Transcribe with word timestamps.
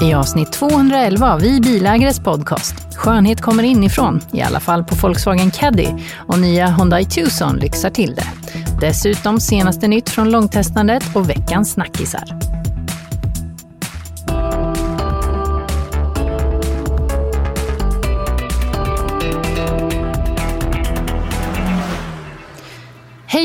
I 0.00 0.14
avsnitt 0.14 0.52
211 0.52 1.32
av 1.32 1.40
Vi 1.40 1.60
bilägares 1.60 2.20
podcast. 2.20 2.74
Skönhet 2.96 3.40
kommer 3.40 3.62
inifrån, 3.62 4.20
i 4.32 4.42
alla 4.42 4.60
fall 4.60 4.84
på 4.84 4.94
Volkswagen 4.94 5.50
Caddy 5.50 5.88
och 6.26 6.38
nya 6.38 6.66
Hyundai 6.66 7.04
Tucson 7.04 7.56
lyxar 7.56 7.90
till 7.90 8.14
det. 8.14 8.26
Dessutom 8.80 9.40
senaste 9.40 9.88
nytt 9.88 10.10
från 10.10 10.30
långtestandet 10.30 11.16
och 11.16 11.30
veckans 11.30 11.72
snackisar. 11.72 12.57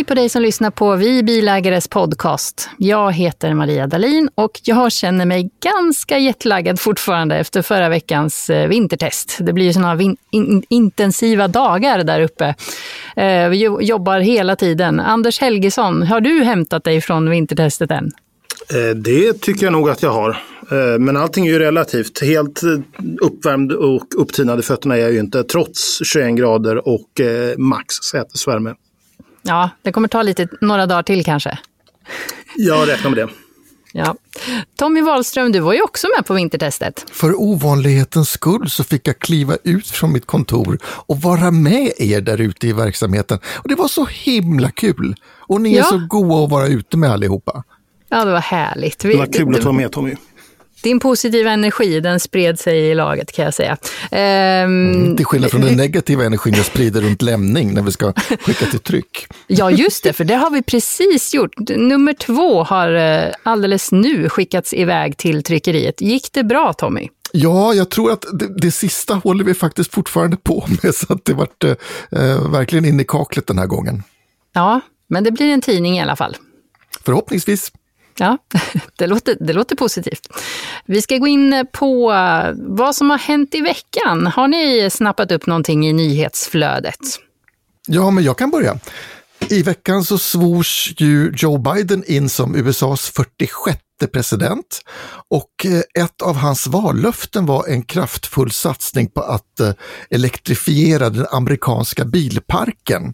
Hej 0.04 0.08
på 0.08 0.14
dig 0.14 0.30
som 0.30 0.42
lyssnar 0.42 0.72
på 0.72 0.96
Vi 0.96 1.23
bilägares 1.23 1.88
podcast. 1.88 2.70
Jag 2.78 3.12
heter 3.12 3.54
Maria 3.54 3.88
Dalin 3.88 4.30
och 4.36 4.52
jag 4.64 4.92
känner 4.92 5.26
mig 5.26 5.50
ganska 5.64 6.18
jetlaggad 6.18 6.80
fortfarande 6.80 7.38
efter 7.38 7.62
förra 7.62 7.90
veckans 7.90 8.50
eh, 8.50 8.68
vintertest. 8.68 9.38
Det 9.40 9.54
blir 9.54 9.66
ju 9.66 9.73
sådana 9.73 10.02
in 10.32 10.64
intensiva 10.70 11.48
dagar 11.48 12.04
där 12.04 12.22
uppe. 12.22 12.56
Eh, 13.16 13.50
vi 13.50 13.58
jobbar 13.82 14.20
hela 14.20 14.56
tiden. 14.56 15.00
Anders 15.00 15.40
Helgesson, 15.40 16.04
har 16.04 16.22
du 16.22 16.44
hämtat 16.44 16.84
dig 16.84 17.02
från 17.02 17.30
vintertestet 17.30 17.92
än? 17.92 18.12
Eh, 18.70 18.95
det 18.95 19.42
tycker 19.42 19.66
jag 19.66 19.73
nog 19.73 19.90
att 19.90 20.04
jag 20.04 20.12
har. 20.12 20.38
Men 21.00 21.17
allting 21.17 21.48
är 21.48 21.52
ju 21.52 21.60
relativt. 21.60 22.22
Helt 22.22 22.62
uppvärmd 23.22 23.72
och 23.72 24.08
upptinad 24.17 24.60
i 24.60 24.62
fötterna 24.62 24.95
är 24.95 25.00
jag 25.00 25.12
ju 25.12 25.20
inte 25.20 25.44
trots 25.44 26.00
21 26.04 26.36
grader 26.36 26.88
och 26.88 27.10
max 27.58 27.95
sätesvärme. 27.95 28.73
Ja, 29.44 29.69
det 29.81 29.91
kommer 29.91 30.08
ta 30.08 30.22
lite, 30.22 30.47
några 30.61 30.86
dagar 30.86 31.03
till 31.03 31.25
kanske. 31.25 31.58
Jag 32.55 32.88
räknar 32.88 33.09
med 33.09 33.17
det. 33.17 33.30
Ja. 33.95 34.16
Tommy 34.75 35.02
Wahlström, 35.02 35.52
du 35.52 35.59
var 35.59 35.73
ju 35.73 35.81
också 35.81 36.08
med 36.17 36.25
på 36.25 36.33
vintertestet. 36.33 37.05
För 37.11 37.41
ovanlighetens 37.41 38.30
skull 38.30 38.69
så 38.69 38.83
fick 38.83 39.08
jag 39.08 39.19
kliva 39.19 39.58
ut 39.64 39.88
från 39.88 40.14
mitt 40.14 40.25
kontor 40.25 40.80
och 40.86 41.21
vara 41.21 41.52
med 41.52 41.91
er 41.97 42.21
där 42.21 42.41
ute 42.41 42.67
i 42.67 42.73
verksamheten. 42.73 43.39
Och 43.45 43.69
det 43.69 43.75
var 43.75 43.88
så 43.88 44.05
himla 44.05 44.71
kul! 44.71 45.16
Och 45.25 45.61
ni 45.61 45.75
ja. 45.75 45.80
är 45.80 45.83
så 45.83 45.97
goa 46.09 46.43
att 46.43 46.52
vara 46.52 46.67
ute 46.67 46.98
med 46.98 47.11
allihopa. 47.11 47.64
Ja, 48.09 48.26
det 48.26 48.32
var 48.32 48.39
härligt. 48.39 48.99
Det 48.99 49.17
var 49.17 49.26
kul 49.26 49.55
att 49.55 49.64
vara 49.64 49.76
med 49.76 49.92
Tommy. 49.92 50.15
Din 50.83 50.99
positiva 50.99 51.52
energi, 51.52 51.99
den 51.99 52.20
spred 52.20 52.60
sig 52.60 52.80
i 52.80 52.95
laget 52.95 53.32
kan 53.32 53.45
jag 53.45 53.54
säga. 53.54 53.77
Ehm, 54.11 54.92
mm, 54.92 55.17
till 55.17 55.26
skillnad 55.26 55.52
från 55.52 55.61
den 55.61 55.76
negativa 55.76 56.26
energin 56.26 56.54
jag 56.58 56.66
sprider 56.66 57.02
runt 57.02 57.21
lämning 57.21 57.73
när 57.73 57.82
vi 57.82 57.92
ska 57.92 58.14
skicka 58.39 58.66
till 58.66 58.80
tryck. 58.80 59.27
Ja, 59.48 59.71
just 59.71 60.04
det, 60.04 60.14
för 60.14 60.23
det 60.23 60.36
har 60.36 60.49
vi 60.49 60.61
precis 60.61 61.33
gjort. 61.33 61.70
Nummer 61.70 62.14
två 62.14 62.64
har 62.64 62.94
eh, 62.94 63.33
alldeles 63.44 63.92
nu 63.92 64.30
skickats 64.30 64.73
iväg 64.73 65.17
till 65.17 65.44
tryckeriet. 65.44 66.02
Gick 66.02 66.33
det 66.33 66.44
bra, 66.44 66.73
Tommy? 66.73 67.10
Ja, 67.32 67.73
jag 67.73 67.89
tror 67.89 68.11
att 68.11 68.26
det, 68.33 68.48
det, 68.58 68.71
sista 68.71 69.14
håller 69.14 69.44
vi 69.44 69.54
faktiskt 69.54 69.94
fortfarande 69.94 70.38
på 70.38 70.67
med, 70.83 70.95
så 70.95 71.14
att 71.14 71.26
det 71.26 71.33
vart 71.33 71.64
eh, 71.64 71.71
eh 72.11 72.52
verkligen 72.52 72.86
in 72.86 73.00
i 73.00 73.05
kaklet 73.08 73.48
den 73.48 73.58
här 73.58 73.67
gången. 73.67 74.04
Ja, 74.54 74.82
men 75.08 75.23
det 75.23 75.32
blir 75.32 75.54
en 75.54 75.61
tidning 75.61 75.98
i 75.98 76.02
alla 76.02 76.15
fall. 76.15 76.38
Förhoppningsvis. 77.05 77.71
Ja, 78.20 78.38
det 78.98 79.08
låter, 79.08 79.38
det 79.40 79.54
låter 79.54 79.76
positivt. 79.76 80.28
Vi 80.86 81.02
ska 81.02 81.18
gå 81.18 81.28
in 81.28 81.68
på 81.72 82.12
eh, 82.12 82.54
vad 82.56 82.96
som 82.96 83.10
har 83.10 83.18
hänt 83.18 83.56
i 83.56 83.62
veckan. 83.62 84.28
Har 84.28 84.48
ni 84.48 84.90
snappat 84.90 85.32
upp 85.32 85.46
någonting 85.46 85.88
i 85.88 85.94
nyhetsflödet? 85.94 87.00
Ja, 87.88 88.12
men 88.12 88.24
jag 88.24 88.38
kan 88.38 88.52
börja. 88.52 88.80
I 89.50 89.64
veckan 89.64 90.04
så 90.04 90.18
svors 90.18 90.94
ju 90.98 91.34
Joe 91.38 91.58
Biden 91.58 92.04
in 92.08 92.30
som 92.30 92.56
USAs 92.56 93.10
46 93.10 93.80
president 94.08 94.82
och 95.30 95.66
eh, 95.66 96.04
ett 96.04 96.22
av 96.22 96.36
hans 96.36 96.68
vallöften 96.68 97.45
var 97.45 97.68
en 97.68 97.84
kraftfull 97.84 98.52
satsning 98.52 99.10
på 99.10 99.22
att 99.22 99.60
eh, 99.60 99.72
elektrifiera 100.10 101.10
den 101.10 101.28
amerikanska 101.32 102.06
bilparken. 102.06 103.14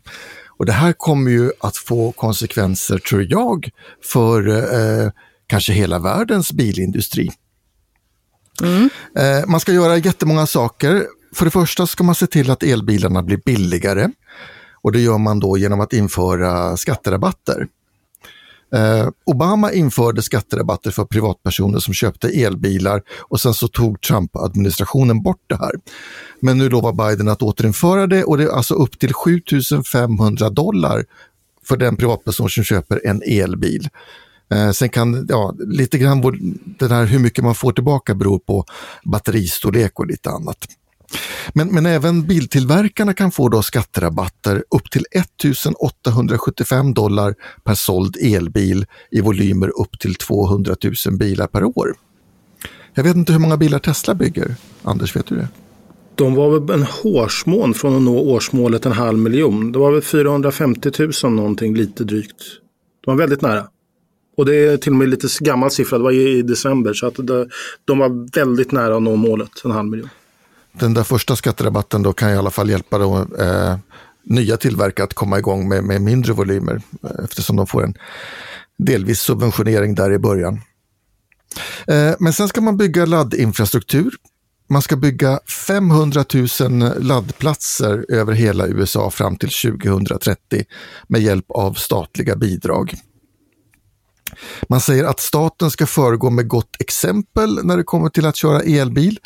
Och 0.59 0.65
det 0.65 0.71
här 0.71 0.93
kommer 0.93 1.31
ju 1.31 1.51
att 1.59 1.77
få 1.77 2.11
konsekvenser, 2.11 2.97
tror 2.97 3.25
jag, 3.29 3.69
för 4.03 4.47
eh, 4.47 5.11
kanske 5.47 5.73
hela 5.73 5.99
världens 5.99 6.53
bilindustri. 6.53 7.31
Mm. 8.63 8.89
Eh, 9.17 9.47
man 9.47 9.59
ska 9.59 9.71
göra 9.71 9.97
jättemånga 9.97 10.47
saker. 10.47 11.05
För 11.33 11.45
det 11.45 11.51
första 11.51 11.87
ska 11.87 12.03
man 12.03 12.15
se 12.15 12.27
till 12.27 12.51
att 12.51 12.63
elbilarna 12.63 13.23
blir 13.23 13.41
billigare. 13.45 14.09
Och 14.81 14.91
det 14.91 14.99
gör 14.99 15.17
man 15.17 15.39
då 15.39 15.57
genom 15.57 15.79
att 15.79 15.93
införa 15.93 16.77
skatterabatter. 16.77 17.67
Eh, 18.73 19.09
Obama 19.25 19.71
införde 19.71 20.21
skatterabatter 20.21 20.91
för 20.91 21.05
privatpersoner 21.05 21.79
som 21.79 21.93
köpte 21.93 22.27
elbilar 22.27 23.01
och 23.19 23.39
sen 23.39 23.53
så 23.53 23.67
tog 23.67 24.01
Trump-administrationen 24.01 25.23
bort 25.23 25.43
det 25.47 25.55
här. 25.55 25.71
Men 26.39 26.57
nu 26.57 26.69
lovar 26.69 26.93
Biden 26.93 27.27
att 27.27 27.41
återinföra 27.41 28.07
det 28.07 28.23
och 28.23 28.37
det 28.37 28.43
är 28.43 28.49
alltså 28.49 28.73
upp 28.73 28.99
till 28.99 29.13
7500 29.13 30.49
dollar 30.49 31.05
för 31.63 31.77
den 31.77 31.95
privatperson 31.95 32.49
som 32.49 32.63
köper 32.63 33.07
en 33.07 33.21
elbil. 33.25 33.89
Eh, 34.51 34.71
sen 34.71 34.89
kan, 34.89 35.25
ja, 35.29 35.55
lite 35.59 35.97
grann 35.97 36.21
den 36.79 36.91
här 36.91 37.05
hur 37.05 37.19
mycket 37.19 37.43
man 37.43 37.55
får 37.55 37.71
tillbaka 37.71 38.15
beror 38.15 38.39
på 38.39 38.65
batteristorlek 39.03 39.99
och 39.99 40.07
lite 40.07 40.29
annat. 40.29 40.57
Men, 41.53 41.67
men 41.67 41.85
även 41.85 42.27
biltillverkarna 42.27 43.13
kan 43.13 43.31
få 43.31 43.49
då 43.49 43.61
skatterabatter 43.61 44.63
upp 44.75 44.91
till 44.91 45.05
1875 45.11 46.93
dollar 46.93 47.35
per 47.63 47.73
såld 47.73 48.17
elbil 48.21 48.85
i 49.11 49.21
volymer 49.21 49.81
upp 49.81 49.99
till 49.99 50.15
200 50.15 50.75
000 51.05 51.17
bilar 51.17 51.47
per 51.47 51.63
år. 51.63 51.93
Jag 52.93 53.03
vet 53.03 53.15
inte 53.15 53.33
hur 53.33 53.39
många 53.39 53.57
bilar 53.57 53.79
Tesla 53.79 54.15
bygger. 54.15 54.55
Anders, 54.83 55.15
vet 55.15 55.25
du 55.25 55.35
det? 55.35 55.47
De 56.15 56.35
var 56.35 56.59
väl 56.59 56.79
en 56.79 56.83
hårsmån 56.83 57.73
från 57.73 57.95
att 57.95 58.01
nå 58.01 58.19
årsmålet 58.19 58.85
en 58.85 58.91
halv 58.91 59.17
miljon. 59.17 59.71
Det 59.71 59.79
var 59.79 59.91
väl 59.91 60.01
450 60.01 60.91
000 61.23 61.33
någonting, 61.33 61.75
lite 61.75 62.03
drygt. 62.03 62.43
De 63.05 63.11
var 63.11 63.15
väldigt 63.15 63.41
nära. 63.41 63.67
Och 64.37 64.45
det 64.45 64.55
är 64.55 64.77
till 64.77 64.91
och 64.91 64.97
med 64.97 65.09
lite 65.09 65.27
gammal 65.39 65.71
siffra, 65.71 65.97
det 65.97 66.03
var 66.03 66.11
i 66.11 66.41
december. 66.41 66.93
Så 66.93 67.07
att 67.07 67.15
det, 67.15 67.47
de 67.85 67.99
var 67.99 68.35
väldigt 68.35 68.71
nära 68.71 68.95
att 68.95 69.03
nå 69.03 69.15
målet, 69.15 69.49
en 69.65 69.71
halv 69.71 69.89
miljon 69.89 70.09
den 70.79 70.93
där 70.93 71.03
första 71.03 71.35
skatterabatten 71.35 72.03
då 72.03 72.13
kan 72.13 72.29
i 72.29 72.35
alla 72.35 72.51
fall 72.51 72.69
hjälpa 72.69 72.97
då, 72.97 73.27
eh, 73.39 73.77
nya 74.23 74.57
tillverkare 74.57 75.03
att 75.03 75.13
komma 75.13 75.39
igång 75.39 75.69
med, 75.69 75.83
med 75.83 76.01
mindre 76.01 76.33
volymer 76.33 76.81
eh, 77.03 77.23
eftersom 77.23 77.55
de 77.55 77.67
får 77.67 77.83
en 77.83 77.93
delvis 78.77 79.19
subventionering 79.19 79.95
där 79.95 80.13
i 80.13 80.19
början. 80.19 80.61
Eh, 81.87 82.13
men 82.19 82.33
sen 82.33 82.47
ska 82.47 82.61
man 82.61 82.77
bygga 82.77 83.05
laddinfrastruktur. 83.05 84.15
Man 84.69 84.81
ska 84.81 84.95
bygga 84.95 85.39
500 85.67 86.25
000 86.61 87.03
laddplatser 87.03 88.05
över 88.09 88.33
hela 88.33 88.67
USA 88.67 89.11
fram 89.11 89.35
till 89.35 89.49
2030 89.49 90.65
med 91.07 91.21
hjälp 91.21 91.51
av 91.51 91.73
statliga 91.73 92.35
bidrag. 92.35 92.93
Man 94.69 94.81
säger 94.81 95.03
att 95.03 95.19
staten 95.19 95.71
ska 95.71 95.85
föregå 95.85 96.29
med 96.29 96.47
gott 96.47 96.75
exempel 96.79 97.59
när 97.63 97.77
det 97.77 97.83
kommer 97.83 98.09
till 98.09 98.25
att 98.25 98.35
köra 98.35 98.61
elbil. 98.61 99.19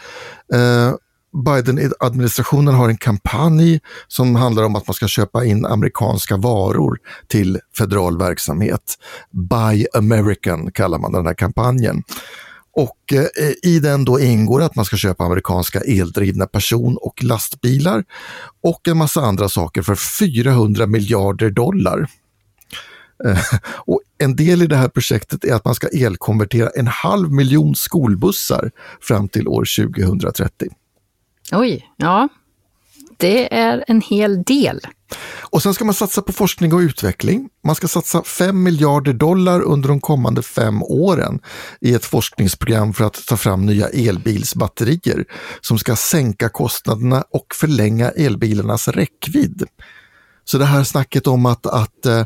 Eh, 0.53 0.93
Biden-administrationen 1.33 2.73
har 2.73 2.89
en 2.89 2.97
kampanj 2.97 3.79
som 4.07 4.35
handlar 4.35 4.63
om 4.63 4.75
att 4.75 4.87
man 4.87 4.93
ska 4.93 5.07
köpa 5.07 5.45
in 5.45 5.65
amerikanska 5.65 6.37
varor 6.37 6.97
till 7.27 7.59
federal 7.77 8.17
verksamhet. 8.17 8.97
Buy 9.31 9.85
American 9.93 10.71
kallar 10.71 10.99
man 10.99 11.11
den 11.11 11.25
här 11.25 11.33
kampanjen. 11.33 12.03
Och 12.75 13.13
eh, 13.13 13.51
i 13.63 13.79
den 13.79 14.05
då 14.05 14.19
ingår 14.19 14.61
att 14.61 14.75
man 14.75 14.85
ska 14.85 14.97
köpa 14.97 15.23
amerikanska 15.23 15.79
eldrivna 15.79 16.45
person 16.45 16.97
och 17.01 17.23
lastbilar 17.23 18.03
och 18.63 18.87
en 18.87 18.97
massa 18.97 19.21
andra 19.21 19.49
saker 19.49 19.81
för 19.81 19.95
400 19.95 20.87
miljarder 20.87 21.49
dollar. 21.49 22.07
Eh, 23.25 23.39
och 23.65 24.01
en 24.17 24.35
del 24.35 24.61
i 24.61 24.67
det 24.67 24.75
här 24.75 24.89
projektet 24.89 25.43
är 25.43 25.53
att 25.53 25.65
man 25.65 25.75
ska 25.75 25.87
elkonvertera 25.87 26.69
en 26.69 26.87
halv 26.87 27.31
miljon 27.31 27.75
skolbussar 27.75 28.71
fram 29.01 29.29
till 29.29 29.47
år 29.47 29.65
2030. 29.93 30.69
Oj, 31.53 31.89
ja. 31.97 32.29
Det 33.17 33.55
är 33.55 33.83
en 33.87 34.01
hel 34.01 34.43
del. 34.43 34.79
Och 35.41 35.63
sen 35.63 35.73
ska 35.73 35.85
man 35.85 35.93
satsa 35.93 36.21
på 36.21 36.33
forskning 36.33 36.73
och 36.73 36.79
utveckling. 36.79 37.49
Man 37.63 37.75
ska 37.75 37.87
satsa 37.87 38.23
5 38.23 38.63
miljarder 38.63 39.13
dollar 39.13 39.61
under 39.61 39.89
de 39.89 40.01
kommande 40.01 40.41
fem 40.41 40.83
åren 40.83 41.39
i 41.81 41.93
ett 41.93 42.05
forskningsprogram 42.05 42.93
för 42.93 43.03
att 43.03 43.27
ta 43.27 43.37
fram 43.37 43.65
nya 43.65 43.87
elbilsbatterier 43.87 45.25
som 45.61 45.77
ska 45.77 45.95
sänka 45.95 46.49
kostnaderna 46.49 47.23
och 47.31 47.45
förlänga 47.55 48.09
elbilarnas 48.09 48.87
räckvidd. 48.87 49.63
Så 50.45 50.57
det 50.57 50.65
här 50.65 50.83
snacket 50.83 51.27
om 51.27 51.45
att, 51.45 51.65
att 51.65 52.05
eh, 52.05 52.25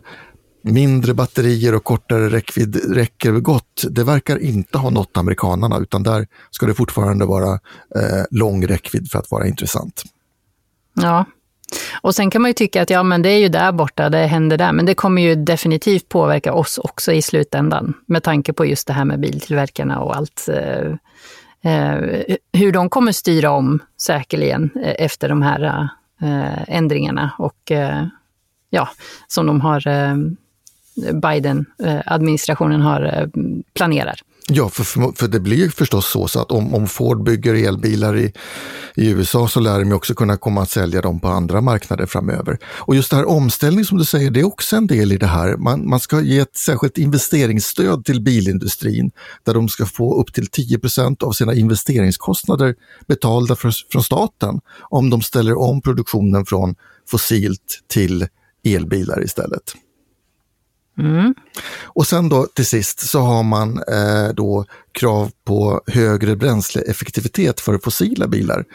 mindre 0.74 1.14
batterier 1.14 1.76
och 1.76 1.84
kortare 1.84 2.30
räckvidd 2.30 2.96
räcker 2.96 3.32
gott, 3.32 3.84
det 3.90 4.04
verkar 4.04 4.38
inte 4.38 4.78
ha 4.78 4.90
nått 4.90 5.18
amerikanarna 5.18 5.78
utan 5.78 6.04
där 6.04 6.28
ska 6.52 6.66
det 6.66 6.74
fortfarande 6.74 7.26
vara 7.26 7.54
eh, 7.96 8.24
lång 8.32 8.68
räckvidd 8.68 9.12
för 9.12 9.20
att 9.20 9.32
vara 9.32 9.48
intressant. 9.48 10.04
Ja, 10.94 11.26
och 12.02 12.16
sen 12.16 12.30
kan 12.30 12.42
man 12.42 12.50
ju 12.50 12.54
tycka 12.54 12.82
att 12.82 12.90
ja, 12.90 13.04
men 13.04 13.22
det 13.22 13.30
är 13.30 13.38
ju 13.38 13.50
där 13.50 13.72
borta, 13.72 14.10
det 14.10 14.18
händer 14.18 14.58
där. 14.58 14.72
Men 14.72 14.86
det 14.86 14.96
kommer 14.96 15.22
ju 15.22 15.36
definitivt 15.36 16.10
påverka 16.10 16.54
oss 16.54 16.78
också 16.78 17.12
i 17.12 17.22
slutändan. 17.22 17.94
Med 18.06 18.24
tanke 18.24 18.54
på 18.54 18.66
just 18.66 18.88
det 18.88 18.94
här 18.94 19.06
med 19.06 19.20
biltillverkarna 19.20 20.00
och 20.00 20.16
allt. 20.16 20.50
Eh, 20.50 20.92
eh, 21.74 22.36
hur 22.54 22.72
de 22.72 22.90
kommer 22.90 23.12
styra 23.12 23.52
om 23.52 23.80
säkerligen 24.02 24.70
eh, 24.84 25.06
efter 25.06 25.30
de 25.30 25.42
här 25.42 25.90
eh, 26.22 26.76
ändringarna. 26.76 27.32
Och 27.38 27.72
eh, 27.72 28.06
ja, 28.70 28.90
som 29.28 29.48
de 29.48 29.62
har 29.62 29.88
Biden-administrationen 31.22 32.82
har 32.82 33.02
eh, 33.02 33.28
planerar. 33.74 34.22
Ja, 34.50 34.70
för, 34.70 35.16
för 35.16 35.28
det 35.28 35.40
blir 35.40 35.70
förstås 35.70 36.12
så, 36.12 36.28
så 36.28 36.40
att 36.40 36.52
om, 36.52 36.76
om 36.76 36.88
Ford 36.88 37.24
bygger 37.24 37.54
elbilar 37.54 38.18
i, 38.18 38.34
i 38.96 39.10
USA 39.10 39.48
så 39.48 39.60
lär 39.60 39.80
de 39.80 39.94
också 39.94 40.14
kunna 40.14 40.38
komma 40.38 40.62
att 40.62 40.70
sälja 40.70 41.02
dem 41.02 41.20
på 41.20 41.28
andra 41.28 41.62
marknader 41.62 42.06
framöver. 42.06 42.58
Och 42.66 42.96
just 42.96 43.10
det 43.10 43.16
här 43.16 43.30
omställning 43.30 43.86
som 43.86 43.98
du 43.98 44.06
säger, 44.06 44.32
det 44.32 44.40
är 44.40 44.48
också 44.48 44.76
en 44.76 44.88
del 44.88 45.12
i 45.12 45.18
det 45.18 45.28
här. 45.28 45.58
Man, 45.58 45.90
man 45.90 46.00
ska 46.00 46.22
ge 46.22 46.40
ett 46.40 46.58
särskilt 46.58 46.98
investeringsstöd 46.98 48.06
till 48.06 48.22
bilindustrin 48.22 49.12
där 49.44 49.54
de 49.54 49.70
ska 49.70 49.86
få 49.86 50.22
upp 50.22 50.34
till 50.34 50.46
10% 50.46 51.24
av 51.24 51.32
sina 51.32 51.54
investeringskostnader 51.54 52.76
betalda 53.08 53.56
för, 53.56 53.74
från 53.92 54.04
staten 54.04 54.60
om 54.80 55.10
de 55.10 55.22
ställer 55.22 55.58
om 55.58 55.82
produktionen 55.82 56.46
från 56.46 56.76
fossilt 57.10 57.84
till 57.88 58.28
elbilar 58.64 59.24
istället. 59.24 59.74
Mm. 60.98 61.36
Och 61.84 62.08
sen 62.08 62.30
då 62.30 62.46
till 62.46 62.66
sist 62.66 63.10
så 63.10 63.20
har 63.20 63.44
man 63.44 63.78
eh, 63.78 64.34
då 64.34 64.66
krav 64.92 65.32
på 65.46 65.82
högre 65.88 66.36
bränsleeffektivitet 66.36 67.60
för 67.60 67.78
fossila 67.78 68.28
bilar. 68.28 68.66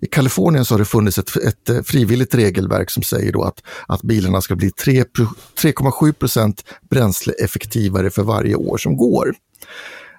I 0.00 0.06
Kalifornien 0.06 0.64
så 0.64 0.74
har 0.74 0.78
det 0.78 0.84
funnits 0.84 1.18
ett, 1.18 1.36
ett 1.36 1.68
eh, 1.68 1.82
frivilligt 1.82 2.34
regelverk 2.34 2.90
som 2.90 3.02
säger 3.02 3.32
då 3.32 3.42
att, 3.42 3.62
att 3.86 4.02
bilarna 4.02 4.40
ska 4.40 4.56
bli 4.56 4.68
3,7 4.68 6.12
procent 6.12 6.64
bränsleeffektivare 6.90 8.10
för 8.10 8.22
varje 8.22 8.54
år 8.54 8.78
som 8.78 8.96
går. 8.96 9.34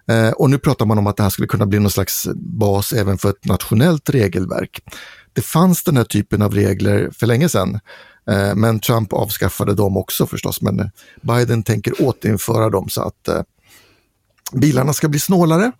Eh, 0.09 0.31
och 0.31 0.49
nu 0.49 0.57
pratar 0.57 0.85
man 0.85 0.97
om 0.97 1.07
att 1.07 1.17
det 1.17 1.23
här 1.23 1.29
skulle 1.29 1.47
kunna 1.47 1.65
bli 1.65 1.79
någon 1.79 1.91
slags 1.91 2.27
bas 2.35 2.93
även 2.93 3.17
för 3.17 3.29
ett 3.29 3.45
nationellt 3.45 4.09
regelverk. 4.09 4.81
Det 5.33 5.41
fanns 5.41 5.83
den 5.83 5.97
här 5.97 6.03
typen 6.03 6.41
av 6.41 6.53
regler 6.53 7.09
för 7.19 7.27
länge 7.27 7.49
sedan 7.49 7.79
Eh, 8.29 8.55
men 8.55 8.79
Trump 8.79 9.13
avskaffade 9.13 9.73
dem 9.73 9.97
också 9.97 10.25
förstås, 10.25 10.61
men 10.61 10.79
eh, 10.79 10.85
Biden 11.21 11.63
tänker 11.63 12.01
återinföra 12.01 12.69
dem 12.69 12.89
så 12.89 13.01
att 13.01 13.27
eh, 13.27 13.41
bilarna 14.53 14.93
ska 14.93 15.07
bli 15.07 15.19
snålare. 15.19 15.71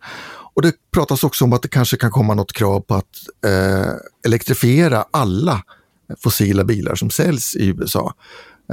Och 0.54 0.62
det 0.62 0.74
pratas 0.92 1.24
också 1.24 1.46
om 1.46 1.54
att 1.54 1.62
det 1.62 1.68
kanske 1.68 1.98
kan 1.98 2.12
komma 2.12 2.34
något 2.34 2.54
krav 2.54 2.80
på 2.80 2.96
att 2.96 3.06
eh, 3.46 3.94
elektrifiera 4.25 5.06
alla 5.12 5.63
fossila 6.18 6.63
bilar 6.63 6.96
som 6.96 7.10
säljs 7.10 7.56
i 7.56 7.68
USA. 7.68 8.13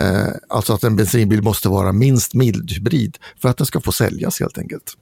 Eh, 0.00 0.28
alltså 0.48 0.72
att 0.72 0.84
en 0.84 0.96
bensinbil 0.96 1.42
måste 1.42 1.68
vara 1.68 1.92
minst 1.92 2.34
mildhybrid 2.34 3.18
för 3.42 3.48
att 3.48 3.56
den 3.56 3.66
ska 3.66 3.80
få 3.80 3.92
säljas 3.92 4.40
helt 4.40 4.58
enkelt. 4.58 4.92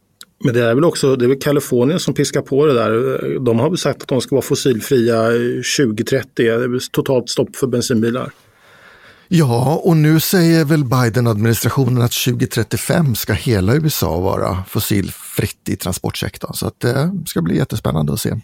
Men 0.44 0.54
det 0.54 0.64
är 0.64 0.74
väl 0.74 0.84
också 0.84 1.16
det 1.16 1.24
är 1.24 1.28
väl 1.28 1.40
Kalifornien 1.40 2.00
som 2.00 2.14
piskar 2.14 2.42
på 2.42 2.66
det 2.66 2.74
där. 2.74 3.38
De 3.38 3.58
har 3.58 3.68
väl 3.68 3.78
sagt 3.78 4.02
att 4.02 4.08
de 4.08 4.20
ska 4.20 4.34
vara 4.34 4.42
fossilfria 4.42 5.28
2030. 5.78 6.28
Det 6.36 6.44
är 6.44 6.90
totalt 6.90 7.30
stopp 7.30 7.56
för 7.56 7.66
bensinbilar. 7.66 8.32
Ja, 9.28 9.80
och 9.84 9.96
nu 9.96 10.20
säger 10.20 10.64
väl 10.64 10.84
Biden-administrationen 10.84 12.02
att 12.02 12.12
2035 12.12 13.14
ska 13.14 13.32
hela 13.32 13.74
USA 13.74 14.20
vara 14.20 14.64
fossilfritt 14.68 15.68
i 15.68 15.76
transportsektorn. 15.76 16.54
Så 16.54 16.66
att 16.66 16.84
eh, 16.84 17.06
det 17.06 17.28
ska 17.28 17.42
bli 17.42 17.56
jättespännande 17.56 18.12
att 18.12 18.20
se. 18.20 18.40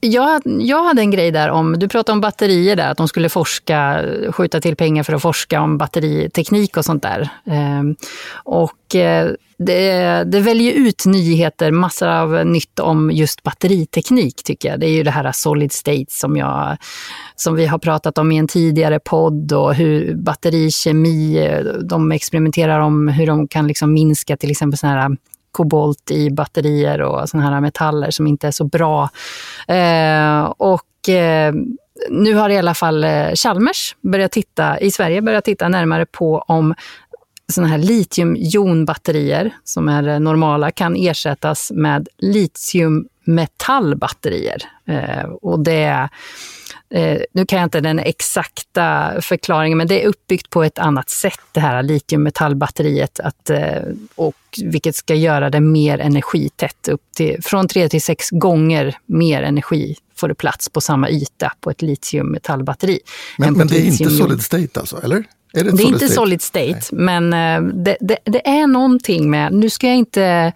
Jag, 0.00 0.42
jag 0.44 0.84
hade 0.84 1.02
en 1.02 1.10
grej 1.10 1.30
där 1.30 1.48
om, 1.50 1.78
du 1.78 1.88
pratade 1.88 2.12
om 2.14 2.20
batterier 2.20 2.76
där, 2.76 2.90
att 2.90 2.98
de 2.98 3.08
skulle 3.08 3.28
forska, 3.28 4.04
skjuta 4.32 4.60
till 4.60 4.76
pengar 4.76 5.02
för 5.02 5.12
att 5.12 5.22
forska 5.22 5.60
om 5.60 5.78
batteriteknik 5.78 6.76
och 6.76 6.84
sånt 6.84 7.02
där. 7.02 7.28
Ehm, 7.46 7.96
och 8.44 8.94
eh, 8.94 9.30
det, 9.58 10.24
det 10.24 10.40
väljer 10.40 10.72
ut 10.72 11.06
nyheter, 11.06 11.70
massor 11.70 12.08
av 12.08 12.46
nytt 12.46 12.78
om 12.78 13.10
just 13.10 13.42
batteriteknik 13.42 14.42
tycker 14.42 14.68
jag. 14.68 14.80
Det 14.80 14.86
är 14.86 14.90
ju 14.90 15.02
det 15.02 15.10
här 15.10 15.32
solid 15.32 15.72
state 15.72 16.06
som, 16.08 16.36
jag, 16.36 16.76
som 17.36 17.54
vi 17.54 17.66
har 17.66 17.78
pratat 17.78 18.18
om 18.18 18.32
i 18.32 18.36
en 18.36 18.48
tidigare 18.48 19.00
podd 19.00 19.52
och 19.52 19.74
hur 19.74 20.14
batterikemi, 20.14 21.38
eh, 21.46 21.64
de 21.64 22.12
experimenterar 22.12 22.80
om 22.80 23.08
hur 23.08 23.26
de 23.26 23.48
kan 23.48 23.66
liksom 23.66 23.92
minska 23.92 24.36
till 24.36 24.50
exempel 24.50 24.78
såna 24.78 24.92
här 24.92 25.16
kobolt 25.52 26.10
i 26.10 26.30
batterier 26.30 27.02
och 27.02 27.28
sådana 27.28 27.50
här 27.50 27.60
metaller 27.60 28.10
som 28.10 28.26
inte 28.26 28.46
är 28.46 28.50
så 28.50 28.64
bra. 28.64 29.10
Eh, 29.68 30.44
och 30.44 31.08
eh, 31.08 31.54
nu 32.10 32.34
har 32.34 32.50
i 32.50 32.58
alla 32.58 32.74
fall 32.74 33.04
eh, 33.04 33.32
Chalmers 33.34 33.96
börjat 34.00 34.32
titta, 34.32 34.80
i 34.80 34.90
Sverige 34.90 35.22
börjat 35.22 35.44
titta 35.44 35.68
närmare 35.68 36.06
på 36.06 36.38
om 36.38 36.74
sådana 37.52 37.70
här 37.70 37.78
litiumjonbatterier 37.78 39.50
som 39.64 39.88
är 39.88 40.08
eh, 40.08 40.20
normala 40.20 40.70
kan 40.70 40.96
ersättas 40.96 41.70
med 41.74 42.08
litiummetallbatterier. 42.18 44.62
Eh, 44.86 45.24
och 45.24 45.60
det 45.60 46.08
Eh, 46.90 47.20
nu 47.32 47.46
kan 47.46 47.58
jag 47.58 47.66
inte 47.66 47.80
den 47.80 47.98
exakta 47.98 49.12
förklaringen, 49.20 49.78
men 49.78 49.86
det 49.86 50.04
är 50.04 50.08
uppbyggt 50.08 50.50
på 50.50 50.62
ett 50.64 50.78
annat 50.78 51.10
sätt, 51.10 51.40
det 51.52 51.60
här 51.60 51.82
litiummetallbatteriet, 51.82 53.20
att, 53.20 53.50
eh, 53.50 53.82
och 54.14 54.36
vilket 54.64 54.96
ska 54.96 55.14
göra 55.14 55.50
det 55.50 55.60
mer 55.60 55.98
energitätt. 55.98 56.88
Upp 56.88 57.02
till, 57.16 57.42
från 57.42 57.68
tre 57.68 57.88
till 57.88 58.02
sex 58.02 58.30
gånger 58.30 58.98
mer 59.06 59.42
energi 59.42 59.96
får 60.16 60.28
det 60.28 60.34
plats 60.34 60.68
på 60.68 60.80
samma 60.80 61.10
yta 61.10 61.52
på 61.60 61.70
ett 61.70 61.82
litiummetallbatteri. 61.82 63.00
Men, 63.38 63.54
men 63.54 63.66
det 63.66 63.76
är 63.76 63.84
inte 63.84 64.10
solid 64.10 64.42
state 64.42 64.80
alltså, 64.80 65.00
eller? 65.02 65.24
Är 65.52 65.64
det, 65.64 65.70
det 65.70 65.82
är 65.82 65.86
inte 65.86 65.98
state? 65.98 66.12
solid 66.12 66.42
state, 66.42 66.80
Nej. 66.92 67.20
men 67.20 67.24
uh, 67.64 67.72
det, 67.74 67.96
det, 68.00 68.18
det, 68.24 68.48
är 68.48 68.66
någonting 68.66 69.30
med, 69.30 69.52
nu 69.52 69.70
ska 69.70 69.86
jag 69.86 69.96
inte, 69.96 70.52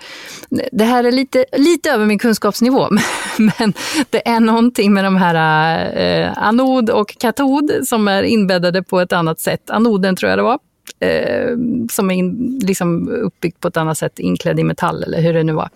det 0.72 0.84
här 0.84 1.04
är 1.04 1.12
lite, 1.12 1.44
lite 1.52 1.90
över 1.90 2.06
min 2.06 2.18
kunskapsnivå, 2.18 2.88
men 3.38 3.72
det 4.10 4.28
är 4.28 4.40
någonting 4.40 4.92
med 4.92 5.04
de 5.04 5.16
här 5.16 6.24
uh, 6.24 6.38
anod 6.38 6.90
och 6.90 7.16
katod 7.18 7.70
som 7.84 8.08
är 8.08 8.22
inbäddade 8.22 8.82
på 8.82 9.00
ett 9.00 9.12
annat 9.12 9.40
sätt. 9.40 9.70
Anoden 9.70 10.16
tror 10.16 10.30
jag 10.30 10.38
det 10.38 10.42
var, 10.42 10.58
eh, 11.00 11.56
som 11.90 12.10
är 12.10 12.14
in, 12.14 12.60
liksom 12.62 13.08
uppbyggt 13.08 13.60
på 13.60 13.68
ett 13.68 13.76
annat 13.76 13.98
sätt, 13.98 14.18
inklädd 14.18 14.60
i 14.60 14.64
metall 14.64 15.02
eller 15.02 15.20
hur 15.20 15.34
det 15.34 15.42
nu 15.42 15.52
var. 15.52 15.70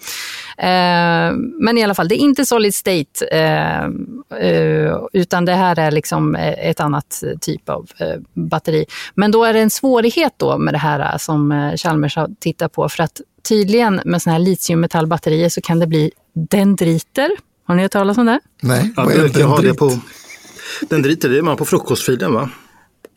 Eh, 0.58 1.32
men 1.60 1.78
i 1.78 1.84
alla 1.84 1.94
fall, 1.94 2.08
det 2.08 2.14
är 2.14 2.18
inte 2.18 2.46
solid 2.46 2.74
state, 2.74 3.26
eh, 3.32 3.84
eh 4.48 4.96
utan 5.12 5.44
det 5.44 5.52
här 5.52 5.78
är 5.78 5.90
liksom 5.90 6.34
ett 6.36 6.80
annat 6.80 7.22
typ 7.40 7.68
av 7.68 7.90
eh, 7.98 8.20
batteri. 8.34 8.84
Men 9.14 9.30
då 9.30 9.44
är 9.44 9.52
det 9.52 9.60
en 9.60 9.70
svårighet 9.70 10.32
då 10.36 10.58
med 10.58 10.74
det 10.74 10.78
här 10.78 11.18
som 11.18 11.72
Chalmers 11.76 12.16
har 12.16 12.30
tittat 12.40 12.72
på, 12.72 12.88
för 12.88 13.02
att 13.02 13.20
tydligen 13.48 14.00
med 14.04 14.22
såna 14.22 14.32
här 14.32 14.40
litiummetallbatterier 14.40 15.48
så 15.48 15.60
kan 15.60 15.78
det 15.78 15.86
bli 15.86 16.10
dendriter. 16.34 17.30
Har 17.66 17.74
ni 17.74 17.82
hört 17.82 17.92
talas 17.92 18.18
om 18.18 18.26
det? 18.26 18.40
Nej, 18.62 18.92
vad 18.96 19.12
är 19.12 19.28
det? 19.28 19.40
Jag 19.40 19.46
har 19.46 19.62
det 19.62 19.74
på 19.74 19.98
dendriter, 20.88 21.28
det 21.28 21.38
är 21.38 21.42
man 21.42 21.56
på 21.56 21.64
frukostfilen 21.64 22.34
va? 22.34 22.50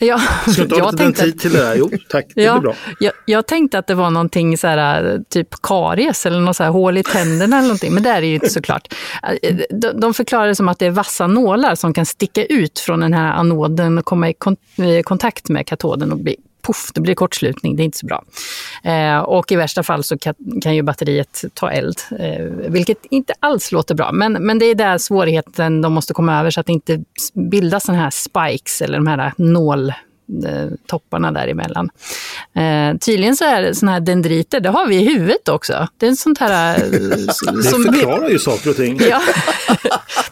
Ja, 0.01 0.19
Ska 0.47 0.61
inte 0.61 0.81
ha 0.81 0.91
lite 0.91 1.03
den 1.03 1.13
tid 1.13 1.39
till 1.39 1.53
det 1.53 1.59
där? 1.59 1.75
Jo, 1.75 1.89
tack. 2.09 2.25
Det 2.35 2.43
ja, 2.43 2.53
blir 2.53 2.61
bra. 2.61 2.75
Jag, 2.99 3.13
jag, 3.25 3.47
tänkte 3.47 3.79
att 3.79 3.87
det 3.87 3.95
var 3.95 4.09
någonting 4.09 4.57
så 4.57 4.67
här, 4.67 5.19
typ 5.29 5.47
karies 5.63 6.25
eller 6.25 6.39
något 6.39 6.55
så 6.55 6.63
här 6.63 6.69
hål 6.71 6.97
i 6.97 7.03
tänderna 7.03 7.57
eller 7.57 7.67
någonting, 7.67 7.93
men 7.93 8.03
det 8.03 8.09
är 8.09 8.21
det 8.21 8.27
ju 8.27 8.33
inte 8.33 8.49
såklart. 8.49 8.93
De, 9.69 9.99
de 9.99 10.13
förklarar 10.13 10.47
det 10.47 10.55
som 10.55 10.69
att 10.69 10.79
det 10.79 10.85
är 10.85 10.91
vassa 10.91 11.27
nålar 11.27 11.75
som 11.75 11.93
kan 11.93 12.05
sticka 12.05 12.45
ut 12.45 12.79
från 12.79 12.99
den 12.99 13.13
här 13.13 13.33
anoden 13.33 13.97
och 13.97 14.05
komma 14.05 14.29
i 14.29 14.35
kontakt 15.03 15.49
med 15.49 15.67
katoden 15.67 16.11
och 16.11 16.17
bli 16.17 16.35
poff, 16.69 16.91
då 16.93 17.01
blir 17.01 17.11
det 17.11 17.15
kortslutning. 17.15 17.75
Det 17.75 17.83
är 17.83 17.85
inte 17.85 17.97
så 17.97 18.05
bra. 18.05 18.23
Eh, 18.83 19.19
och 19.19 19.51
i 19.51 19.55
värsta 19.55 19.83
fall 19.83 20.03
så 20.03 20.17
kan, 20.17 20.33
kan 20.61 20.75
ju 20.75 20.81
batteriet 20.81 21.43
ta 21.53 21.71
eld, 21.71 21.97
eh, 22.19 22.45
vilket 22.69 22.97
inte 23.09 23.33
alls 23.39 23.71
låter 23.71 23.95
bra. 23.95 24.11
Men, 24.11 24.33
men 24.33 24.59
det 24.59 24.65
är 24.65 24.75
där 24.75 24.97
svårigheten 24.97 25.81
de 25.81 25.93
måste 25.93 26.13
komma 26.13 26.39
över 26.39 26.51
så 26.51 26.59
att 26.59 26.65
det 26.65 26.73
inte 26.73 27.03
bildas 27.33 27.85
sådana 27.85 28.03
här 28.03 28.09
spikes 28.09 28.81
eller 28.81 28.97
de 28.97 29.07
här 29.07 29.25
eh, 29.25 29.31
nål 29.37 29.93
topparna 30.85 31.31
däremellan. 31.31 31.89
Eh, 32.53 32.97
tydligen 32.97 33.35
så 33.35 33.45
är 33.45 33.61
det 33.61 33.75
sådana 33.75 33.91
här 33.91 33.99
dendriter, 33.99 34.59
det 34.59 34.69
har 34.69 34.87
vi 34.87 34.95
i 34.95 35.05
huvudet 35.05 35.49
också. 35.49 35.87
Det 35.97 36.07
är 36.07 36.13
sånt 36.13 36.37
här... 36.37 36.75
Eh, 36.75 36.89
det 37.53 37.63
som 37.63 37.83
förklarar 37.83 38.29
ju 38.29 38.39
saker 38.39 38.69
och 38.69 38.75
ting. 38.75 38.99
ja, 39.09 39.21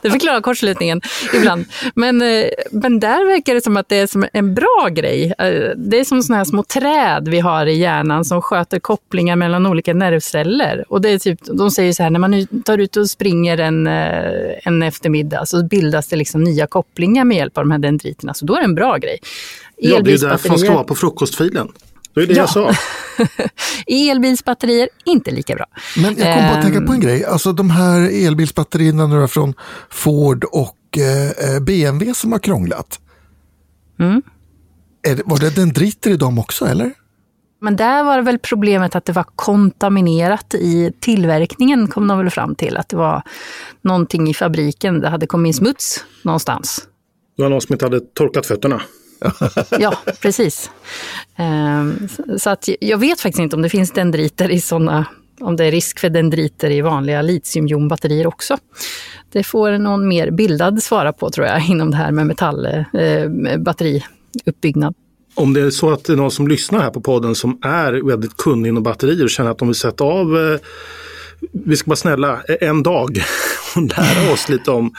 det 0.01 0.11
förklarar 0.11 0.41
kortslutningen 0.41 1.01
ibland. 1.33 1.65
Men, 1.95 2.21
eh, 2.21 2.45
men 2.71 2.99
där 2.99 3.27
verkar 3.27 3.53
det 3.53 3.63
som 3.63 3.77
att 3.77 3.89
det 3.89 3.95
är 3.95 4.07
som 4.07 4.25
en 4.33 4.53
bra 4.53 4.87
grej. 4.91 5.33
Eh, 5.37 5.71
det 5.75 5.99
är 5.99 6.03
som 6.03 6.23
sådana 6.23 6.37
här 6.37 6.45
små 6.45 6.63
träd 6.63 7.27
vi 7.27 7.39
har 7.39 7.65
i 7.65 7.77
hjärnan 7.77 8.25
som 8.25 8.41
sköter 8.41 8.79
kopplingar 8.79 9.35
mellan 9.35 9.65
olika 9.65 9.93
nervceller. 9.93 10.85
Och 10.89 11.01
det 11.01 11.09
är 11.09 11.19
typ, 11.19 11.39
de 11.43 11.71
säger 11.71 11.93
så 11.93 12.03
här, 12.03 12.09
när 12.09 12.19
man 12.19 12.47
tar 12.65 12.77
ut 12.77 12.97
och 12.97 13.09
springer 13.09 13.57
en, 13.57 13.87
en 13.87 14.83
eftermiddag 14.83 15.45
så 15.45 15.63
bildas 15.63 16.07
det 16.07 16.15
liksom 16.15 16.43
nya 16.43 16.67
kopplingar 16.67 17.23
med 17.25 17.37
hjälp 17.37 17.57
av 17.57 17.63
de 17.63 17.71
här 17.71 17.79
dendriterna. 17.79 18.33
Så 18.33 18.45
då 18.45 18.55
är 18.55 18.59
det 18.59 18.65
en 18.65 18.75
bra 18.75 18.97
grej. 18.97 19.19
Ja, 19.77 20.01
det 20.01 20.13
är 20.13 20.17
därför 20.17 20.49
man 20.49 20.59
ska 20.59 20.73
vara 20.73 20.83
på 20.83 20.95
frukostfilen. 20.95 21.71
Det 22.13 22.21
är 22.21 22.27
det 22.27 22.33
ja. 22.33 22.39
jag 22.39 22.49
sa. 22.49 22.71
Elbilsbatterier, 24.11 24.89
inte 25.05 25.31
lika 25.31 25.55
bra. 25.55 25.65
Men 25.97 26.17
jag 26.17 26.37
kom 26.37 26.47
på 26.47 26.53
att 26.53 26.63
tänka 26.63 26.81
på 26.81 26.93
en 26.93 26.93
ehm. 26.93 26.99
grej. 26.99 27.25
Alltså 27.25 27.51
de 27.51 27.69
här 27.69 28.25
elbilsbatterierna 28.27 29.07
nu 29.07 29.27
från 29.27 29.53
Ford 29.89 30.43
och 30.43 30.97
eh, 30.97 31.59
BMW 31.59 32.13
som 32.13 32.31
har 32.31 32.39
krånglat. 32.39 32.99
Mm. 33.99 34.21
Det, 35.01 35.21
var 35.25 35.39
det 35.39 35.55
dendriter 35.55 36.11
i 36.11 36.17
dem 36.17 36.39
också 36.39 36.65
eller? 36.65 36.93
Men 37.61 37.75
där 37.75 38.03
var 38.03 38.17
det 38.17 38.23
väl 38.23 38.39
problemet 38.39 38.95
att 38.95 39.05
det 39.05 39.13
var 39.13 39.25
kontaminerat 39.35 40.53
i 40.53 40.91
tillverkningen, 40.99 41.87
kom 41.87 42.07
de 42.07 42.17
väl 42.17 42.29
fram 42.29 42.55
till. 42.55 42.77
Att 42.77 42.89
det 42.89 42.97
var 42.97 43.21
någonting 43.81 44.29
i 44.29 44.33
fabriken, 44.33 44.99
det 44.99 45.09
hade 45.09 45.27
kommit 45.27 45.47
in 45.47 45.53
smuts 45.53 46.05
någonstans. 46.23 46.87
Det 47.37 47.43
var 47.43 47.49
någon 47.49 47.61
som 47.61 47.73
inte 47.73 47.85
hade 47.85 47.99
torkat 47.99 48.45
fötterna. 48.45 48.81
ja, 49.79 49.97
precis. 50.21 50.71
Ehm, 51.35 52.07
så 52.37 52.49
att 52.49 52.69
jag 52.79 52.97
vet 52.97 53.21
faktiskt 53.21 53.39
inte 53.39 53.55
om 53.55 53.61
det 53.61 53.69
finns 53.69 53.91
dendriter 53.91 54.51
i 54.51 54.61
sådana 54.61 55.05
om 55.39 55.55
det 55.55 55.65
är 55.65 55.71
risk 55.71 55.99
för 55.99 56.09
dendriter 56.09 56.69
i 56.69 56.81
vanliga 56.81 57.21
litiumjonbatterier 57.21 58.27
också. 58.27 58.57
Det 59.31 59.43
får 59.43 59.77
någon 59.77 60.07
mer 60.07 60.31
bildad 60.31 60.83
svara 60.83 61.13
på 61.13 61.29
tror 61.29 61.47
jag 61.47 61.69
inom 61.69 61.91
det 61.91 61.97
här 61.97 62.11
med 62.11 62.27
metallbatteriuppbyggnad. 62.27 64.89
Eh, 64.89 64.95
om 65.43 65.53
det 65.53 65.61
är 65.61 65.69
så 65.69 65.89
att 65.89 66.03
det 66.03 66.13
är 66.13 66.17
någon 66.17 66.31
som 66.31 66.47
lyssnar 66.47 66.79
här 66.79 66.89
på 66.89 67.01
podden 67.01 67.35
som 67.35 67.59
är 67.61 68.07
väldigt 68.07 68.37
kunnig 68.37 68.69
inom 68.69 68.83
batterier 68.83 69.23
och 69.23 69.29
känner 69.29 69.51
att 69.51 69.57
de 69.57 69.67
vill 69.67 69.75
sätta 69.75 70.03
av 70.03 70.37
eh, 70.37 70.59
vi 71.51 71.77
ska 71.77 71.89
vara 71.89 71.95
snälla 71.95 72.41
en 72.41 72.83
dag 72.83 73.23
Liksom 73.81 74.03
lära 74.03 74.33
oss 74.33 74.49
lite 74.49 74.71
om 74.71 74.93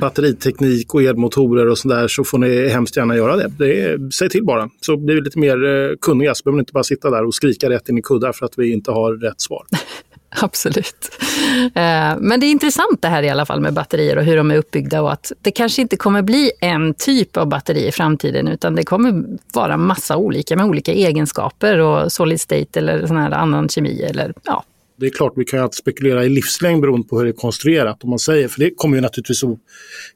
batteriteknik 0.00 0.94
och 0.94 1.02
elmotorer 1.02 1.68
och 1.68 1.78
sådär 1.78 2.08
så 2.08 2.24
får 2.24 2.38
ni 2.38 2.68
hemskt 2.68 2.96
gärna 2.96 3.16
göra 3.16 3.36
det. 3.36 3.52
det 3.58 3.80
är, 3.80 4.10
säg 4.10 4.28
till 4.28 4.44
bara 4.44 4.68
så 4.80 4.96
blir 4.96 5.14
vi 5.14 5.20
lite 5.20 5.38
mer 5.38 5.64
eh, 5.64 5.96
kunniga 6.00 6.34
så 6.34 6.42
behöver 6.44 6.56
ni 6.56 6.60
inte 6.60 6.72
bara 6.72 6.84
sitta 6.84 7.10
där 7.10 7.24
och 7.24 7.34
skrika 7.34 7.70
rätt 7.70 7.88
in 7.88 7.98
i 7.98 8.02
kuddar 8.02 8.32
för 8.32 8.46
att 8.46 8.52
vi 8.56 8.72
inte 8.72 8.90
har 8.90 9.12
rätt 9.12 9.40
svar. 9.40 9.62
Absolut. 10.42 11.18
Eh, 11.64 12.16
men 12.20 12.40
det 12.40 12.46
är 12.46 12.50
intressant 12.50 13.02
det 13.02 13.08
här 13.08 13.22
i 13.22 13.28
alla 13.28 13.46
fall 13.46 13.60
med 13.60 13.74
batterier 13.74 14.16
och 14.16 14.24
hur 14.24 14.36
de 14.36 14.50
är 14.50 14.56
uppbyggda 14.56 15.02
och 15.02 15.12
att 15.12 15.32
det 15.42 15.50
kanske 15.50 15.82
inte 15.82 15.96
kommer 15.96 16.22
bli 16.22 16.50
en 16.60 16.94
typ 16.94 17.36
av 17.36 17.48
batteri 17.48 17.86
i 17.86 17.92
framtiden 17.92 18.48
utan 18.48 18.74
det 18.74 18.84
kommer 18.84 19.24
vara 19.52 19.76
massa 19.76 20.16
olika 20.16 20.56
med 20.56 20.66
olika 20.66 20.92
egenskaper 20.92 21.78
och 21.78 22.12
solid 22.12 22.40
state 22.40 22.78
eller 22.78 23.06
sån 23.06 23.16
här 23.16 23.30
annan 23.30 23.68
kemi 23.68 24.02
eller 24.02 24.34
ja, 24.44 24.64
det 24.96 25.06
är 25.06 25.10
klart, 25.10 25.32
vi 25.36 25.44
kan 25.44 25.58
ju 25.58 25.62
alltid 25.62 25.76
spekulera 25.76 26.24
i 26.24 26.28
livslängd 26.28 26.80
beroende 26.80 27.08
på 27.08 27.18
hur 27.18 27.24
det 27.24 27.30
är 27.30 27.32
konstruerat. 27.32 28.04
Om 28.04 28.10
man 28.10 28.18
säger, 28.18 28.48
för 28.48 28.60
det 28.60 28.70
kommer 28.76 28.96
ju 28.96 29.00
naturligtvis 29.00 29.44
att 29.44 29.58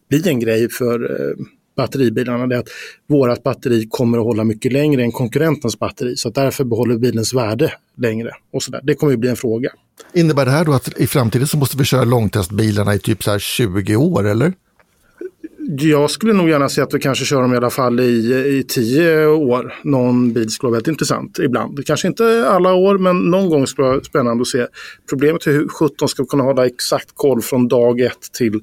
bli 0.09 0.29
en 0.29 0.41
grej 0.41 0.69
för 0.71 1.11
eh, 1.11 1.37
batteribilarna. 1.77 2.47
Det 2.47 2.55
är 2.55 2.59
att 2.59 2.69
vårat 3.09 3.43
batteri 3.43 3.87
kommer 3.91 4.19
att 4.19 4.25
hålla 4.25 4.45
mycket 4.45 4.73
längre 4.73 5.03
än 5.03 5.13
konkurrentens 5.13 5.79
batteri. 5.79 6.17
Så 6.17 6.29
att 6.29 6.35
därför 6.35 6.65
behåller 6.65 6.99
bilens 6.99 7.35
värde 7.35 7.73
längre. 7.97 8.31
Och 8.53 8.63
så 8.63 8.71
där. 8.71 8.81
Det 8.85 8.95
kommer 8.95 9.11
ju 9.11 9.17
bli 9.17 9.31
en 9.31 9.37
fråga. 9.37 9.71
Innebär 10.15 10.45
det 10.45 10.51
här 10.51 10.65
då 10.65 10.73
att 10.73 11.01
i 11.01 11.07
framtiden 11.07 11.47
så 11.47 11.57
måste 11.57 11.77
vi 11.77 11.85
köra 11.85 12.05
långtestbilarna 12.05 12.95
i 12.95 12.99
typ 12.99 13.23
så 13.23 13.39
20 13.39 13.97
år 13.97 14.27
eller? 14.27 14.53
Jag 15.71 16.11
skulle 16.11 16.33
nog 16.33 16.49
gärna 16.49 16.69
se 16.69 16.81
att 16.81 16.95
vi 16.95 16.99
kanske 16.99 17.25
kör 17.25 17.43
dem 17.43 17.55
i 17.55 17.57
alla 17.57 17.71
fall 17.71 18.01
i, 18.01 18.35
i 18.59 18.65
tio 18.69 19.27
år. 19.27 19.75
Någon 19.83 20.33
bil 20.33 20.51
skulle 20.51 20.69
vara 20.69 20.77
väldigt 20.77 20.89
intressant 20.89 21.39
ibland. 21.39 21.87
Kanske 21.87 22.09
inte 22.09 22.49
alla 22.49 22.75
år, 22.75 22.99
men 22.99 23.31
någon 23.31 23.49
gång 23.51 23.67
skulle 23.67 23.87
det 23.87 23.93
vara 23.93 24.05
spännande 24.05 24.43
att 24.43 24.49
se. 24.49 24.67
Problemet 25.09 25.47
är 25.47 25.53
hur 25.53 25.69
17 25.69 26.09
ska 26.09 26.27
kunna 26.27 26.43
hålla 26.43 26.67
exakt 26.67 27.11
koll 27.15 27.43
från 27.43 27.69
dag 27.69 28.01
ett 28.01 28.33
till 28.33 28.61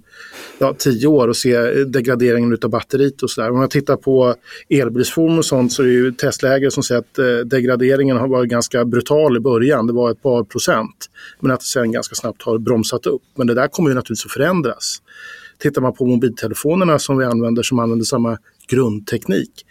ja, 0.57 0.75
tio 0.77 1.07
år 1.07 1.27
och 1.27 1.37
se 1.37 1.83
degraderingen 1.83 2.57
av 2.63 2.69
batteriet 2.69 3.23
och 3.23 3.29
sådär. 3.29 3.51
Om 3.51 3.61
jag 3.61 3.71
tittar 3.71 3.95
på 3.95 4.35
elbilsforum 4.69 5.37
och 5.37 5.45
sånt 5.45 5.73
så 5.73 5.83
är 5.83 5.87
det 5.87 5.93
ju 5.93 6.11
testläger 6.11 6.69
som 6.69 6.83
säger 6.83 7.01
att 7.01 7.19
eh, 7.19 7.25
degraderingen 7.25 8.17
har 8.17 8.27
varit 8.27 8.49
ganska 8.49 8.85
brutal 8.85 9.37
i 9.37 9.39
början. 9.39 9.87
Det 9.87 9.93
var 9.93 10.11
ett 10.11 10.21
par 10.21 10.43
procent. 10.43 11.09
Men 11.39 11.51
att 11.51 11.59
det 11.59 11.65
sen 11.65 11.91
ganska 11.91 12.15
snabbt 12.15 12.41
har 12.41 12.57
bromsat 12.57 13.05
upp. 13.05 13.21
Men 13.35 13.47
det 13.47 13.53
där 13.53 13.67
kommer 13.67 13.89
ju 13.89 13.95
naturligtvis 13.95 14.25
att 14.25 14.31
förändras. 14.31 15.01
Tittar 15.57 15.81
man 15.81 15.93
på 15.93 16.05
mobiltelefonerna 16.05 16.99
som 16.99 17.17
vi 17.17 17.25
använder 17.25 17.63
som 17.63 17.79
använder 17.79 18.05
samma 18.05 18.37
grundteknik. 18.67 19.65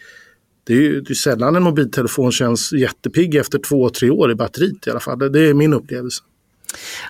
Det 0.65 0.73
är 0.73 0.81
ju 0.81 1.01
det 1.01 1.11
är 1.11 1.15
sällan 1.15 1.57
en 1.57 1.63
mobiltelefon 1.63 2.33
känns 2.33 2.73
jättepigg 2.73 3.35
efter 3.35 3.59
två, 3.59 3.91
tre 3.91 4.11
år 4.11 4.31
i 4.31 4.35
batteriet 4.35 4.87
i 4.87 4.91
alla 4.91 5.01
fall. 5.01 5.33
Det 5.33 5.41
är 5.41 5.55
min 5.55 5.75
upplevelse. 5.75 6.23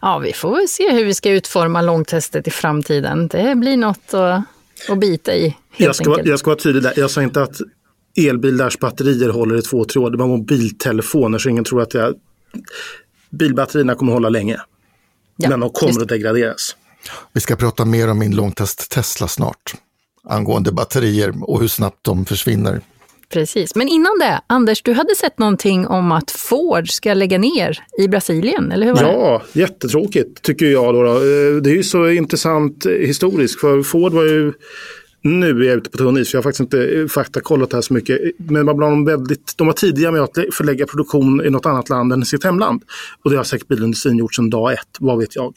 Ja, 0.02 0.18
vi 0.18 0.32
får 0.32 0.56
väl 0.56 0.68
se 0.68 0.92
hur 0.92 1.04
vi 1.04 1.14
ska 1.14 1.30
utforma 1.30 1.82
långtestet 1.82 2.48
i 2.48 2.50
framtiden. 2.50 3.28
Det 3.28 3.54
blir 3.56 3.76
något 3.76 4.14
att, 4.14 4.42
att 4.88 4.98
bita 4.98 5.34
i. 5.34 5.56
Jag 5.76 5.96
ska, 5.96 6.20
jag 6.24 6.38
ska 6.38 6.50
vara 6.50 6.60
tydlig 6.60 6.82
där. 6.82 6.92
Jag 6.96 7.10
sa 7.10 7.22
inte 7.22 7.42
att 7.42 7.60
elbilars 8.16 8.78
batterier 8.78 9.28
håller 9.28 9.56
i 9.56 9.62
två, 9.62 9.84
tre 9.84 10.02
år. 10.02 10.10
Det 10.10 10.16
var 10.16 10.26
mobiltelefoner 10.26 11.38
så 11.38 11.48
ingen 11.48 11.64
tror 11.64 11.82
att 11.82 11.94
jag... 11.94 12.14
Bilbatterierna 13.30 13.94
kommer 13.94 14.12
att 14.12 14.16
hålla 14.16 14.28
länge. 14.28 14.60
Ja, 15.36 15.48
men 15.50 15.60
de 15.60 15.70
kommer 15.70 16.02
att 16.02 16.08
degraderas. 16.08 16.76
Vi 17.32 17.40
ska 17.40 17.56
prata 17.56 17.84
mer 17.84 18.10
om 18.10 18.18
min 18.18 18.36
långtest 18.36 18.90
Tesla 18.90 19.28
snart. 19.28 19.74
Angående 20.28 20.72
batterier 20.72 21.34
och 21.42 21.60
hur 21.60 21.68
snabbt 21.68 21.98
de 22.02 22.24
försvinner. 22.24 22.80
Precis, 23.28 23.74
men 23.74 23.88
innan 23.88 24.18
det, 24.18 24.40
Anders, 24.46 24.82
du 24.82 24.92
hade 24.92 25.14
sett 25.14 25.38
någonting 25.38 25.86
om 25.86 26.12
att 26.12 26.30
Ford 26.30 26.90
ska 26.90 27.14
lägga 27.14 27.38
ner 27.38 27.78
i 27.98 28.08
Brasilien, 28.08 28.72
eller 28.72 28.86
hur 28.86 28.94
var 28.94 29.02
Ja, 29.02 29.42
det? 29.52 29.60
jättetråkigt 29.60 30.42
tycker 30.42 30.66
jag. 30.66 30.94
Då, 30.94 31.02
då. 31.02 31.10
Eh, 31.14 31.56
det 31.62 31.70
är 31.70 31.74
ju 31.74 31.82
så 31.82 32.08
intressant 32.08 32.86
historiskt, 32.86 33.60
för 33.60 33.82
Ford 33.82 34.12
var 34.12 34.22
ju 34.24 34.52
nu 35.22 35.48
är 35.64 35.68
jag 35.68 35.76
ute 35.76 35.90
på 35.90 35.98
tunn 35.98 36.16
is, 36.18 36.30
för 36.30 36.36
jag 36.36 36.42
har 36.42 36.42
faktiskt 36.42 36.60
inte 36.60 37.08
faktakollat 37.14 37.70
det 37.70 37.76
här 37.76 37.82
så 37.82 37.94
mycket. 37.94 38.18
Men 38.38 38.64
bland 38.64 38.80
de, 38.80 39.04
väldigt, 39.04 39.54
de 39.56 39.66
var 39.66 39.74
tidiga 39.74 40.10
med 40.10 40.22
att 40.22 40.38
förlägga 40.52 40.86
produktion 40.86 41.46
i 41.46 41.50
något 41.50 41.66
annat 41.66 41.88
land 41.88 42.12
än 42.12 42.24
sitt 42.24 42.44
hemland. 42.44 42.82
Och 43.24 43.30
det 43.30 43.36
har 43.36 43.44
säkert 43.44 43.68
bilindustrin 43.68 44.18
gjort 44.18 44.34
sedan 44.34 44.50
dag 44.50 44.72
ett, 44.72 44.96
vad 45.00 45.18
vet 45.18 45.36
jag. 45.36 45.54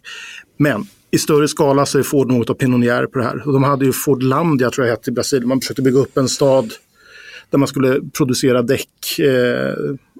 Men 0.58 0.88
i 1.18 1.20
större 1.20 1.48
skala 1.48 1.86
så 1.86 2.00
är 2.00 2.04
Ford 2.04 2.32
något 2.32 2.50
av 2.50 2.54
pionjär 2.54 3.06
på 3.06 3.20
det 3.20 3.26
här. 3.26 3.48
Och 3.48 3.54
de 3.54 3.64
hade 3.64 3.86
ju 3.86 3.94
Fordlandia 3.94 4.70
tror 4.70 4.88
jag 4.88 4.96
hette 4.96 5.10
i 5.10 5.14
Brasilien. 5.14 5.50
Man 5.50 5.62
försökte 5.62 5.82
bygga 5.82 6.00
upp 6.00 6.18
en 6.18 6.30
stad 6.30 6.74
där 7.50 7.58
man 7.58 7.68
skulle 7.68 8.02
producera 8.18 8.62
däck 8.62 9.20
eh, 9.20 9.74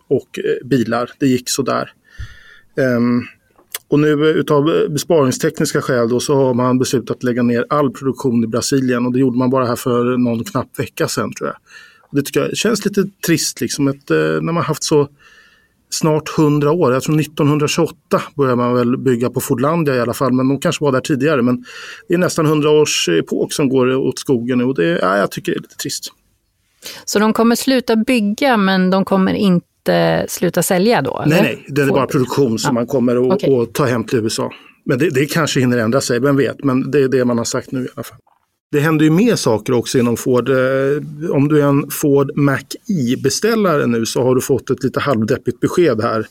och 0.08 0.40
eh, 0.40 0.68
bilar. 0.68 1.12
Det 1.20 1.28
gick 1.28 1.50
sådär. 1.50 1.92
Um, 2.76 2.84
ehm, 2.86 3.22
och 3.88 4.00
nu 4.00 4.12
eh, 4.12 4.36
utav 4.36 4.64
besparingstekniska 4.90 5.82
skäl 5.82 6.10
då 6.10 6.20
så 6.20 6.36
har 6.36 6.54
man 6.54 6.80
beslutat 6.80 7.18
att 7.18 7.24
lägga 7.24 7.44
ner 7.44 7.66
all 7.70 7.92
produktion 7.92 8.44
i 8.44 8.48
Brasilien 8.48 9.06
och 9.06 9.14
det 9.14 9.20
gjorde 9.20 9.38
man 9.38 9.50
bara 9.50 9.66
här 9.66 9.76
för 9.76 10.18
någon 10.18 10.44
knapp 10.44 10.80
vecka 10.80 11.08
sedan 11.08 11.34
tror 11.34 11.50
jag. 11.50 11.58
Och 12.02 12.16
det 12.16 12.22
tycker 12.22 12.40
jag 12.40 12.58
känns 12.58 12.86
lite 12.86 13.04
trist 13.26 13.62
liksom, 13.62 13.88
att, 13.88 14.12
eh, 14.12 14.18
när 14.18 14.54
man 14.54 14.64
haft 14.64 14.84
så 14.84 15.08
snart 15.90 16.40
100 16.40 16.72
år. 16.72 16.94
Jag 16.94 17.04
tror 17.04 17.20
1928 17.20 18.22
började 18.36 18.56
man 18.56 18.74
väl 18.74 18.98
bygga 18.98 19.30
på 19.30 19.42
Fordlandia 19.42 19.96
i 19.96 20.00
alla 20.00 20.14
fall, 20.14 20.34
men 20.34 20.48
de 20.48 20.60
kanske 20.60 20.84
var 20.84 20.92
där 20.92 21.00
tidigare. 21.00 21.42
Men 21.42 21.66
det 22.08 22.14
är 22.14 22.18
nästan 22.18 22.46
100 22.46 22.70
års 22.70 23.10
epok 23.10 23.54
som 23.54 23.70
går 23.70 23.96
åt 23.96 24.20
skogen 24.20 24.58
nu 24.58 24.64
och 24.64 24.76
det 24.76 25.00
ja, 25.02 25.18
jag 25.18 25.32
tycker 25.32 25.52
det 25.52 25.58
är 25.58 25.62
lite 25.62 25.76
trist. 25.76 26.14
Så 27.06 27.20
de 27.20 27.34
kommer 27.34 27.56
sluta 27.56 27.96
bygga, 27.96 28.58
men 28.58 28.90
de 28.90 29.06
kommer 29.06 29.34
inte 29.34 30.26
sluta 30.28 30.64
sälja 30.64 31.02
då? 31.02 31.22
Eller? 31.22 31.36
Nej, 31.36 31.42
nej, 31.42 31.66
det 31.68 31.82
är 31.82 31.88
bara 31.88 32.08
produktion 32.08 32.60
som 32.60 32.70
ja. 32.70 32.74
man 32.74 32.88
kommer 32.88 33.16
att 33.16 33.44
okay. 33.44 33.66
ta 33.74 33.86
hem 33.86 34.04
till 34.04 34.20
USA. 34.20 34.52
Men 34.86 35.00
det, 35.00 35.10
det 35.10 35.26
kanske 35.26 35.60
hinner 35.60 35.78
ändra 35.78 36.02
sig, 36.02 36.20
vem 36.20 36.38
vet, 36.38 36.64
men 36.64 36.92
det 36.92 37.00
är 37.00 37.08
det 37.08 37.26
man 37.26 37.38
har 37.38 37.46
sagt 37.46 37.72
nu 37.72 37.84
i 37.84 37.88
alla 37.96 38.04
fall. 38.04 38.18
Det 38.72 38.80
händer 38.80 39.06
ju 39.06 39.12
mer 39.12 39.36
saker 39.36 39.74
också 39.74 40.00
inom 40.00 40.18
Ford. 40.18 40.50
Eh, 40.50 41.30
om 41.32 41.48
du 41.48 41.62
är 41.62 41.66
en 41.66 41.92
Ford 41.92 42.32
Mac-E-beställare 42.36 43.86
nu 43.86 44.06
så 44.06 44.24
har 44.24 44.36
du 44.36 44.42
fått 44.42 44.70
ett 44.70 44.84
lite 44.84 45.00
halvdeppigt 45.00 45.60
besked 45.60 46.02
här. 46.02 46.20
I 46.22 46.26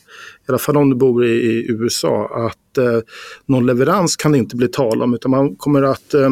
alla 0.49 0.59
fall 0.59 0.77
om 0.77 0.91
du 0.91 0.97
bor 0.97 1.25
i, 1.25 1.67
USA. 1.69 2.47
Att 2.47 2.79
eh, 2.79 2.99
någon 3.47 3.67
leverans 3.67 4.17
kan 4.17 4.33
det 4.33 4.39
inte 4.39 4.57
bli 4.57 4.69
tal 4.69 5.03
om 5.03 5.15
utan 5.15 5.31
man 5.31 5.57
kommer 5.57 5.83
att 5.83 6.15
eh, 6.15 6.31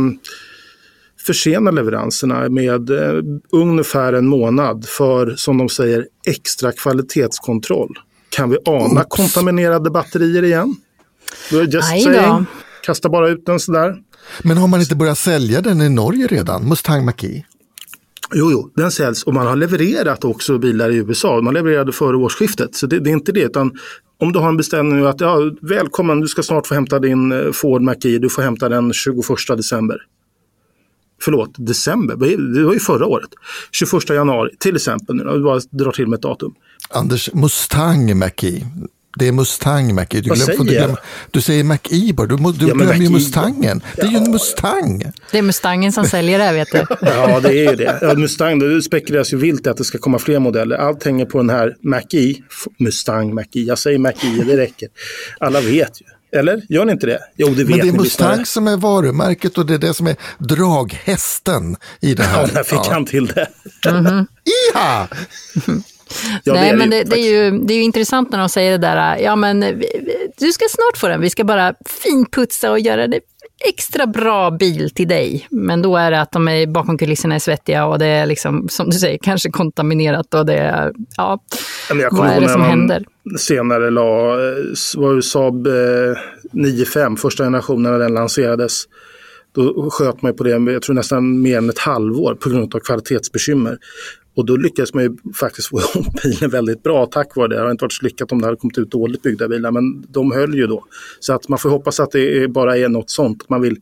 försena 1.26 1.70
leveranserna 1.70 2.49
med 2.49 2.90
eh, 2.90 3.23
ungefär 3.52 4.12
en 4.12 4.26
månad 4.26 4.87
för, 4.88 5.34
som 5.37 5.58
de 5.58 5.68
säger, 5.68 6.06
extra 6.26 6.73
kvalitetskontroll. 6.73 7.99
Kan 8.28 8.50
vi 8.50 8.58
ana 8.64 9.00
Oops. 9.00 9.16
kontaminerade 9.16 9.90
batterier 9.90 10.42
igen? 10.42 10.76
Just 11.50 11.88
saying. 11.88 12.46
Kasta 12.82 13.08
bara 13.08 13.28
ut 13.28 13.46
den 13.46 13.61
sådär. 13.61 13.96
Men 14.43 14.57
har 14.57 14.69
man 14.69 14.81
inte 14.81 14.97
börjat 14.97 15.19
sälja 15.19 15.61
den 15.61 15.81
i 15.81 15.88
Norge 15.88 16.26
redan, 16.26 16.69
Mustang 16.69 17.04
Mach-E? 17.04 17.45
Jo, 18.35 18.50
jo, 18.50 18.71
den 18.76 18.90
säljs 18.90 19.23
och 19.23 19.35
man 19.35 19.47
har 19.47 19.57
levererat 19.57 20.25
också 20.25 20.59
bilar 20.59 20.90
i 20.90 20.97
USA. 20.97 21.40
Man 21.40 21.54
levererade 21.54 21.93
före 21.93 22.16
årsskiftet, 22.16 22.75
så 22.75 22.87
det, 22.87 23.00
det 23.00 23.11
är 23.11 23.12
inte 23.12 23.33
det. 23.33 23.43
Utan 23.43 23.73
om 24.19 24.33
du 24.33 24.38
har 24.38 24.49
en 24.49 24.57
beställning 24.57 25.04
att 25.04 25.21
ja, 25.21 25.38
välkommen, 25.61 26.21
du 26.21 26.28
ska 26.28 26.43
snart 26.43 26.66
få 26.66 26.75
hämta 26.75 26.99
din 26.99 27.33
eh, 27.33 27.52
Ford 27.52 27.83
Mach-E, 27.83 28.19
du 28.19 28.31
får 28.31 28.43
hämta 28.43 28.69
den 28.69 28.93
21 28.93 29.16
december. 29.57 29.97
Förlåt, 31.21 31.50
december, 31.59 32.16
det 32.54 32.64
var 32.64 32.73
ju 32.73 32.81
förra 32.81 33.07
året. 33.07 33.31
21 33.73 34.09
januari 34.09 34.50
till 34.59 34.76
exempel, 34.76 35.16
nu, 35.16 35.43
bara 35.43 35.61
drar 35.71 35.93
till 35.93 36.07
med 36.07 36.16
ett 36.16 36.23
datum. 36.23 36.54
Anders, 36.90 37.31
Mustang 37.33 38.19
Mach-E, 38.19 38.64
det 39.16 39.28
är 39.28 39.33
Mustang 39.33 39.94
Mac-E. 39.94 40.21
Du, 40.21 40.21
glöm, 40.21 40.37
säger 40.37 40.59
du, 40.59 40.64
glöm, 40.64 40.97
du 41.30 41.40
säger 41.40 41.64
Mac-E 41.64 42.12
bara, 42.12 42.26
du, 42.26 42.37
du 42.37 42.66
ja, 42.66 42.75
glömmer 42.75 42.94
ju 42.94 43.11
Mustangen. 43.11 43.83
Det 43.97 44.02
är 44.02 44.11
ju 44.11 44.16
en 44.16 44.30
Mustang. 44.30 45.12
Det 45.30 45.38
är 45.38 45.42
Mustangen 45.42 45.92
som 45.92 46.04
säljer 46.04 46.38
det 46.38 46.44
här 46.44 46.54
vet 46.54 46.73
du. 46.73 46.78
ja, 47.00 47.40
det 47.40 47.49
är 47.49 47.71
ju 47.71 47.76
det. 47.76 47.99
Ja, 48.02 48.14
Mustang, 48.14 48.59
det 48.59 48.83
spekuleras 48.83 49.33
ju 49.33 49.37
vilt 49.37 49.66
att 49.66 49.76
det 49.76 49.85
ska 49.85 49.99
komma 49.99 50.18
fler 50.18 50.38
modeller. 50.38 50.76
Allt 50.76 51.04
hänger 51.04 51.26
på 51.26 51.38
den 51.38 51.50
här 51.50 51.76
Mac-E. 51.83 52.35
Mustang 52.78 53.35
Mac-E, 53.35 53.61
jag 53.61 53.78
säger 53.78 53.99
Mac-E, 53.99 54.44
det 54.47 54.56
räcker. 54.56 54.88
Alla 55.38 55.61
vet 55.61 56.00
ju. 56.00 56.06
Eller 56.38 56.62
gör 56.68 56.85
ni 56.85 56.92
inte 56.92 57.06
det? 57.06 57.18
Jo, 57.37 57.49
det 57.49 57.64
vet 57.64 57.68
Men 57.68 57.78
det 57.78 57.88
är 57.88 57.92
Mustang 57.92 58.47
som 58.47 58.68
är 58.68 58.76
varumärket 58.76 59.59
och 59.59 59.66
det 59.66 59.75
är 59.75 59.78
det 59.78 59.94
som 59.94 60.06
är 60.06 60.16
draghästen 60.38 61.76
i 62.00 62.14
det 62.14 62.23
här. 62.23 62.40
Ja, 62.40 62.49
där 62.54 62.62
fick 62.62 62.78
ja. 62.78 62.90
han 62.90 63.06
till 63.06 63.26
det. 63.26 63.49
Mm 63.87 64.06
-hmm. 64.06 64.26
Iha! 64.75 65.09
Ja, 66.44 66.54
Nej, 66.54 66.71
det 66.71 66.76
men 66.76 66.90
det, 66.90 67.02
det, 67.02 67.18
är 67.18 67.33
ju, 67.33 67.59
det 67.59 67.75
är 67.75 67.76
ju 67.76 67.83
intressant 67.83 68.30
när 68.30 68.38
de 68.38 68.49
säger 68.49 68.71
det 68.71 68.78
där, 68.78 69.18
ja 69.18 69.37
men 69.37 69.61
du 70.38 70.52
ska 70.52 70.64
snart 70.71 70.97
få 70.97 71.09
den, 71.09 71.21
vi 71.21 71.30
ska 71.30 71.44
bara 71.44 71.75
finputsa 72.02 72.71
och 72.71 72.80
göra 72.80 73.06
det 73.06 73.21
extra 73.68 74.06
bra 74.06 74.50
bil 74.50 74.90
till 74.90 75.09
dig. 75.09 75.47
Men 75.50 75.83
då 75.83 75.97
är 75.97 76.11
det 76.11 76.21
att 76.21 76.33
de 76.33 76.49
är 76.49 76.66
bakom 76.66 76.99
kulisserna 76.99 77.35
är 77.35 77.38
svettiga 77.38 77.87
och 77.87 77.99
det 77.99 78.06
är 78.06 78.26
liksom, 78.26 78.68
som 78.68 78.90
du 78.90 78.99
säger, 78.99 79.18
kanske 79.23 79.50
kontaminerat 79.50 80.35
och 80.35 80.47
det 80.47 80.59
är, 80.59 80.92
ja, 81.16 81.38
jag 81.88 82.16
vad 82.16 82.30
är 82.30 82.40
det 82.40 82.49
som 82.49 82.62
händer? 82.62 83.04
Senare 83.38 83.90
la, 83.90 84.37
var 84.97 85.14
ju 85.14 85.23
Saab 85.23 85.66
9-5, 85.66 87.11
eh, 87.11 87.16
första 87.16 87.44
generationen 87.44 87.92
när 87.92 87.99
den 87.99 88.14
lanserades. 88.14 88.85
Då 89.54 89.90
sköt 89.90 90.23
man 90.23 90.37
på 90.37 90.44
det, 90.44 90.50
jag 90.50 90.83
tror 90.83 90.94
nästan 90.94 91.42
mer 91.42 91.59
än 91.59 91.71
ett 91.71 91.78
halvår 91.78 92.35
på 92.35 92.49
grund 92.49 92.75
av 92.75 92.78
kvalitetsbekymmer. 92.78 93.78
Och 94.36 94.46
då 94.46 94.56
lyckades 94.56 94.94
man 94.94 95.02
ju 95.04 95.16
faktiskt 95.34 95.68
få 95.68 95.80
ihop 95.94 96.22
bilen 96.22 96.50
väldigt 96.50 96.82
bra 96.82 97.06
tack 97.06 97.36
vare 97.36 97.48
det. 97.48 97.54
Det 97.54 97.62
har 97.62 97.70
inte 97.70 97.84
varit 97.84 97.92
så 97.92 98.04
lyckat 98.04 98.32
om 98.32 98.40
det 98.40 98.46
hade 98.46 98.56
kommit 98.56 98.78
ut 98.78 98.90
dåligt 98.90 99.22
byggda 99.22 99.48
bilar, 99.48 99.70
men 99.70 100.06
de 100.08 100.32
höll 100.32 100.54
ju 100.54 100.66
då. 100.66 100.84
Så 101.20 101.32
att 101.32 101.48
man 101.48 101.58
får 101.58 101.70
hoppas 101.70 102.00
att 102.00 102.10
det 102.10 102.50
bara 102.50 102.76
är 102.76 102.88
något 102.88 103.10
sånt, 103.10 103.42
att 103.42 103.48
man 103.48 103.60
vill 103.60 103.76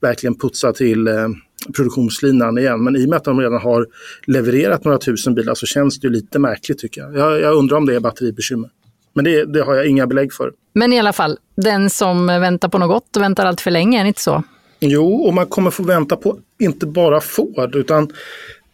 verkligen 0.00 0.38
putsa 0.38 0.72
till 0.72 1.08
eh, 1.08 1.28
produktionslinan 1.76 2.58
igen. 2.58 2.84
Men 2.84 2.96
i 2.96 3.04
och 3.04 3.08
med 3.08 3.16
att 3.16 3.24
de 3.24 3.40
redan 3.40 3.60
har 3.60 3.86
levererat 4.26 4.84
några 4.84 4.98
tusen 4.98 5.34
bilar 5.34 5.54
så 5.54 5.66
känns 5.66 6.00
det 6.00 6.06
ju 6.06 6.12
lite 6.12 6.38
märkligt 6.38 6.78
tycker 6.78 7.00
jag. 7.00 7.16
Jag, 7.16 7.40
jag 7.40 7.54
undrar 7.54 7.76
om 7.76 7.86
det 7.86 7.94
är 7.94 8.00
batteribekymmer. 8.00 8.70
Men 9.14 9.24
det, 9.24 9.44
det, 9.44 9.62
har 9.62 9.74
jag 9.74 9.86
inga 9.86 10.06
belägg 10.06 10.32
för. 10.32 10.52
Men 10.72 10.92
i 10.92 10.98
alla 10.98 11.12
fall, 11.12 11.38
den 11.56 11.90
som 11.90 12.26
väntar 12.26 12.68
på 12.68 12.78
något 12.78 12.88
gott 12.88 13.16
och 13.16 13.22
väntar 13.22 13.46
allt 13.46 13.60
för 13.60 13.70
länge, 13.70 13.98
är 13.98 14.04
det 14.04 14.08
inte 14.08 14.20
så? 14.20 14.42
Jo, 14.80 15.14
och 15.14 15.34
man 15.34 15.46
kommer 15.46 15.70
få 15.70 15.82
vänta 15.82 16.16
på 16.16 16.38
inte 16.58 16.86
bara 16.86 17.20
Ford 17.20 17.74
utan 17.74 18.12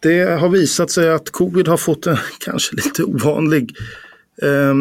det 0.06 0.38
har 0.40 0.48
visat 0.48 0.90
sig 0.90 1.10
att 1.10 1.30
covid 1.30 1.68
har 1.68 1.76
fått 1.76 2.06
en 2.06 2.16
kanske 2.40 2.76
lite 2.76 3.04
ovanlig 3.04 3.76
eh, 4.42 4.74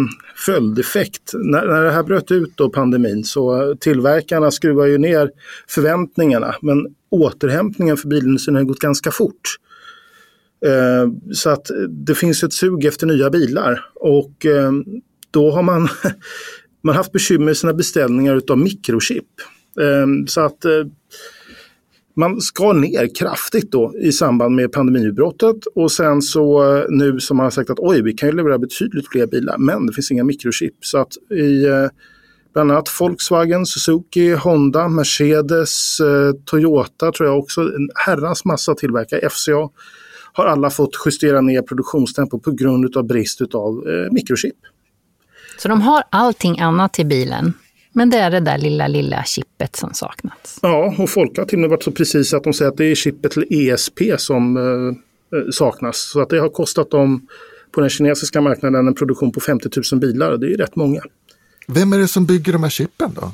följdeffekt. 0.45 1.31
När, 1.33 1.67
när 1.67 1.83
det 1.83 1.91
här 1.91 2.03
bröt 2.03 2.31
ut 2.31 2.51
då 2.55 2.69
pandemin 2.69 3.23
så 3.23 3.75
tillverkarna 3.79 4.51
skruvar 4.51 4.85
ju 4.85 4.97
ner 4.97 5.31
förväntningarna 5.67 6.55
men 6.61 6.95
återhämtningen 7.09 7.97
för 7.97 8.07
bilindustrin 8.07 8.55
har 8.55 8.63
gått 8.63 8.79
ganska 8.79 9.11
fort. 9.11 9.41
Eh, 10.65 11.33
så 11.33 11.49
att 11.49 11.71
det 11.89 12.15
finns 12.15 12.43
ett 12.43 12.53
sug 12.53 12.85
efter 12.85 13.07
nya 13.07 13.29
bilar 13.29 13.85
och 13.95 14.45
eh, 14.45 14.71
då 15.31 15.51
har 15.51 15.63
man, 15.63 15.87
man 16.81 16.95
haft 16.95 17.11
bekymmer 17.11 17.45
med 17.45 17.57
sina 17.57 17.73
beställningar 17.73 18.35
utav 18.35 18.57
mikrochip. 18.57 19.27
Ehm, 19.81 20.27
så 20.27 20.41
att 20.41 20.65
eh, 20.65 20.71
man 22.15 22.41
skar 22.41 22.73
ner 22.73 23.15
kraftigt 23.15 23.71
då 23.71 23.93
i 23.97 24.11
samband 24.11 24.55
med 24.55 24.71
pandemiutbrottet 24.71 25.55
och 25.75 25.91
sen 25.91 26.21
så 26.21 26.75
eh, 26.77 26.85
nu 26.89 27.19
som 27.19 27.37
man 27.37 27.43
har 27.43 27.51
sagt 27.51 27.69
att 27.69 27.79
oj, 27.79 28.01
vi 28.01 28.13
kan 28.13 28.29
ju 28.29 28.35
leverera 28.35 28.57
betydligt 28.57 29.07
fler 29.11 29.27
bilar, 29.27 29.57
men 29.57 29.85
det 29.85 29.93
finns 29.93 30.11
inga 30.11 30.23
mikrochip. 30.23 30.73
Så 30.79 30.97
att 30.97 31.17
i 31.31 31.65
eh, 31.65 31.87
bland 32.53 32.71
annat 32.71 32.89
Volkswagen, 32.99 33.65
Suzuki, 33.65 34.33
Honda, 34.33 34.87
Mercedes, 34.87 35.99
eh, 35.99 36.31
Toyota 36.45 37.11
tror 37.11 37.29
jag 37.29 37.39
också, 37.39 37.61
en 37.61 37.89
herrans 37.95 38.45
massa 38.45 38.75
tillverkare, 38.75 39.29
FCA, 39.29 39.69
har 40.33 40.45
alla 40.45 40.69
fått 40.69 40.97
justera 41.05 41.41
ner 41.41 41.61
produktionstempo 41.61 42.39
på 42.39 42.51
grund 42.51 42.97
av 42.97 43.07
brist 43.07 43.41
av 43.53 43.83
mikrochip. 44.11 44.55
Så 45.57 45.67
de 45.67 45.81
har 45.81 46.03
allting 46.09 46.59
annat 46.59 46.93
till 46.93 47.05
bilen? 47.05 47.53
Men 47.97 48.09
det 48.09 48.17
är 48.17 48.31
det 48.31 48.39
där 48.39 48.57
lilla, 48.57 48.87
lilla 48.87 49.23
chippet 49.23 49.75
som 49.75 49.93
saknats. 49.93 50.59
Ja, 50.61 50.95
och 50.97 51.09
folk 51.09 51.37
har 51.37 51.45
till 51.45 51.57
och 51.57 51.61
med 51.61 51.69
varit 51.69 51.83
så 51.83 51.91
precis 51.91 52.33
att 52.33 52.43
de 52.43 52.53
säger 52.53 52.71
att 52.71 52.77
det 52.77 52.85
är 52.85 52.95
chippet 52.95 53.31
till 53.31 53.45
ESP 53.49 54.01
som 54.17 54.57
eh, 54.57 54.63
eh, 55.39 55.49
saknas. 55.51 55.97
Så 55.97 56.21
att 56.21 56.29
det 56.29 56.39
har 56.39 56.49
kostat 56.49 56.91
dem 56.91 57.27
på 57.71 57.81
den 57.81 57.89
kinesiska 57.89 58.41
marknaden 58.41 58.87
en 58.87 58.95
produktion 58.95 59.31
på 59.31 59.39
50 59.39 59.69
000 59.91 60.01
bilar. 60.01 60.37
Det 60.37 60.47
är 60.47 60.49
ju 60.49 60.57
rätt 60.57 60.75
många. 60.75 61.01
Vem 61.67 61.93
är 61.93 61.97
det 61.97 62.07
som 62.07 62.25
bygger 62.25 62.53
de 62.53 62.63
här 62.63 62.69
chippen 62.69 63.11
då? 63.15 63.31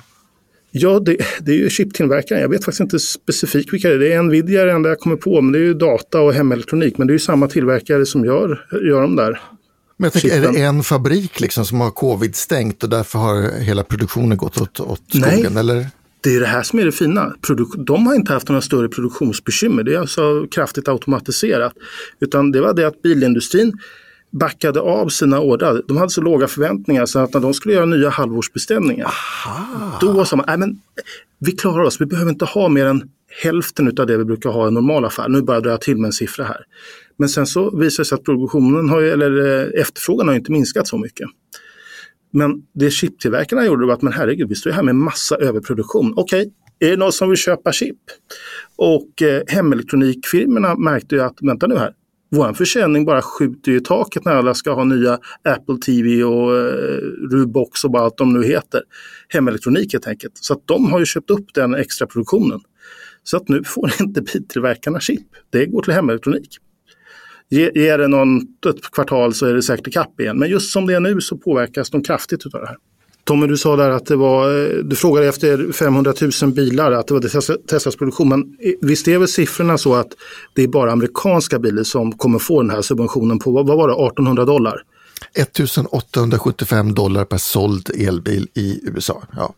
Ja, 0.72 1.00
det, 1.00 1.18
det 1.40 1.52
är 1.52 1.56
ju 1.56 1.70
chiptillverkaren. 1.70 2.42
Jag 2.42 2.50
vet 2.50 2.66
faktiskt 2.66 2.82
inte 2.82 3.00
specifikt 3.00 3.74
vilka 3.74 3.90
det 3.90 3.96
är. 3.96 4.00
Det 4.00 4.14
är 4.14 4.24
Nvidia 4.24 4.66
det 4.66 4.72
enda 4.72 4.90
jag 4.90 5.00
kommer 5.00 5.16
på, 5.16 5.42
men 5.42 5.52
det 5.52 5.60
är 5.60 5.64
ju 5.64 5.74
data 5.74 6.22
och 6.22 6.34
hemelektronik. 6.34 6.98
Men 6.98 7.08
det 7.08 7.12
är 7.12 7.16
ju 7.16 7.20
samma 7.20 7.48
tillverkare 7.48 8.06
som 8.06 8.26
gör, 8.26 8.66
gör 8.90 9.02
de 9.02 9.16
där. 9.16 9.42
Men 10.02 10.12
jag 10.14 10.22
tänker, 10.22 10.38
är 10.38 10.52
det 10.52 10.60
en 10.60 10.84
fabrik 10.84 11.40
liksom 11.40 11.66
som 11.66 11.82
har 11.82 11.92
covid 11.92 12.36
stängt 12.36 12.84
och 12.84 12.90
därför 12.90 13.20
har 13.20 13.60
hela 13.60 13.84
produktionen 13.84 14.38
gått 14.38 14.62
åt, 14.62 14.80
åt 14.80 15.02
skogen? 15.10 15.54
Nej. 15.54 15.60
Eller? 15.60 15.88
Det 16.22 16.36
är 16.36 16.40
det 16.40 16.46
här 16.46 16.64
som 16.64 16.80
är 16.80 16.86
det 16.86 16.92
fina. 16.92 17.34
de 17.78 18.08
har 18.08 18.16
inte 18.16 18.34
haft 18.34 18.50
några 18.50 18.62
större 18.62 18.90
produktionsbekymmer. 18.90 19.84
Det 19.84 19.94
är 19.94 20.00
alltså 20.00 20.48
kraftigt 20.52 20.88
automatiserat. 20.88 21.74
Utan 22.20 22.52
det 22.52 22.62
var 22.62 22.74
det 22.74 22.88
att 22.88 23.02
bilindustrin 23.02 23.74
backade 24.32 24.80
av 24.80 25.10
sina 25.10 25.40
ordrar. 25.40 25.82
De 25.88 25.98
hade 25.98 26.10
så 26.10 26.22
låga 26.22 26.48
förväntningar 26.48 27.06
så 27.06 27.20
att 27.20 27.34
när 27.34 27.42
de 27.42 27.54
skulle 27.54 27.74
göra 27.74 27.86
nya 27.86 28.10
halvårsbeställningar, 28.10 29.06
Aha. 29.06 29.98
då 30.02 30.26
sa 30.26 30.36
man, 30.36 30.46
nej 30.48 30.58
men 30.58 30.82
vi 31.40 31.52
klarar 31.52 31.84
oss, 31.84 32.02
vi 32.02 32.06
behöver 32.06 32.32
inte 32.32 32.46
ha 32.46 32.70
mer 32.70 32.86
än 32.86 33.10
hälften 33.44 33.88
av 34.00 34.08
det 34.08 34.18
vi 34.18 34.26
brukar 34.26 34.50
ha 34.50 34.66
i 34.66 34.68
en 34.68 34.74
normal 34.74 35.06
affär. 35.06 35.30
Nu 35.30 35.42
börjar 35.42 35.62
jag 35.62 35.64
dra 35.64 35.78
till 35.78 35.98
med 35.98 36.06
en 36.08 36.14
siffra 36.14 36.46
här. 36.46 36.66
Men 37.22 37.30
sen 37.30 37.46
så 37.48 37.78
visar 37.78 38.04
det 38.04 38.08
sig 38.08 38.16
att 38.16 38.24
produktionen 38.24 38.90
har, 38.90 39.02
eller 39.02 39.62
eh, 39.62 39.82
efterfrågan 39.82 40.28
har 40.28 40.36
inte 40.36 40.52
minskat 40.52 40.88
så 40.88 40.98
mycket. 40.98 41.30
Men 42.34 42.62
det 42.74 42.92
chiptillverkarna 42.92 43.66
gjorde 43.66 43.86
var 43.86 43.94
att, 43.94 44.02
men 44.02 44.14
herregud, 44.14 44.50
vi 44.50 44.56
står 44.56 44.72
här 44.72 44.84
med 44.84 44.96
massa 44.96 45.36
överproduktion. 45.36 46.14
Okej, 46.18 46.42
okay, 46.42 46.52
är 46.80 46.92
det 46.92 46.98
någon 46.98 47.12
som 47.12 47.30
vill 47.30 47.38
köpa 47.38 47.72
chip? 47.72 47.98
Och 48.76 49.22
eh, 49.22 49.42
hemelektronikfirmorna 49.48 50.76
märkte 50.76 51.16
ju 51.16 51.22
att, 51.22 51.38
vänta 51.42 51.68
nu 51.68 51.76
här, 51.76 51.94
vår 52.32 52.54
försäljning 52.54 53.06
bara 53.06 53.22
skjuter 53.22 53.72
i 53.72 53.80
taket 53.80 54.26
när 54.26 54.36
alla 54.36 54.54
ska 54.54 54.74
ha 54.74 54.84
nya 54.84 55.20
Apple 55.44 55.78
TV 55.86 56.24
och 56.24 56.58
eh, 56.58 56.98
Rubox 57.32 57.84
och 57.84 57.92
vad 57.92 58.02
allt 58.02 58.18
de 58.18 58.34
nu 58.34 58.44
heter. 58.44 58.82
Hemelektronik 59.30 59.94
helt 59.94 60.08
enkelt. 60.08 60.34
Så 60.36 60.54
att 60.54 60.68
de 60.68 60.92
har 60.92 61.00
ju 61.00 61.06
köpt 61.06 61.30
upp 61.30 61.54
den 61.54 61.76
extra 61.76 62.08
produktionen. 62.08 62.60
Så 63.24 63.38
att 63.38 63.50
nu 63.50 63.64
får 63.64 63.92
inte 64.02 64.22
biltillverkarna 64.22 65.00
chip. 65.00 65.28
Det 65.50 65.66
går 65.66 65.82
till 65.82 65.94
hemelektronik. 65.94 66.58
Ger 67.52 67.98
det 67.98 68.08
någon, 68.08 68.38
ett 68.42 68.92
kvartal 68.92 69.34
så 69.34 69.46
är 69.46 69.54
det 69.54 69.64
säkert 69.64 69.88
ikapp 69.88 70.20
igen. 70.20 70.40
Men 70.40 70.50
just 70.50 70.72
som 70.72 70.88
det 70.88 70.94
är 70.94 71.00
nu 71.00 71.22
så 71.22 71.38
påverkas 71.38 71.90
de 71.90 72.04
kraftigt 72.04 72.46
av 72.46 72.52
det 72.52 72.68
här. 72.68 72.78
Tommy, 73.24 73.48
du 73.48 73.58
sa 73.58 73.76
där 73.76 73.90
att 73.90 74.06
det 74.06 74.16
var, 74.16 74.50
du 74.84 74.96
frågade 74.96 75.28
efter 75.28 75.72
500 75.72 76.14
000 76.42 76.52
bilar, 76.52 76.92
att 76.92 77.08
det 77.08 77.14
var 77.14 77.68
Teslas 77.68 77.96
produktion. 77.96 78.30
Men 78.30 78.58
visst 78.82 79.08
är 79.08 79.18
väl 79.18 79.28
siffrorna 79.28 79.78
så 79.78 79.96
att 79.96 80.08
det 80.56 80.64
är 80.64 80.68
bara 80.68 80.92
amerikanska 80.92 81.60
bilar 81.60 81.84
som 81.84 82.12
kommer 82.12 82.40
få 82.40 82.62
den 82.62 82.72
här 82.72 82.82
subventionen 82.82 83.40
på, 83.40 83.52
vad 83.52 83.66
var 83.66 83.88
det, 83.88 83.94
1800 83.94 84.46
dollar? 84.46 84.84
1875 85.34 86.94
dollar 86.94 87.26
per 87.26 87.38
såld 87.38 87.90
elbil 87.98 88.48
i 88.54 88.80
USA. 88.84 89.24
Ja. 89.36 89.54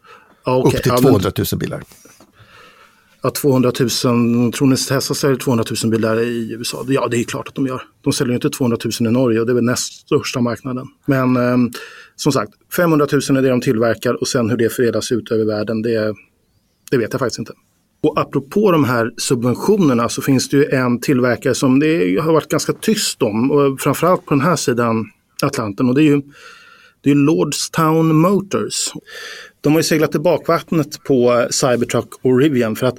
Okay, 0.45 0.77
Upp 0.77 0.83
till 0.83 0.91
200 0.91 1.31
000 1.37 1.59
bilar 1.59 1.83
ja, 3.23 3.29
200 3.29 3.71
000, 3.79 3.89
tror 4.51 4.67
ni 4.67 4.77
Tesla 4.77 5.15
säljer 5.15 5.37
200 5.37 5.65
000 5.83 5.91
bilar 5.91 6.19
i 6.19 6.53
USA? 6.53 6.85
Ja, 6.87 7.07
det 7.07 7.17
är 7.17 7.23
klart 7.23 7.47
att 7.47 7.55
de 7.55 7.67
gör. 7.67 7.81
De 8.01 8.13
säljer 8.13 8.35
inte 8.35 8.49
200 8.49 8.77
000 8.99 9.09
i 9.09 9.11
Norge 9.11 9.39
och 9.39 9.45
det 9.45 9.51
är 9.51 9.55
väl 9.55 9.63
näst 9.63 9.93
största 9.93 10.41
marknaden. 10.41 10.87
Men 11.05 11.35
eh, 11.35 11.57
som 12.15 12.31
sagt, 12.31 12.53
500 12.75 13.07
000 13.11 13.37
är 13.37 13.41
det 13.41 13.49
de 13.49 13.61
tillverkar 13.61 14.13
och 14.13 14.27
sen 14.27 14.49
hur 14.49 14.57
det 14.57 14.69
fördelas 14.69 15.11
ut 15.11 15.31
över 15.31 15.45
världen, 15.45 15.81
det, 15.81 16.15
det 16.91 16.97
vet 16.97 17.13
jag 17.13 17.19
faktiskt 17.19 17.39
inte. 17.39 17.53
Och 18.03 18.19
apropå 18.19 18.71
de 18.71 18.83
här 18.83 19.11
subventionerna 19.17 20.09
så 20.09 20.21
finns 20.21 20.49
det 20.49 20.57
ju 20.57 20.65
en 20.65 20.99
tillverkare 20.99 21.55
som 21.55 21.79
det 21.79 22.19
har 22.21 22.33
varit 22.33 22.49
ganska 22.49 22.73
tyst 22.73 23.21
om, 23.21 23.51
och 23.51 23.81
framförallt 23.81 24.25
på 24.25 24.33
den 24.33 24.41
här 24.41 24.55
sidan 24.55 25.05
Atlanten. 25.41 25.89
Och 25.89 25.95
det 25.95 26.01
är 26.01 26.05
ju 26.05 26.21
det 27.03 27.11
är 27.11 27.15
Lordstown 27.15 28.15
Motors. 28.15 28.89
De 29.63 29.73
har 29.73 29.79
ju 29.79 29.83
seglat 29.83 30.15
i 30.15 30.19
bakvattnet 30.19 31.03
på 31.03 31.47
Cybertruck 31.51 32.09
och 32.21 32.39
Rivian 32.39 32.75
för 32.75 32.87
att 32.87 32.97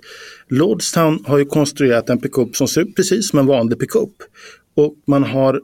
Lordstown 0.48 1.24
har 1.26 1.38
ju 1.38 1.44
konstruerat 1.44 2.10
en 2.10 2.20
pickup 2.20 2.56
som 2.56 2.68
ser 2.68 2.80
ut 2.80 2.96
precis 2.96 3.28
som 3.28 3.38
en 3.38 3.46
vanlig 3.46 3.78
pickup. 3.78 4.12
Och 4.76 4.94
man 5.06 5.24
har 5.24 5.60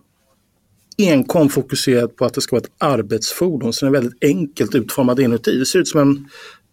enkom 0.99 1.49
fokuserat 1.49 2.17
på 2.17 2.25
att 2.25 2.35
det 2.35 2.41
ska 2.41 2.57
vara 2.57 2.63
ett 2.65 2.73
arbetsfordon, 2.79 3.73
så 3.73 3.85
den 3.85 3.95
är 3.95 4.01
väldigt 4.01 4.25
enkelt 4.25 4.75
utformad 4.75 5.21
inuti. 5.21 5.59
Det 5.59 5.67
ser 5.67 5.79
ut 5.79 5.89
som 5.89 6.01
en 6.01 6.29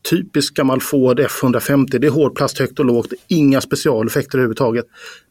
typisk 0.10 0.54
gammal 0.54 0.82
Ford 0.82 1.20
F150. 1.20 2.00
Det 2.00 2.08
är 2.08 2.12
hårdplast 2.12 2.60
högt 2.60 2.80
och 2.80 2.86
lågt, 2.86 3.14
inga 3.28 3.62
specialeffekter 3.62 4.38
överhuvudtaget. 4.38 4.86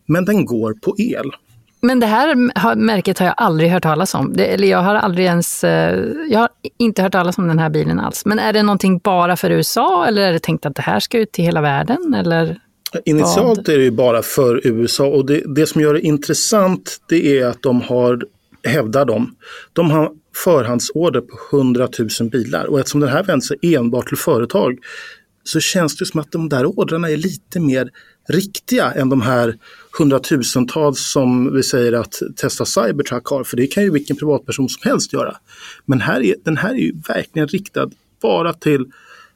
Men 0.06 0.24
den 0.24 0.44
går 0.44 0.74
på 0.74 0.94
el. 0.98 1.30
Men 1.86 2.00
det 2.00 2.06
här 2.06 2.74
märket 2.74 3.18
har 3.18 3.26
jag 3.26 3.34
aldrig 3.36 3.70
hört 3.70 3.82
talas 3.82 4.14
om. 4.14 4.32
Det, 4.36 4.46
eller 4.46 4.68
jag 4.68 4.82
har 4.82 4.94
aldrig 4.94 5.26
ens... 5.26 5.64
Eh, 5.64 6.04
jag 6.28 6.40
har 6.40 6.48
inte 6.78 7.02
hört 7.02 7.12
talas 7.12 7.38
om 7.38 7.48
den 7.48 7.58
här 7.58 7.70
bilen 7.70 8.00
alls. 8.00 8.24
Men 8.24 8.38
är 8.38 8.52
det 8.52 8.62
någonting 8.62 8.98
bara 8.98 9.36
för 9.36 9.50
USA 9.50 10.06
eller 10.06 10.22
är 10.22 10.32
det 10.32 10.38
tänkt 10.38 10.66
att 10.66 10.74
det 10.74 10.82
här 10.82 11.00
ska 11.00 11.18
ut 11.18 11.32
till 11.32 11.44
hela 11.44 11.60
världen? 11.60 12.14
Eller 12.14 12.58
Initialt 13.04 13.58
vad? 13.58 13.68
är 13.68 13.78
det 13.78 13.84
ju 13.84 13.90
bara 13.90 14.22
för 14.22 14.66
USA 14.66 15.06
och 15.06 15.26
det, 15.26 15.42
det 15.46 15.66
som 15.66 15.80
gör 15.80 15.94
det 15.94 16.00
intressant 16.00 16.96
det 17.08 17.38
är 17.38 17.46
att 17.46 17.62
de 17.62 17.80
har, 17.80 18.22
hävdar 18.64 19.04
de, 19.04 19.34
de 19.72 19.90
har 19.90 20.10
förhandsorder 20.34 21.20
på 21.20 21.56
100 21.56 21.88
000 22.20 22.30
bilar 22.30 22.64
och 22.64 22.78
eftersom 22.78 23.00
den 23.00 23.10
här 23.10 23.22
vänder 23.22 23.46
sig 23.46 23.74
enbart 23.76 24.08
till 24.08 24.16
företag 24.16 24.78
så 25.44 25.60
känns 25.60 25.96
det 25.96 26.06
som 26.06 26.20
att 26.20 26.32
de 26.32 26.48
där 26.48 26.66
ordrarna 26.66 27.10
är 27.10 27.16
lite 27.16 27.60
mer 27.60 27.90
riktiga 28.28 28.92
än 28.92 29.08
de 29.08 29.20
här 29.20 29.58
hundratusentals 29.98 31.00
som 31.00 31.54
vi 31.54 31.62
säger 31.62 31.92
att 31.92 32.22
Tesla 32.36 32.66
Cybertruck 32.66 33.26
har. 33.26 33.44
För 33.44 33.56
det 33.56 33.66
kan 33.66 33.82
ju 33.82 33.90
vilken 33.90 34.16
privatperson 34.16 34.68
som 34.68 34.90
helst 34.90 35.12
göra. 35.12 35.36
Men 35.84 36.00
här 36.00 36.20
är, 36.20 36.34
den 36.44 36.56
här 36.56 36.70
är 36.70 36.78
ju 36.78 36.92
verkligen 37.08 37.48
riktad 37.48 37.90
bara 38.22 38.52
till 38.52 38.86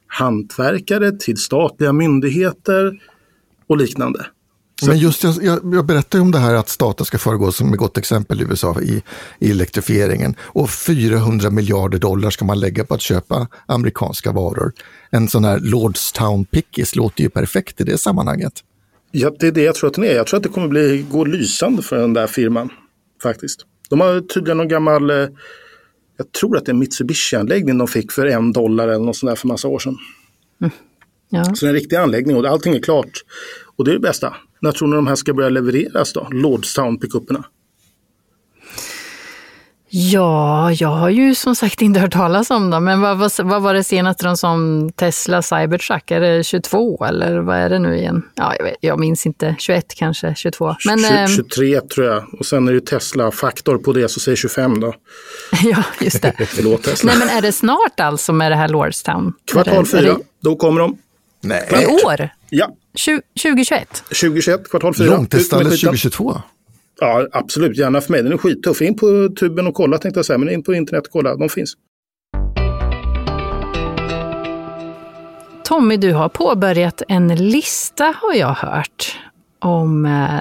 hantverkare, 0.06 1.12
till 1.12 1.36
statliga 1.36 1.92
myndigheter 1.92 3.00
och 3.66 3.76
liknande. 3.76 4.26
Men 4.86 4.98
just 4.98 5.24
jag, 5.24 5.34
jag, 5.42 5.74
jag 5.74 6.04
ju 6.12 6.20
om 6.20 6.30
det 6.30 6.38
här 6.38 6.54
att 6.54 6.68
staten 6.68 7.06
ska 7.06 7.18
föregå 7.18 7.52
som 7.52 7.72
ett 7.72 7.78
gott 7.78 7.98
exempel 7.98 8.40
i 8.40 8.44
USA 8.44 8.80
i, 8.80 9.02
i 9.38 9.50
elektrifieringen. 9.50 10.34
Och 10.40 10.70
400 10.70 11.50
miljarder 11.50 11.98
dollar 11.98 12.30
ska 12.30 12.44
man 12.44 12.60
lägga 12.60 12.84
på 12.84 12.94
att 12.94 13.00
köpa 13.00 13.48
amerikanska 13.66 14.32
varor. 14.32 14.72
En 15.10 15.28
sån 15.28 15.44
här 15.44 15.58
Lordstown 15.58 16.44
Pickis 16.44 16.96
låter 16.96 17.22
ju 17.22 17.30
perfekt 17.30 17.80
i 17.80 17.84
det 17.84 17.98
sammanhanget. 17.98 18.52
Ja, 19.10 19.32
det 19.38 19.46
är 19.46 19.52
det 19.52 19.62
jag 19.62 19.74
tror 19.74 19.88
att 19.88 19.94
den 19.94 20.04
är. 20.04 20.14
Jag 20.14 20.26
tror 20.26 20.36
att 20.36 20.42
det 20.42 20.48
kommer 20.48 20.68
bli, 20.68 21.06
gå 21.10 21.24
lysande 21.24 21.82
för 21.82 21.98
den 21.98 22.14
där 22.14 22.26
firman. 22.26 22.68
Faktiskt. 23.22 23.66
De 23.90 24.00
har 24.00 24.20
tydligen 24.20 24.56
någon 24.56 24.68
gammal, 24.68 25.10
eh, 25.10 25.16
jag 26.16 26.32
tror 26.40 26.56
att 26.56 26.64
det 26.64 26.70
är 26.70 26.74
en 26.74 26.78
Mitsubishi-anläggning 26.78 27.78
de 27.78 27.88
fick 27.88 28.12
för 28.12 28.26
en 28.26 28.52
dollar 28.52 28.88
eller 28.88 29.04
något 29.04 29.16
sånt 29.16 29.30
där 29.30 29.36
för 29.36 29.48
massa 29.48 29.68
år 29.68 29.78
sedan. 29.78 29.96
Mm. 30.60 30.72
Ja. 31.28 31.44
Så 31.44 31.66
det 31.66 31.66
är 31.66 31.74
en 31.74 31.80
riktig 31.80 31.96
anläggning 31.96 32.36
och 32.36 32.46
allting 32.46 32.74
är 32.74 32.82
klart. 32.82 33.24
Och 33.76 33.84
det 33.84 33.90
är 33.90 33.92
det 33.92 34.00
bästa. 34.00 34.34
När 34.60 34.72
tror 34.72 34.88
ni 34.88 34.96
de 34.96 35.06
här 35.06 35.14
ska 35.14 35.34
börja 35.34 35.48
levereras 35.48 36.12
då? 36.12 36.28
Lordstown-pickuperna? 36.30 37.44
Ja, 39.92 40.72
jag 40.72 40.88
har 40.88 41.10
ju 41.10 41.34
som 41.34 41.56
sagt 41.56 41.82
inte 41.82 42.00
hört 42.00 42.12
talas 42.12 42.50
om 42.50 42.70
dem. 42.70 42.84
Men 42.84 43.00
vad, 43.00 43.18
vad, 43.18 43.32
vad 43.42 43.62
var 43.62 43.74
det 43.74 43.84
senaste 43.84 44.26
de 44.26 44.36
som 44.36 44.90
Tesla 44.96 45.42
Cybertruck? 45.42 46.10
Är 46.10 46.20
det 46.20 46.44
22 46.44 47.04
eller 47.04 47.38
vad 47.38 47.56
är 47.56 47.70
det 47.70 47.78
nu 47.78 47.96
igen? 47.98 48.22
Ja, 48.34 48.54
jag, 48.58 48.64
vet, 48.64 48.76
jag 48.80 48.98
minns 49.00 49.26
inte. 49.26 49.56
21 49.58 49.94
kanske, 49.96 50.34
22. 50.34 50.76
Men, 50.86 50.98
20, 50.98 51.06
ehm, 51.08 51.28
23 51.28 51.80
tror 51.80 52.06
jag. 52.06 52.34
Och 52.38 52.46
sen 52.46 52.68
är 52.68 52.72
det 52.72 52.80
Tesla-faktor 52.80 53.78
på 53.78 53.92
det, 53.92 54.08
så 54.08 54.20
säg 54.20 54.36
25 54.36 54.80
då. 54.80 54.94
ja, 55.64 55.84
just 56.00 56.22
det. 56.22 56.34
Förlåt 56.48 56.82
Tesla. 56.82 57.12
Nej, 57.12 57.18
men 57.18 57.28
är 57.36 57.42
det 57.42 57.52
snart 57.52 58.00
alltså 58.00 58.32
med 58.32 58.52
det 58.52 58.56
här 58.56 58.68
Lordstown? 58.68 59.32
Kvartal 59.52 59.72
Är 59.74 59.82
det- 59.82 59.98
är 59.98 60.00
fyra, 60.02 60.14
det 60.14 60.24
då 60.40 60.56
kommer 60.56 60.80
de. 60.80 60.98
Nej, 61.42 61.68
I 61.82 61.86
år? 62.06 62.28
Ja, 62.50 62.74
Tju- 62.98 63.22
2021? 63.42 64.02
2021, 64.08 64.70
kvartal 64.70 64.94
fyra. 64.94 65.04
Ut 65.04 65.10
med 65.10 65.18
långteststallet 65.18 65.72
skiten. 65.72 65.88
2022. 65.88 66.42
Ja, 67.00 67.26
absolut. 67.32 67.78
Gärna 67.78 68.00
för 68.00 68.12
mig. 68.12 68.22
Den 68.22 68.32
är 68.32 68.36
skittuff. 68.36 68.82
In 68.82 68.96
på 68.96 69.28
tuben 69.40 69.66
och 69.66 69.74
kolla 69.74 69.98
tänkte 69.98 70.18
jag 70.18 70.26
säga. 70.26 70.38
Men 70.38 70.48
in 70.50 70.62
på 70.62 70.74
internet 70.74 71.06
och 71.06 71.12
kolla. 71.12 71.36
De 71.36 71.48
finns. 71.48 71.74
Tommy, 75.64 75.96
du 75.96 76.12
har 76.12 76.28
påbörjat 76.28 77.02
en 77.08 77.34
lista 77.34 78.04
har 78.04 78.34
jag 78.34 78.54
hört 78.54 79.18
om 79.58 80.06
eh, 80.06 80.40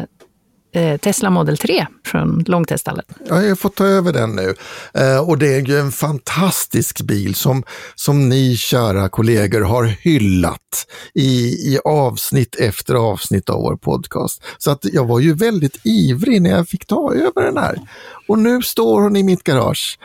Tesla 0.98 1.30
Model 1.30 1.58
3 1.58 1.88
från 2.06 2.44
långteststallet. 2.48 3.06
Ja, 3.30 3.42
jag 3.42 3.60
får 3.60 3.70
ta 3.70 3.86
över 3.86 4.13
den 4.13 4.36
nu. 4.36 4.56
Eh, 4.94 5.30
och 5.30 5.38
det 5.38 5.56
är 5.56 5.60
ju 5.62 5.80
en 5.80 5.92
fantastisk 5.92 7.02
bil 7.02 7.36
som, 7.36 7.63
som 7.96 8.30
ni 8.30 8.58
kära 8.58 9.10
kollegor 9.10 9.62
har 9.62 9.84
hyllat 9.84 10.88
i, 11.13 11.50
i 11.74 11.80
avsnitt 11.86 12.56
efter 12.56 12.96
avsnitt 12.96 13.50
av 13.50 13.62
vår 13.62 13.76
podcast. 13.76 14.44
Så 14.58 14.72
att 14.72 14.86
jag 14.94 15.06
var 15.06 15.20
ju 15.20 15.34
väldigt 15.34 15.78
ivrig 15.84 16.42
när 16.42 16.50
jag 16.50 16.68
fick 16.68 16.86
ta 16.86 17.13
över 17.13 17.44
den 17.44 17.58
här. 17.58 17.80
Och 18.28 18.39
nu 18.39 18.62
står 18.62 19.02
hon 19.02 19.15
i 19.15 19.24
mitt 19.24 19.44
garage. 19.44 20.00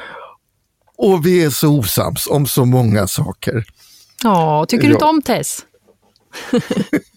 Och 0.97 1.27
vi 1.27 1.45
är 1.45 1.51
så 1.51 1.69
osams 1.69 2.27
om 2.27 2.47
så 2.47 2.65
många 2.65 3.07
saker. 3.07 3.65
Ja, 4.23 4.67
tycker 4.69 4.87
du 4.87 4.93
inte 4.93 5.05
om 5.05 5.23
Tess? 5.23 5.67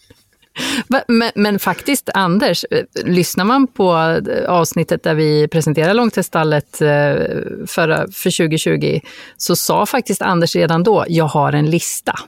Men, 1.08 1.32
men 1.36 1.60
faktiskt, 1.60 2.10
Anders, 2.14 2.66
eh, 2.72 2.84
lyssnar 3.06 3.46
man 3.46 3.68
på 3.68 3.94
eh, 4.30 4.50
avsnittet 4.50 5.04
där 5.04 5.16
vi 5.16 5.48
presenterar 5.48 5.94
långteststallet 5.94 6.82
eh, 6.82 6.88
förra, 7.68 8.08
för 8.12 8.38
2020 8.38 9.00
så 9.38 9.56
sa 9.56 9.86
faktiskt 9.86 10.22
Anders 10.22 10.56
redan 10.56 10.84
då, 10.84 11.06
jag 11.08 11.26
har 11.26 11.54
en 11.54 11.70
lista. 11.70 12.20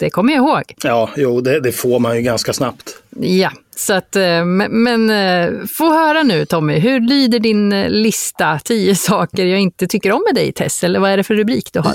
Det 0.00 0.10
kommer 0.10 0.32
jag 0.32 0.44
ihåg. 0.44 0.74
Ja, 0.82 1.10
jo, 1.16 1.40
det, 1.40 1.60
det 1.60 1.72
får 1.72 1.98
man 1.98 2.16
ju 2.16 2.22
ganska 2.22 2.52
snabbt. 2.52 3.02
Ja, 3.20 3.50
så 3.78 3.92
att, 3.92 4.16
eh, 4.16 4.44
men, 4.44 5.10
eh, 5.10 5.66
få 5.66 5.92
höra 5.92 6.22
nu 6.22 6.46
Tommy, 6.46 6.78
hur 6.78 7.00
lyder 7.00 7.38
din 7.38 7.72
eh, 7.72 7.90
lista? 7.90 8.60
Tio 8.64 8.94
saker 8.96 9.46
jag 9.46 9.60
inte 9.60 9.86
tycker 9.86 10.12
om 10.12 10.22
med 10.26 10.34
dig 10.34 10.52
Tess, 10.52 10.84
eller 10.84 11.00
vad 11.00 11.10
är 11.10 11.16
det 11.16 11.24
för 11.24 11.34
rubrik 11.34 11.72
du 11.72 11.80
har? 11.80 11.94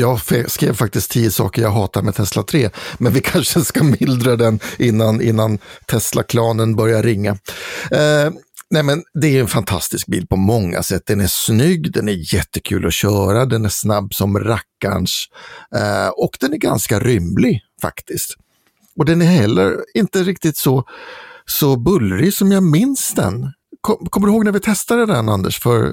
Jag 0.00 0.20
skrev 0.50 0.74
faktiskt 0.74 1.10
tio 1.10 1.30
saker 1.30 1.62
jag 1.62 1.70
hatar 1.70 2.02
med 2.02 2.14
Tesla 2.14 2.42
3, 2.42 2.70
men 2.98 3.12
vi 3.12 3.20
kanske 3.24 3.60
ska 3.60 3.84
mildra 3.84 4.36
den 4.36 4.60
innan, 4.78 5.20
innan 5.20 5.58
Tesla-klanen 5.86 6.76
börjar 6.76 7.02
ringa. 7.02 7.30
Eh, 7.90 8.30
nej 8.70 8.82
men 8.82 9.02
det 9.20 9.36
är 9.36 9.40
en 9.40 9.48
fantastisk 9.48 10.06
bil 10.06 10.26
på 10.26 10.36
många 10.36 10.82
sätt. 10.82 11.02
Den 11.06 11.20
är 11.20 11.26
snygg, 11.26 11.92
den 11.92 12.08
är 12.08 12.34
jättekul 12.34 12.86
att 12.86 12.94
köra, 12.94 13.46
den 13.46 13.64
är 13.64 13.68
snabb 13.68 14.14
som 14.14 14.38
rackarns 14.38 15.26
eh, 15.74 16.08
och 16.08 16.36
den 16.40 16.52
är 16.52 16.58
ganska 16.58 17.00
rymlig 17.00 17.60
faktiskt. 17.82 18.36
Och 18.98 19.04
den 19.04 19.22
är 19.22 19.26
heller 19.26 19.76
inte 19.94 20.22
riktigt 20.22 20.56
så, 20.56 20.84
så 21.46 21.76
bullrig 21.76 22.34
som 22.34 22.52
jag 22.52 22.62
minns 22.62 23.14
den. 23.14 23.52
Kom, 23.80 24.06
kommer 24.06 24.26
du 24.26 24.32
ihåg 24.32 24.44
när 24.44 24.52
vi 24.52 24.60
testade 24.60 25.06
den 25.06 25.28
Anders 25.28 25.58
för 25.58 25.86
eh, 25.86 25.92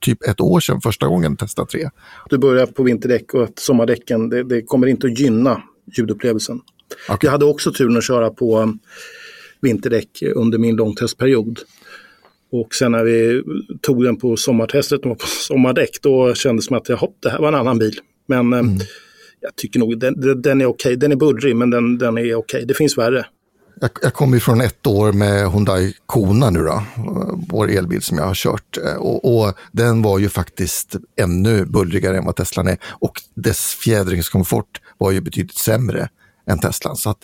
typ 0.00 0.22
ett 0.28 0.40
år 0.40 0.60
sedan 0.60 0.80
första 0.80 1.06
gången 1.06 1.36
testade 1.36 1.68
3? 1.68 1.90
Du 2.30 2.38
börjar 2.38 2.66
på 2.66 2.82
vinterdäck 2.82 3.34
och 3.34 3.42
att 3.42 3.58
sommardäcken, 3.58 4.28
det, 4.28 4.42
det 4.42 4.62
kommer 4.62 4.86
inte 4.86 5.06
att 5.06 5.18
gynna 5.18 5.62
ljudupplevelsen. 5.96 6.60
Okej. 7.08 7.18
Jag 7.22 7.30
hade 7.30 7.44
också 7.44 7.72
turen 7.72 7.96
att 7.96 8.04
köra 8.04 8.30
på 8.30 8.58
um, 8.58 8.78
vinterdäck 9.60 10.22
under 10.34 10.58
min 10.58 10.76
långtestperiod. 10.76 11.60
Och 12.52 12.74
sen 12.74 12.92
när 12.92 13.04
vi 13.04 13.42
tog 13.80 14.04
den 14.04 14.16
på 14.16 14.36
sommartestet 14.36 15.00
och 15.00 15.08
var 15.08 15.14
på 15.14 15.26
sommardäck, 15.26 16.02
då 16.02 16.34
kändes 16.34 16.64
det 16.64 16.68
som 16.68 16.76
att 16.76 16.88
jaha, 16.88 17.08
det 17.22 17.30
här 17.30 17.38
var 17.38 17.48
en 17.48 17.54
annan 17.54 17.78
bil. 17.78 17.98
Men 18.26 18.52
um, 18.52 18.78
jag 19.40 19.56
tycker 19.56 19.78
nog 19.80 19.98
den, 20.00 20.42
den- 20.42 20.60
är 20.60 20.66
okej. 20.66 20.96
Den 20.96 21.12
är 21.12 21.16
bullrig, 21.16 21.56
men 21.56 21.70
den, 21.70 21.98
den 21.98 22.18
är 22.18 22.34
okej. 22.34 22.64
Det 22.66 22.74
finns 22.74 22.98
värre. 22.98 23.26
Jag, 23.80 23.90
jag 24.02 24.14
kommer 24.14 24.38
från 24.38 24.60
ett 24.60 24.86
år 24.86 25.12
med 25.12 25.52
Hyundai 25.52 25.94
Kona 26.06 26.50
nu 26.50 26.58
då, 26.64 26.82
vår 27.48 27.70
elbil 27.70 28.02
som 28.02 28.18
jag 28.18 28.24
har 28.24 28.34
kört. 28.34 28.78
Eh, 28.84 28.94
och, 28.94 29.46
och 29.46 29.54
den 29.72 30.02
var 30.02 30.18
ju 30.18 30.28
faktiskt 30.28 30.96
ännu 31.20 31.64
bullrigare 31.64 32.18
än 32.18 32.24
vad 32.24 32.36
Teslan 32.36 32.68
är. 32.68 32.78
Och 32.84 33.22
dess 33.34 33.74
fjädringskomfort 33.74 34.80
var 34.98 35.10
ju 35.10 35.20
betydligt 35.20 35.58
sämre 35.58 36.08
än 36.50 36.58
Teslan. 36.58 36.96
Så 36.96 37.10
att 37.10 37.18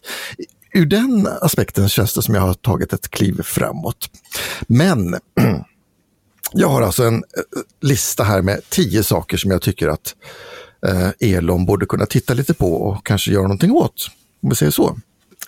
ur 0.74 0.86
den 0.86 1.28
aspekten 1.40 1.88
känns 1.88 2.14
det 2.14 2.22
som 2.22 2.34
jag 2.34 2.42
har 2.42 2.54
tagit 2.54 2.92
ett 2.92 3.08
kliv 3.10 3.42
framåt. 3.42 4.10
Men 4.66 5.14
jag 6.52 6.68
har 6.68 6.82
alltså 6.82 7.04
en 7.04 7.14
eh, 7.14 7.20
lista 7.80 8.24
här 8.24 8.42
med 8.42 8.60
tio 8.68 9.02
saker 9.02 9.36
som 9.36 9.50
jag 9.50 9.62
tycker 9.62 9.88
att 9.88 10.14
eh, 10.86 11.30
Elon 11.30 11.66
borde 11.66 11.86
kunna 11.86 12.06
titta 12.06 12.34
lite 12.34 12.54
på 12.54 12.74
och 12.74 13.06
kanske 13.06 13.30
göra 13.30 13.42
någonting 13.42 13.72
åt. 13.72 14.10
Om 14.42 14.48
vi 14.48 14.54
säger 14.54 14.72
så. 14.72 14.98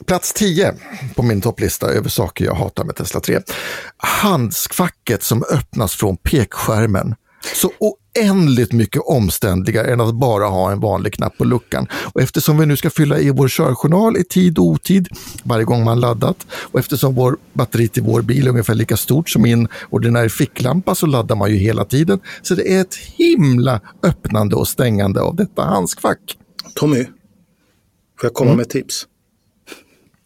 Plats 0.07 0.33
10 0.33 0.75
på 1.15 1.23
min 1.23 1.41
topplista 1.41 1.87
över 1.87 2.09
saker 2.09 2.45
jag 2.45 2.55
hatar 2.55 2.85
med 2.85 2.97
Tesla 2.97 3.21
3. 3.21 3.41
Handskfacket 3.97 5.23
som 5.23 5.45
öppnas 5.51 5.95
från 5.95 6.17
pekskärmen. 6.17 7.15
Så 7.55 7.73
oändligt 8.21 8.73
mycket 8.73 9.03
omständligare 9.07 9.93
än 9.93 10.01
att 10.01 10.15
bara 10.15 10.45
ha 10.47 10.73
en 10.73 10.81
vanlig 10.81 11.13
knapp 11.15 11.39
på 11.39 11.45
luckan. 11.45 11.87
Och 12.15 12.21
eftersom 12.23 12.59
vi 12.59 12.67
nu 12.67 12.77
ska 12.77 12.91
fylla 12.91 13.19
i 13.19 13.31
vår 13.31 13.49
körjournal 13.49 14.17
i 14.17 14.25
tid 14.25 14.59
och 14.59 14.65
otid 14.65 15.09
varje 15.43 15.65
gång 15.65 15.85
man 15.85 16.01
laddat 16.01 16.47
och 16.53 16.79
eftersom 16.81 17.15
vår 17.15 17.37
batteri 17.53 17.89
till 17.89 18.03
vår 18.03 18.23
bil 18.23 18.47
är 18.47 18.51
ungefär 18.51 18.75
lika 18.75 18.97
stort 18.97 19.29
som 19.31 19.43
min 19.43 19.69
ordinär 19.91 20.29
ficklampa 20.29 20.95
så 20.95 21.07
laddar 21.07 21.37
man 21.37 21.51
ju 21.51 21.57
hela 21.57 21.85
tiden. 21.85 22.21
Så 22.43 22.55
det 22.55 22.75
är 22.75 22.81
ett 22.81 22.95
himla 22.95 23.81
öppnande 24.03 24.57
och 24.57 24.69
stängande 24.69 25.21
av 25.21 25.37
detta 25.37 25.63
handskfack. 25.65 26.39
Tommy, 26.75 27.05
får 27.05 27.13
jag 28.23 28.35
komma 28.35 28.51
Mm. 28.51 28.57
med 28.59 28.69
tips? 28.69 29.07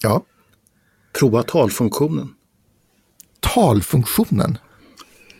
Ja, 0.02 0.22
Prova 1.18 1.42
talfunktionen. 1.42 2.28
talfunktionen. 3.40 4.58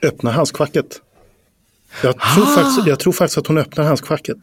Öppna 0.03 0.31
handskfacket. 0.31 1.01
Jag 2.03 2.19
tror, 2.19 2.43
Ah. 2.45 2.47
faktiskt, 2.47 2.87
jag 2.87 2.99
tror 2.99 3.13
faktiskt 3.13 3.39
att 3.39 3.47
hon 3.47 3.59
öppnar 3.59 3.85
handskfacket. 3.85 4.37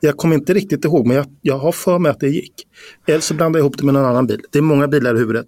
Jag 0.00 0.16
kommer 0.16 0.34
inte 0.36 0.54
riktigt 0.54 0.84
ihåg, 0.84 1.06
men 1.06 1.16
jag, 1.16 1.26
jag 1.42 1.58
har 1.58 1.72
för 1.72 1.98
mig 1.98 2.10
att 2.10 2.20
det 2.20 2.28
gick. 2.28 2.52
Eller 3.06 3.20
så 3.20 3.34
blandar 3.34 3.58
jag 3.60 3.62
ihop 3.64 3.78
det 3.78 3.84
med 3.84 3.94
någon 3.94 4.04
annan 4.04 4.26
bil. 4.26 4.40
Det 4.50 4.58
är 4.58 4.62
många 4.62 4.88
bilar 4.88 5.14
i 5.14 5.18
huvudet. 5.18 5.46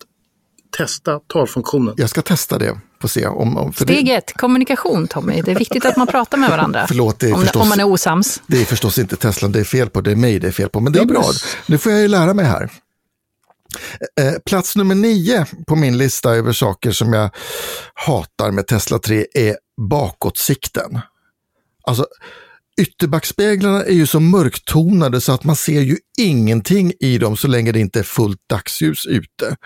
Testa 0.76 1.20
talfunktionen. 1.32 1.94
Jag 1.96 2.10
ska 2.10 2.22
testa 2.22 2.58
det. 2.58 2.80
Se 3.06 3.26
om, 3.26 3.56
om, 3.56 3.72
för 3.72 3.84
det- 3.86 3.92
Steg 3.94 4.08
ett, 4.08 4.32
kommunikation 4.32 5.08
Tommy. 5.08 5.42
Det 5.42 5.50
är 5.50 5.54
viktigt 5.58 5.84
att 5.84 5.96
man 5.96 6.06
pratar 6.06 6.38
med 6.38 6.50
varandra. 6.50 6.84
Förlåt, 6.88 7.18
det 7.20 7.28
är 7.30 7.34
om, 7.34 7.40
förstås- 7.42 7.62
om 7.62 7.68
man 7.68 7.80
är 7.80 7.84
osams. 7.84 8.42
Det 8.46 8.60
är 8.60 8.64
förstås 8.64 8.98
inte 8.98 9.16
Tesla 9.16 9.48
det 9.48 9.60
är 9.60 9.64
fel 9.64 9.90
på, 9.90 10.00
det 10.00 10.10
är 10.12 10.16
mig 10.16 10.38
det 10.38 10.46
är 10.48 10.52
fel 10.52 10.68
på. 10.68 10.80
Men 10.80 10.92
det 10.92 10.98
är 11.00 11.04
bra. 11.04 11.24
Nu 11.66 11.78
får 11.78 11.92
jag 11.92 12.00
ju 12.00 12.08
lära 12.08 12.34
mig 12.34 12.44
här. 12.44 12.70
Eh, 14.20 14.32
plats 14.46 14.76
nummer 14.76 14.94
nio 14.94 15.46
på 15.66 15.76
min 15.76 15.98
lista 15.98 16.30
över 16.30 16.52
saker 16.52 16.90
som 16.92 17.12
jag 17.12 17.30
hatar 17.94 18.50
med 18.50 18.66
Tesla 18.66 18.98
3 18.98 19.26
är 19.34 19.56
bakåtsikten. 19.90 21.00
Alltså, 21.88 22.06
ytterbackspeglarna 22.80 23.84
är 23.84 23.92
ju 23.92 24.06
så 24.06 24.20
mörktonade 24.20 25.20
så 25.20 25.32
att 25.32 25.44
man 25.44 25.56
ser 25.56 25.80
ju 25.80 25.96
ingenting 26.18 26.92
i 27.00 27.18
dem 27.18 27.36
så 27.36 27.48
länge 27.48 27.72
det 27.72 27.80
inte 27.80 27.98
är 27.98 28.02
fullt 28.02 28.40
dagsljus 28.50 29.06
ute. 29.06 29.56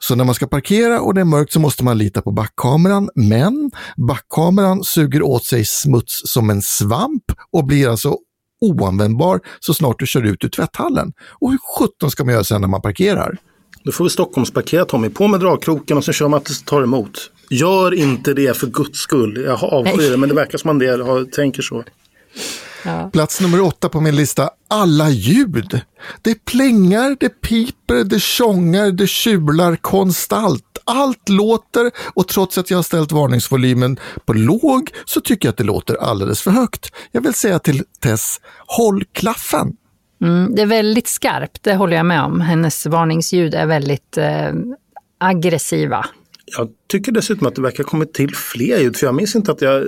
Så 0.00 0.14
när 0.14 0.24
man 0.24 0.34
ska 0.34 0.46
parkera 0.46 1.00
och 1.00 1.14
det 1.14 1.20
är 1.20 1.24
mörkt 1.24 1.52
så 1.52 1.60
måste 1.60 1.84
man 1.84 1.98
lita 1.98 2.22
på 2.22 2.30
backkameran, 2.30 3.10
men 3.14 3.70
backkameran 4.08 4.84
suger 4.84 5.22
åt 5.22 5.44
sig 5.44 5.64
smuts 5.64 6.22
som 6.24 6.50
en 6.50 6.62
svamp 6.62 7.24
och 7.52 7.66
blir 7.66 7.88
alltså 7.88 8.16
oanvändbar 8.60 9.40
så 9.60 9.74
snart 9.74 9.98
du 9.98 10.06
kör 10.06 10.22
ut 10.22 10.44
ur 10.44 10.48
tvätthallen. 10.48 11.12
Och 11.40 11.50
hur 11.50 11.58
sjutton 11.58 12.10
ska 12.10 12.24
man 12.24 12.34
göra 12.34 12.44
sen 12.44 12.60
när 12.60 12.68
man 12.68 12.82
parkerar? 12.82 13.36
Då 13.84 13.92
får 13.92 14.04
vi 14.04 14.10
Stockholmsparkera 14.10 14.84
Tommy. 14.84 15.08
På 15.08 15.28
med 15.28 15.40
dragkroken 15.40 15.96
och 15.96 16.04
så 16.04 16.12
kör 16.12 16.28
man 16.28 16.40
tills 16.40 16.62
det 16.62 16.66
tar 16.66 16.82
emot. 16.82 17.30
Gör 17.50 17.94
inte 17.94 18.34
det 18.34 18.56
för 18.56 18.66
guds 18.66 18.98
skull. 18.98 19.42
Jag 19.44 19.64
avskyr 19.64 20.10
det, 20.10 20.16
men 20.16 20.28
det 20.28 20.34
verkar 20.34 20.58
som 20.58 20.68
man 20.68 20.78
del 20.78 21.00
har, 21.00 21.24
tänker 21.24 21.62
så. 21.62 21.84
Plats 23.12 23.40
nummer 23.40 23.60
åtta 23.60 23.88
på 23.88 24.00
min 24.00 24.16
lista, 24.16 24.50
alla 24.68 25.10
ljud. 25.10 25.80
Det 26.22 26.44
plingar, 26.44 27.16
det 27.20 27.28
piper, 27.28 28.04
det 28.04 28.20
tjongar, 28.22 28.90
det 28.90 29.06
tjular 29.06 29.76
konstant. 29.76 30.64
Allt 30.84 31.28
låter 31.28 31.90
och 32.14 32.28
trots 32.28 32.58
att 32.58 32.70
jag 32.70 32.78
har 32.78 32.82
ställt 32.82 33.12
varningsvolymen 33.12 33.98
på 34.24 34.32
låg 34.32 34.90
så 35.04 35.20
tycker 35.20 35.48
jag 35.48 35.52
att 35.52 35.56
det 35.56 35.64
låter 35.64 35.96
alldeles 35.96 36.42
för 36.42 36.50
högt. 36.50 36.92
Jag 37.12 37.20
vill 37.20 37.34
säga 37.34 37.58
till 37.58 37.84
Tess, 38.00 38.40
håll 38.66 39.04
klaffen. 39.12 39.76
Mm, 40.22 40.54
det 40.54 40.62
är 40.62 40.66
väldigt 40.66 41.08
skarpt, 41.08 41.62
det 41.62 41.74
håller 41.74 41.96
jag 41.96 42.06
med 42.06 42.22
om. 42.22 42.40
Hennes 42.40 42.86
varningsljud 42.86 43.54
är 43.54 43.66
väldigt 43.66 44.18
eh, 44.18 44.52
aggressiva. 45.18 46.06
Jag 46.56 46.68
tycker 46.86 47.12
dessutom 47.12 47.46
att 47.46 47.54
det 47.54 47.62
verkar 47.62 47.84
ha 47.84 47.90
kommit 47.90 48.14
till 48.14 48.34
fler 48.34 48.78
ljud. 48.78 48.96
För 48.96 49.06
jag 49.06 49.14
minns 49.14 49.36
inte 49.36 49.52
att 49.52 49.62
jag... 49.62 49.84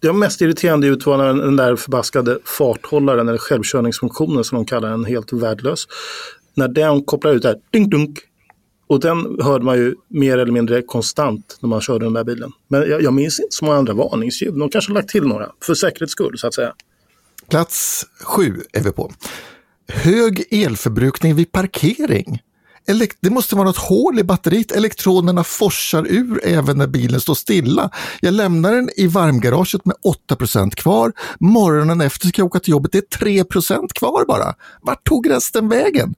Det 0.00 0.12
mest 0.12 0.40
irriterande 0.40 0.86
ljudet 0.86 1.06
var 1.06 1.16
när 1.18 1.34
den 1.44 1.56
där 1.56 1.76
förbaskade 1.76 2.38
farthållaren 2.44 3.28
eller 3.28 3.38
självkörningsfunktionen 3.38 4.44
som 4.44 4.56
de 4.56 4.64
kallar 4.64 4.90
den 4.90 5.04
helt 5.04 5.32
värdelös. 5.32 5.84
När 6.54 6.68
den 6.68 7.04
kopplar 7.04 7.32
ut 7.32 7.42
där, 7.42 7.56
ding 7.70 7.90
dunk. 7.90 8.18
Och 8.86 9.00
den 9.00 9.38
hörde 9.42 9.64
man 9.64 9.76
ju 9.76 9.94
mer 10.08 10.38
eller 10.38 10.52
mindre 10.52 10.82
konstant 10.82 11.58
när 11.60 11.68
man 11.68 11.80
körde 11.80 12.04
den 12.04 12.12
där 12.12 12.24
bilen. 12.24 12.52
Men 12.68 12.90
jag, 12.90 13.02
jag 13.02 13.12
minns 13.12 13.40
inte 13.40 13.52
så 13.54 13.64
många 13.64 13.78
andra 13.78 13.92
varningsljud. 13.92 14.54
De 14.54 14.68
kanske 14.68 14.90
har 14.90 14.94
lagt 14.94 15.08
till 15.08 15.26
några, 15.26 15.50
för 15.62 15.74
säkerhets 15.74 16.12
skull 16.12 16.38
så 16.38 16.46
att 16.46 16.54
säga. 16.54 16.74
Plats 17.50 18.06
sju 18.20 18.62
är 18.72 18.80
vi 18.80 18.92
på. 18.92 19.12
Hög 19.88 20.44
elförbrukning 20.50 21.34
vid 21.34 21.52
parkering. 21.52 22.42
Det 23.20 23.30
måste 23.30 23.54
vara 23.56 23.66
något 23.66 23.76
hål 23.76 24.18
i 24.18 24.24
batteriet. 24.24 24.72
Elektronerna 24.72 25.44
forsar 25.44 26.06
ur 26.08 26.40
även 26.44 26.78
när 26.78 26.86
bilen 26.86 27.20
står 27.20 27.34
stilla. 27.34 27.90
Jag 28.20 28.34
lämnar 28.34 28.72
den 28.72 28.90
i 28.96 29.06
varmgaraget 29.06 29.84
med 29.84 29.96
8% 30.30 30.70
kvar. 30.74 31.12
Morgonen 31.40 32.00
efter 32.00 32.28
ska 32.28 32.40
jag 32.40 32.46
åka 32.46 32.60
till 32.60 32.70
jobbet. 32.70 32.92
Det 32.92 32.98
är 32.98 33.18
3% 33.18 33.92
kvar 33.94 34.24
bara. 34.28 34.54
Vart 34.82 35.04
tog 35.04 35.30
resten 35.30 35.68
vägen? 35.68 36.14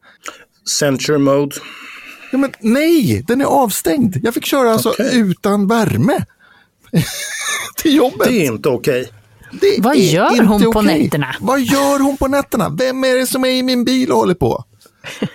Censure 0.78 1.18
mode. 1.18 1.56
Ja, 2.32 2.38
men 2.38 2.52
nej, 2.60 3.24
den 3.28 3.40
är 3.40 3.44
avstängd. 3.44 4.16
Jag 4.22 4.34
fick 4.34 4.44
köra 4.44 4.72
alltså 4.72 4.88
Okej. 4.90 5.10
utan 5.20 5.68
värme. 5.68 6.24
till 7.76 7.94
jobbet. 7.96 8.28
Det 8.28 8.46
är 8.46 8.52
inte 8.52 8.68
okej. 8.68 9.12
Det 9.60 9.76
Vad 9.80 9.96
gör 9.96 10.42
hon 10.44 10.62
på 10.62 10.68
okej. 10.80 11.02
nätterna? 11.02 11.34
Vad 11.40 11.60
gör 11.60 11.98
hon 11.98 12.16
på 12.16 12.28
nätterna? 12.28 12.68
Vem 12.68 13.04
är 13.04 13.14
det 13.16 13.26
som 13.26 13.44
är 13.44 13.48
i 13.48 13.62
min 13.62 13.84
bil 13.84 14.10
och 14.12 14.18
håller 14.18 14.34
på? 14.34 14.64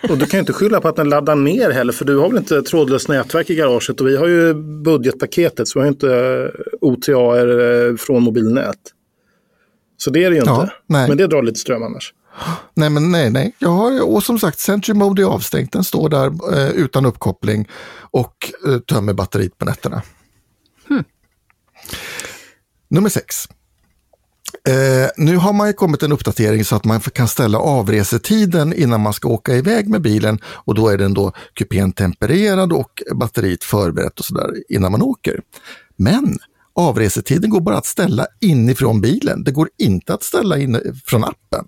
Och 0.09 0.17
du 0.17 0.25
kan 0.25 0.37
ju 0.37 0.39
inte 0.39 0.53
skylla 0.53 0.81
på 0.81 0.87
att 0.87 0.95
den 0.95 1.09
laddar 1.09 1.35
ner 1.35 1.69
heller, 1.71 1.93
för 1.93 2.05
du 2.05 2.17
har 2.17 2.29
väl 2.29 2.37
inte 2.37 2.61
trådlöst 2.61 3.09
nätverk 3.09 3.49
i 3.49 3.55
garaget 3.55 4.01
och 4.01 4.07
vi 4.07 4.17
har 4.17 4.27
ju 4.27 4.53
budgetpaketet 4.83 5.67
så 5.67 5.79
vi 5.79 5.81
har 5.81 5.85
ju 5.85 5.91
inte 5.93 6.15
eh, 6.15 6.61
OTA 6.81 7.39
eh, 7.39 7.95
från 7.95 8.23
mobilnät. 8.23 8.77
Så 9.97 10.09
det 10.09 10.23
är 10.23 10.29
det 10.29 10.35
ju 10.35 10.41
Ja, 10.45 10.61
inte. 10.61 10.73
nej. 10.87 11.07
Men 11.07 11.17
det 11.17 11.27
drar 11.27 11.41
lite 11.43 11.59
ström 11.59 11.83
annars. 11.83 12.13
Nej, 12.73 12.89
men 12.89 13.11
nej, 13.11 13.29
nej. 13.29 13.55
Jag 13.59 13.69
har, 13.69 14.01
och 14.13 14.23
som 14.23 14.39
sagt, 14.39 14.59
Century 14.59 14.93
Mode 14.97 15.21
är 15.21 15.25
avstängt. 15.25 15.71
Den 15.71 15.83
står 15.83 16.09
där 16.09 16.57
eh, 16.57 16.69
utan 16.71 17.05
uppkoppling 17.05 17.67
och 18.11 18.35
eh, 18.67 18.79
tömmer 18.79 19.13
batteriet 19.13 19.57
på 19.57 19.65
nätterna. 19.65 20.01
Nummer 22.89 23.09
sex. 23.09 23.35
Eh, 24.67 25.09
nu 25.17 25.37
har 25.37 25.53
man 25.53 25.67
ju 25.67 25.73
kommit 25.73 26.03
en 26.03 26.11
uppdatering 26.11 26.65
så 26.65 26.75
att 26.75 26.85
man 26.85 26.99
kan 26.99 27.27
ställa 27.27 27.59
avresetiden 27.59 28.73
innan 28.73 29.01
man 29.01 29.13
ska 29.13 29.29
åka 29.29 29.55
iväg 29.55 29.89
med 29.89 30.01
bilen 30.01 30.39
och 30.45 30.75
då 30.75 30.89
är 30.89 30.97
den 30.97 31.13
då 31.13 31.31
kupén 31.53 31.91
tempererad 31.91 32.73
och 32.73 33.03
batteriet 33.15 33.63
förberett 33.63 34.19
och 34.19 34.25
sådär 34.25 34.49
innan 34.69 34.91
man 34.91 35.01
åker. 35.01 35.41
Men 35.95 36.37
avresetiden 36.73 37.49
går 37.49 37.61
bara 37.61 37.77
att 37.77 37.85
ställa 37.85 38.27
inifrån 38.41 39.01
bilen. 39.01 39.43
Det 39.43 39.51
går 39.51 39.69
inte 39.77 40.13
att 40.13 40.23
ställa 40.23 40.57
in 40.57 41.01
från 41.05 41.23
appen. 41.23 41.65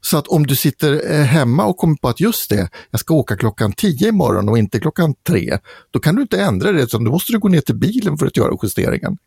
Så 0.00 0.16
att 0.18 0.28
om 0.28 0.46
du 0.46 0.56
sitter 0.56 1.12
eh, 1.12 1.20
hemma 1.20 1.64
och 1.66 1.76
kommer 1.76 1.96
på 1.96 2.08
att 2.08 2.20
just 2.20 2.50
det, 2.50 2.68
jag 2.90 3.00
ska 3.00 3.14
åka 3.14 3.36
klockan 3.36 3.72
10 3.72 4.08
imorgon 4.08 4.48
och 4.48 4.58
inte 4.58 4.80
klockan 4.80 5.14
3, 5.28 5.58
då 5.90 6.00
kan 6.00 6.14
du 6.14 6.22
inte 6.22 6.40
ändra 6.40 6.72
det, 6.72 6.82
utan 6.82 7.04
då 7.04 7.10
måste 7.10 7.32
du 7.32 7.38
gå 7.38 7.48
ner 7.48 7.60
till 7.60 7.76
bilen 7.76 8.18
för 8.18 8.26
att 8.26 8.36
göra 8.36 8.56
justeringen. 8.62 9.18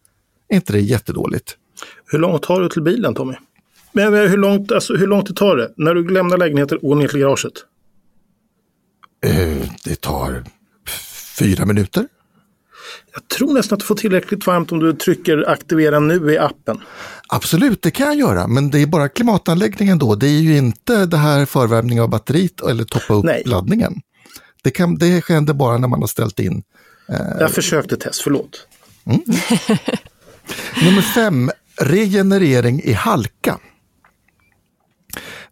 Är 0.50 0.56
inte 0.56 0.74
det 0.74 0.80
jättedåligt? 0.80 1.58
Hur 2.06 2.20
långt 2.20 2.44
tar 2.44 2.62
du 2.62 2.70
till 2.70 2.82
bilen 2.82 3.16
Tommy? 3.16 3.34
Men 3.92 4.14
hur 4.14 4.38
långt, 4.38 4.72
alltså, 4.72 4.96
hur 4.96 5.08
långt 5.08 5.28
det 5.28 5.34
tar 5.34 5.58
det? 5.58 5.74
När 5.78 5.96
du 5.96 6.10
lämnar 6.10 6.38
lägenheten 6.38 6.78
och 6.78 6.90
går 6.90 6.96
ner 6.96 7.08
till 7.08 7.20
garaget? 7.20 7.54
Eh, 9.26 9.70
det 9.84 10.02
tar 10.02 10.44
fyra 11.38 11.66
minuter. 11.66 12.08
Jag 13.14 13.28
tror 13.28 13.54
nästan 13.54 13.76
att 13.76 13.80
du 13.80 13.86
får 13.86 13.96
tillräckligt 13.96 14.48
varmt 14.48 14.72
om 14.72 14.80
du 14.80 14.94
trycker 14.94 15.50
aktivera 15.50 16.00
nu 16.00 16.34
i 16.34 16.38
appen. 16.38 16.82
Absolut, 17.28 17.82
det 17.82 17.92
kan 17.92 18.08
jag 18.08 18.16
göra, 18.16 18.48
men 18.48 18.70
det 18.70 18.80
är 18.80 18.86
bara 18.86 19.10
klimatanläggningen 19.10 20.00
då. 20.00 20.16
Det 20.16 20.28
är 20.28 20.42
ju 20.42 20.58
inte 20.58 21.06
det 21.06 21.18
här 21.18 21.46
förvärmning 21.46 22.02
av 22.02 22.10
batteriet 22.10 22.62
eller 22.62 22.84
toppa 22.84 23.14
upp 23.14 23.26
Nej. 23.26 23.44
laddningen. 23.46 24.02
Det, 24.64 24.72
kan, 24.72 24.96
det 24.96 25.26
händer 25.26 25.54
bara 25.54 25.78
när 25.78 25.88
man 25.88 26.00
har 26.00 26.08
ställt 26.08 26.40
in 26.40 26.64
Jag 27.40 27.52
försökte 27.52 27.98
test, 27.98 28.22
förlåt. 28.22 28.68
Nummer 30.84 31.02
fem, 31.02 31.52
regenerering 31.78 32.82
i 32.84 32.94
halka. 32.94 33.60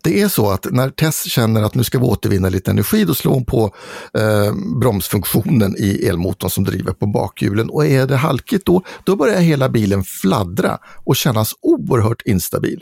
Det 0.03 0.21
är 0.21 0.27
så 0.27 0.49
att 0.49 0.67
när 0.71 0.89
Tess 0.89 1.23
känner 1.23 1.63
att 1.63 1.75
nu 1.75 1.83
ska 1.83 1.99
vi 1.99 2.05
återvinna 2.05 2.49
lite 2.49 2.71
energi, 2.71 3.05
då 3.05 3.13
slår 3.13 3.33
hon 3.33 3.45
på 3.45 3.75
eh, 4.17 4.53
bromsfunktionen 4.79 5.75
i 5.77 6.05
elmotorn 6.07 6.49
som 6.49 6.63
driver 6.63 6.93
på 6.93 7.05
bakhjulen. 7.05 7.69
Och 7.69 7.85
är 7.85 8.07
det 8.07 8.15
halkigt 8.15 8.65
då, 8.65 8.83
då 9.03 9.15
börjar 9.15 9.39
hela 9.39 9.69
bilen 9.69 10.03
fladdra 10.03 10.77
och 10.85 11.15
kännas 11.15 11.53
oerhört 11.61 12.21
instabil. 12.21 12.81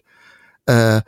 Eh, 0.70 1.02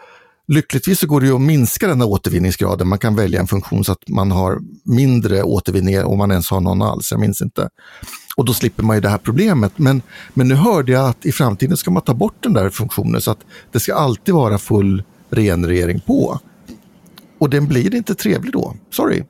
lyckligtvis 0.48 1.00
så 1.00 1.08
går 1.08 1.22
det 1.22 1.28
ju 1.28 1.36
att 1.36 1.42
minska 1.42 1.88
den 1.88 2.02
här 2.02 2.08
återvinningsgraden. 2.08 2.88
Man 2.88 3.00
kan 3.00 3.16
välja 3.16 3.40
en 3.40 3.48
funktion 3.48 3.86
så 3.86 3.92
att 3.92 4.10
man 4.10 4.32
har 4.32 4.60
mindre 4.84 5.44
återvinning 5.44 6.04
om 6.04 6.18
man 6.18 6.32
ens 6.32 6.50
har 6.50 6.62
någon 6.62 6.82
alls. 6.82 7.12
Jag 7.12 7.20
minns 7.20 7.42
inte. 7.42 7.70
Och 8.42 8.46
då 8.46 8.54
slipper 8.54 8.84
man 8.84 8.98
ju 8.98 9.02
det 9.02 9.10
här 9.10 9.18
problemet. 9.18 9.72
Men, 9.76 10.02
men 10.34 10.48
nu 10.48 10.56
hörde 10.56 10.92
jag 10.92 11.10
att 11.10 11.26
i 11.26 11.32
framtiden 11.32 11.78
ska 11.78 11.92
man 11.92 12.04
ta 12.04 12.14
bort 12.14 12.36
den 12.40 12.54
där 12.54 12.70
funktionen 12.70 13.22
så 13.22 13.32
att 13.32 13.40
det 13.72 13.80
ska 13.80 13.96
alltid 13.96 14.34
vara 14.34 14.58
full 14.58 15.04
regenerering 15.30 16.00
på. 16.00 16.40
Och 17.38 17.50
den 17.50 17.68
blir 17.68 17.96
inte 17.96 18.16
trevlig 18.16 18.54
då. 18.54 18.76
Sorry. 18.90 19.24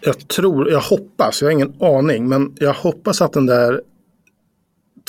Jag 0.00 0.28
tror, 0.28 0.70
jag 0.70 0.80
hoppas, 0.80 1.42
jag 1.42 1.48
har 1.48 1.52
ingen 1.52 1.74
aning, 1.80 2.28
men 2.28 2.52
jag 2.58 2.74
hoppas 2.74 3.22
att 3.22 3.32
den 3.32 3.46
där 3.46 3.80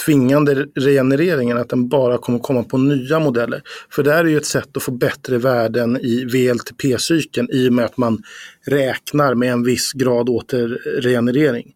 tvingande 0.06 0.66
regenereringen, 0.76 1.58
att 1.58 1.70
den 1.70 1.90
bara 1.90 2.18
kommer 2.18 2.40
komma 2.40 2.64
på 2.64 2.78
nya 2.78 3.20
modeller. 3.20 3.62
För 3.92 4.04
det 4.04 4.14
är 4.14 4.26
ju 4.26 4.38
ett 4.38 4.46
sätt 4.46 4.78
att 4.78 4.84
få 4.84 4.92
bättre 4.92 5.38
värden 5.38 5.98
i 5.98 6.26
VLTP-cykeln 6.26 7.50
i 7.52 7.70
och 7.70 7.74
med 7.74 7.86
att 7.86 7.98
man 7.98 8.24
räknar 8.66 9.36
med 9.36 9.52
en 9.52 9.64
viss 9.64 9.94
grad 9.94 10.30
återregenerering. 10.30 11.74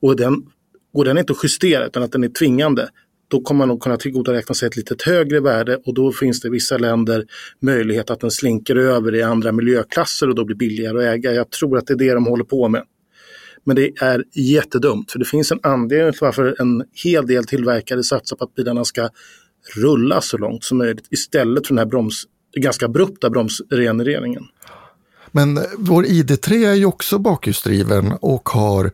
Och 0.00 0.16
den, 0.16 0.42
går 0.92 1.04
den 1.04 1.18
inte 1.18 1.32
att 1.32 1.38
justera 1.42 1.86
utan 1.86 2.02
att 2.02 2.12
den 2.12 2.24
är 2.24 2.28
tvingande, 2.28 2.88
då 3.28 3.40
kommer 3.40 3.58
man 3.58 3.68
nog 3.68 3.82
kunna 3.82 3.96
tillgodoräkna 3.96 4.54
sig 4.54 4.66
ett 4.66 4.76
lite 4.76 4.96
högre 5.04 5.40
värde 5.40 5.78
och 5.86 5.94
då 5.94 6.12
finns 6.12 6.40
det 6.40 6.48
i 6.48 6.50
vissa 6.50 6.78
länder 6.78 7.24
möjlighet 7.60 8.10
att 8.10 8.20
den 8.20 8.30
slinker 8.30 8.76
över 8.76 9.14
i 9.14 9.22
andra 9.22 9.52
miljöklasser 9.52 10.28
och 10.28 10.34
då 10.34 10.44
blir 10.44 10.56
billigare 10.56 10.98
att 10.98 11.14
äga. 11.14 11.32
Jag 11.32 11.50
tror 11.50 11.78
att 11.78 11.86
det 11.86 11.92
är 11.92 11.98
det 11.98 12.14
de 12.14 12.26
håller 12.26 12.44
på 12.44 12.68
med. 12.68 12.82
Men 13.64 13.76
det 13.76 13.90
är 14.00 14.24
jättedumt 14.34 15.12
för 15.12 15.18
det 15.18 15.24
finns 15.24 15.52
en 15.52 15.60
anledning 15.62 16.12
till 16.12 16.20
varför 16.20 16.56
en 16.60 16.84
hel 17.04 17.26
del 17.26 17.44
tillverkare 17.44 18.02
satsar 18.02 18.36
på 18.36 18.44
att 18.44 18.54
bilarna 18.54 18.84
ska 18.84 19.08
rulla 19.76 20.20
så 20.20 20.38
långt 20.38 20.64
som 20.64 20.78
möjligt 20.78 21.06
istället 21.10 21.66
för 21.66 21.74
den 21.74 21.78
här 21.78 21.86
broms, 21.86 22.24
ganska 22.56 22.86
abrupta 22.86 23.30
bromsregenereringen. 23.30 24.44
Men 25.32 25.60
vår 25.78 26.04
ID3 26.04 26.68
är 26.68 26.74
ju 26.74 26.84
också 26.84 27.18
bakhjulsdriven 27.18 28.12
och 28.12 28.48
har 28.48 28.92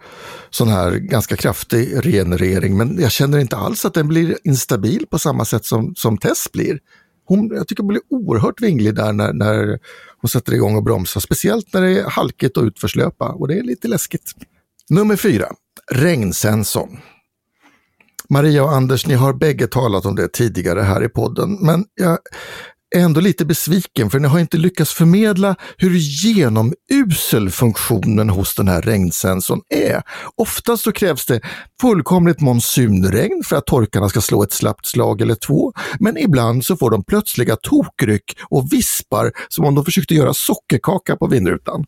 sån 0.51 0.69
här 0.69 0.91
ganska 0.91 1.37
kraftig 1.37 2.07
regenerering. 2.07 2.77
Men 2.77 3.01
jag 3.01 3.13
känner 3.13 3.39
inte 3.39 3.57
alls 3.57 3.85
att 3.85 3.95
den 3.95 4.09
blir 4.09 4.39
instabil 4.45 5.07
på 5.11 5.19
samma 5.19 5.45
sätt 5.45 5.65
som, 5.65 5.95
som 5.95 6.19
Tess 6.19 6.53
blir. 6.53 6.79
Hon, 7.27 7.51
jag 7.55 7.69
tycker 7.69 7.83
hon 7.83 7.89
blir 7.89 8.03
oerhört 8.11 8.63
vinglig 8.63 8.95
där 8.95 9.13
när, 9.13 9.33
när 9.33 9.79
hon 10.21 10.29
sätter 10.29 10.53
igång 10.55 10.77
och 10.77 10.83
bromsar. 10.83 11.21
Speciellt 11.21 11.73
när 11.73 11.83
det 11.83 12.01
är 12.01 12.11
halkigt 12.11 12.57
och 12.57 12.65
utförslöpa 12.65 13.29
och 13.29 13.49
det 13.49 13.59
är 13.59 13.63
lite 13.63 13.89
läskigt. 13.89 14.33
Nummer 14.91 15.17
fyra, 15.17 15.47
regnsensorn. 15.93 16.99
Maria 18.29 18.65
och 18.65 18.73
Anders, 18.73 19.07
ni 19.07 19.15
har 19.15 19.33
bägge 19.33 19.67
talat 19.67 20.07
om 20.07 20.15
det 20.15 20.29
tidigare 20.29 20.81
här 20.81 21.05
i 21.05 21.09
podden, 21.09 21.59
men 21.61 21.85
jag 21.95 22.19
är 22.97 23.01
ändå 23.01 23.21
lite 23.21 23.45
besviken 23.45 24.11
för 24.11 24.19
ni 24.19 24.29
har 24.29 24.39
inte 24.39 24.57
lyckats 24.57 24.93
förmedla 24.93 25.57
hur 25.77 25.91
genomusel 25.91 27.51
funktionen 27.51 28.31
hos 28.31 28.55
den 28.55 28.69
här 28.69 28.83
regnsensorn 28.83 29.61
är. 29.69 30.03
Oftast 30.37 30.85
så 30.85 30.93
krävs 30.93 31.27
det 31.27 31.41
fullkomligt 31.81 32.41
monsunregn 32.41 33.43
för 33.45 33.57
att 33.57 33.67
torkarna 33.67 34.09
ska 34.09 34.21
slå 34.21 34.43
ett 34.43 34.53
slappt 34.53 34.87
slag 34.87 35.21
eller 35.21 35.35
två, 35.35 35.73
men 36.01 36.19
ibland 36.19 36.65
så 36.65 36.77
får 36.77 36.91
de 36.91 37.05
plötsliga 37.05 37.57
tokryck 37.57 38.37
och 38.51 38.73
vispar 38.73 39.33
som 39.49 39.65
om 39.65 39.75
de 39.75 39.85
försökte 39.85 40.15
göra 40.15 40.35
sockerkaka 40.35 41.17
på 41.17 41.27
vindrutan. 41.27 41.85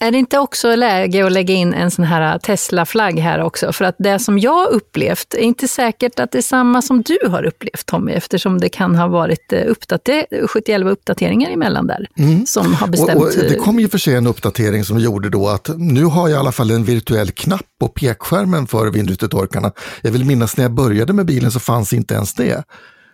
Är 0.00 0.10
det 0.10 0.18
inte 0.18 0.38
också 0.38 0.76
läge 0.76 1.26
att 1.26 1.32
lägga 1.32 1.54
in 1.54 1.74
en 1.74 1.90
sån 1.90 2.04
här 2.04 2.38
Tesla-flagg 2.38 3.18
här 3.18 3.42
också? 3.42 3.72
För 3.72 3.84
att 3.84 3.94
det 3.98 4.18
som 4.18 4.38
jag 4.38 4.70
upplevt 4.70 5.34
är 5.34 5.38
inte 5.38 5.68
säkert 5.68 6.20
att 6.20 6.30
det 6.30 6.38
är 6.38 6.42
samma 6.42 6.82
som 6.82 7.02
du 7.02 7.18
har 7.28 7.44
upplevt 7.44 7.86
Tommy, 7.86 8.12
eftersom 8.12 8.60
det 8.60 8.68
kan 8.68 8.96
ha 8.96 9.06
varit 9.06 9.52
eh, 9.52 9.62
uppdater 9.66 10.46
71 10.46 10.82
uppdateringar 10.82 11.50
emellan 11.50 11.86
där. 11.86 12.08
Mm. 12.18 12.46
Som 12.46 12.74
har 12.74 12.86
bestämt... 12.86 13.20
Och, 13.20 13.26
och 13.26 13.32
det 13.32 13.54
kom 13.54 13.80
ju 13.80 13.88
för 13.88 13.98
sig 13.98 14.14
en 14.14 14.26
uppdatering 14.26 14.84
som 14.84 14.98
gjorde 14.98 15.30
då 15.30 15.48
att 15.48 15.70
nu 15.76 16.04
har 16.04 16.28
jag 16.28 16.36
i 16.36 16.40
alla 16.40 16.52
fall 16.52 16.70
en 16.70 16.84
virtuell 16.84 17.30
knapp 17.30 17.66
på 17.80 17.88
pekskärmen 17.88 18.66
för 18.66 18.90
vindrutetorkarna. 18.90 19.72
Jag 20.02 20.10
vill 20.10 20.24
minnas 20.24 20.56
när 20.56 20.64
jag 20.64 20.72
började 20.72 21.12
med 21.12 21.26
bilen 21.26 21.50
så 21.50 21.60
fanns 21.60 21.92
inte 21.92 22.14
ens 22.14 22.34
det. 22.34 22.64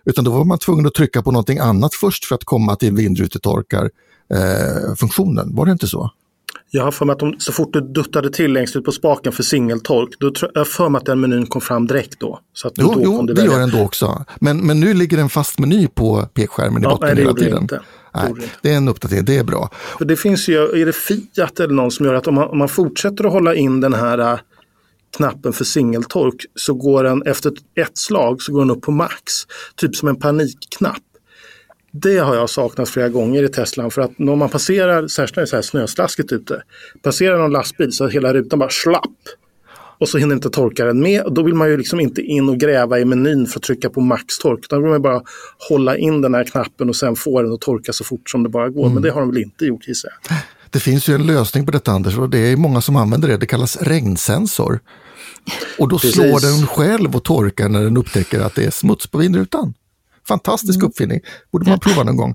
Utan 0.04 0.24
då 0.24 0.30
var 0.30 0.44
man 0.44 0.58
tvungen 0.58 0.86
att 0.86 0.94
trycka 0.94 1.22
på 1.22 1.30
någonting 1.30 1.58
annat 1.58 1.94
först 1.94 2.24
för 2.24 2.34
att 2.34 2.44
komma 2.44 2.76
till 2.76 2.92
vindrutetorkar-funktionen. 2.92 5.48
Eh, 5.48 5.56
var 5.56 5.66
det 5.66 5.72
inte 5.72 5.86
så? 5.86 6.10
Jag 6.70 6.84
har 6.84 6.90
för 6.90 7.04
mig 7.04 7.12
att 7.12 7.18
de, 7.18 7.34
så 7.38 7.52
fort 7.52 7.72
du 7.72 7.80
duttade 7.80 8.30
till 8.30 8.52
längst 8.52 8.76
ut 8.76 8.84
på 8.84 8.92
spaken 8.92 9.32
för 9.32 9.42
singeltork, 9.42 10.08
då 10.18 10.32
jag 10.54 10.68
för 10.68 10.88
mig 10.88 10.98
att 10.98 11.06
den 11.06 11.20
menyn 11.20 11.46
kom 11.46 11.60
fram 11.60 11.86
direkt 11.86 12.20
då. 12.20 12.40
Så 12.52 12.68
att 12.68 12.74
jo, 12.76 12.92
då 12.94 13.00
jo 13.04 13.22
det, 13.22 13.34
det 13.34 13.44
gör 13.44 13.58
den 13.58 13.70
då 13.70 13.80
också. 13.80 14.24
Men, 14.40 14.66
men 14.66 14.80
nu 14.80 14.94
ligger 14.94 15.18
en 15.18 15.28
fast 15.28 15.58
meny 15.58 15.88
på 15.88 16.28
pekskärmen 16.34 16.82
i 16.82 16.84
ja, 16.84 16.90
botten 16.90 17.08
nej, 17.08 17.18
hela 17.18 17.34
tiden. 17.34 17.62
Inte. 17.62 17.80
Nej, 18.14 18.32
det 18.62 18.72
är 18.72 18.76
en 18.76 18.88
uppdatering, 18.88 19.24
det 19.24 19.36
är 19.36 19.44
bra. 19.44 19.70
För 19.98 20.04
det 20.04 20.16
finns 20.16 20.48
ju, 20.48 20.54
är 20.54 20.86
det 20.86 20.92
Fiat 20.92 21.60
eller 21.60 21.74
någon 21.74 21.90
som 21.90 22.06
gör 22.06 22.14
att 22.14 22.26
om 22.26 22.34
man, 22.34 22.48
om 22.48 22.58
man 22.58 22.68
fortsätter 22.68 23.24
att 23.24 23.32
hålla 23.32 23.54
in 23.54 23.80
den 23.80 23.94
här 23.94 24.18
äh, 24.18 24.38
knappen 25.16 25.52
för 25.52 25.64
singeltork 25.64 26.44
så 26.54 26.74
går 26.74 27.04
den 27.04 27.22
efter 27.22 27.52
ett 27.74 27.98
slag 27.98 28.42
så 28.42 28.52
går 28.52 28.60
den 28.60 28.70
upp 28.70 28.82
på 28.82 28.92
max. 28.92 29.32
Typ 29.76 29.96
som 29.96 30.08
en 30.08 30.16
panikknapp. 30.16 31.02
Det 31.92 32.18
har 32.18 32.34
jag 32.34 32.50
saknat 32.50 32.88
flera 32.88 33.08
gånger 33.08 33.42
i 33.42 33.48
Teslan 33.48 33.90
för 33.90 34.02
att 34.02 34.18
när 34.18 34.36
man 34.36 34.48
passerar, 34.48 35.08
särskilt 35.08 35.36
när 35.36 35.42
det 35.42 35.44
är 35.44 35.46
så 35.46 35.56
här 35.56 35.62
snöslaskigt 35.62 36.32
ute, 36.32 36.62
passerar 37.02 37.38
någon 37.38 37.52
lastbil 37.52 37.92
så 37.92 38.08
hela 38.08 38.34
rutan 38.34 38.58
bara 38.58 38.70
slapp. 38.70 39.04
Och 40.00 40.08
så 40.08 40.18
hinner 40.18 40.34
inte 40.34 40.50
torkaren 40.50 41.00
med 41.00 41.22
och 41.22 41.32
då 41.32 41.42
vill 41.42 41.54
man 41.54 41.70
ju 41.70 41.76
liksom 41.76 42.00
inte 42.00 42.22
in 42.22 42.48
och 42.48 42.58
gräva 42.58 42.98
i 42.98 43.04
menyn 43.04 43.46
för 43.46 43.58
att 43.58 43.62
trycka 43.62 43.90
på 43.90 44.00
maxtork. 44.00 44.60
Då 44.68 44.80
vill 44.80 44.90
man 44.90 45.02
bara 45.02 45.22
hålla 45.68 45.96
in 45.96 46.20
den 46.20 46.34
här 46.34 46.44
knappen 46.44 46.88
och 46.88 46.96
sen 46.96 47.16
få 47.16 47.42
den 47.42 47.52
att 47.52 47.60
torka 47.60 47.92
så 47.92 48.04
fort 48.04 48.30
som 48.30 48.42
det 48.42 48.48
bara 48.48 48.68
går. 48.68 48.82
Mm. 48.82 48.94
Men 48.94 49.02
det 49.02 49.10
har 49.10 49.20
de 49.20 49.30
väl 49.30 49.42
inte 49.42 49.64
gjort 49.64 49.88
gissar 49.88 50.10
jag. 50.28 50.38
Det 50.70 50.80
finns 50.80 51.08
ju 51.08 51.14
en 51.14 51.26
lösning 51.26 51.66
på 51.66 51.72
detta 51.72 51.92
Anders 51.92 52.18
och 52.18 52.30
det 52.30 52.38
är 52.38 52.56
många 52.56 52.80
som 52.80 52.96
använder 52.96 53.28
det. 53.28 53.36
Det 53.36 53.46
kallas 53.46 53.76
regnsensor. 53.82 54.80
Och 55.78 55.88
då 55.88 55.98
Precis. 55.98 56.14
slår 56.14 56.40
den 56.40 56.66
själv 56.66 57.16
och 57.16 57.24
torkar 57.24 57.68
när 57.68 57.82
den 57.82 57.96
upptäcker 57.96 58.40
att 58.40 58.54
det 58.54 58.64
är 58.64 58.70
smuts 58.70 59.06
på 59.06 59.18
vindrutan. 59.18 59.74
Fantastisk 60.28 60.76
mm. 60.76 60.88
uppfinning, 60.88 61.20
borde 61.52 61.70
man 61.70 61.80
prova 61.80 62.02
någon 62.02 62.16
gång. 62.16 62.34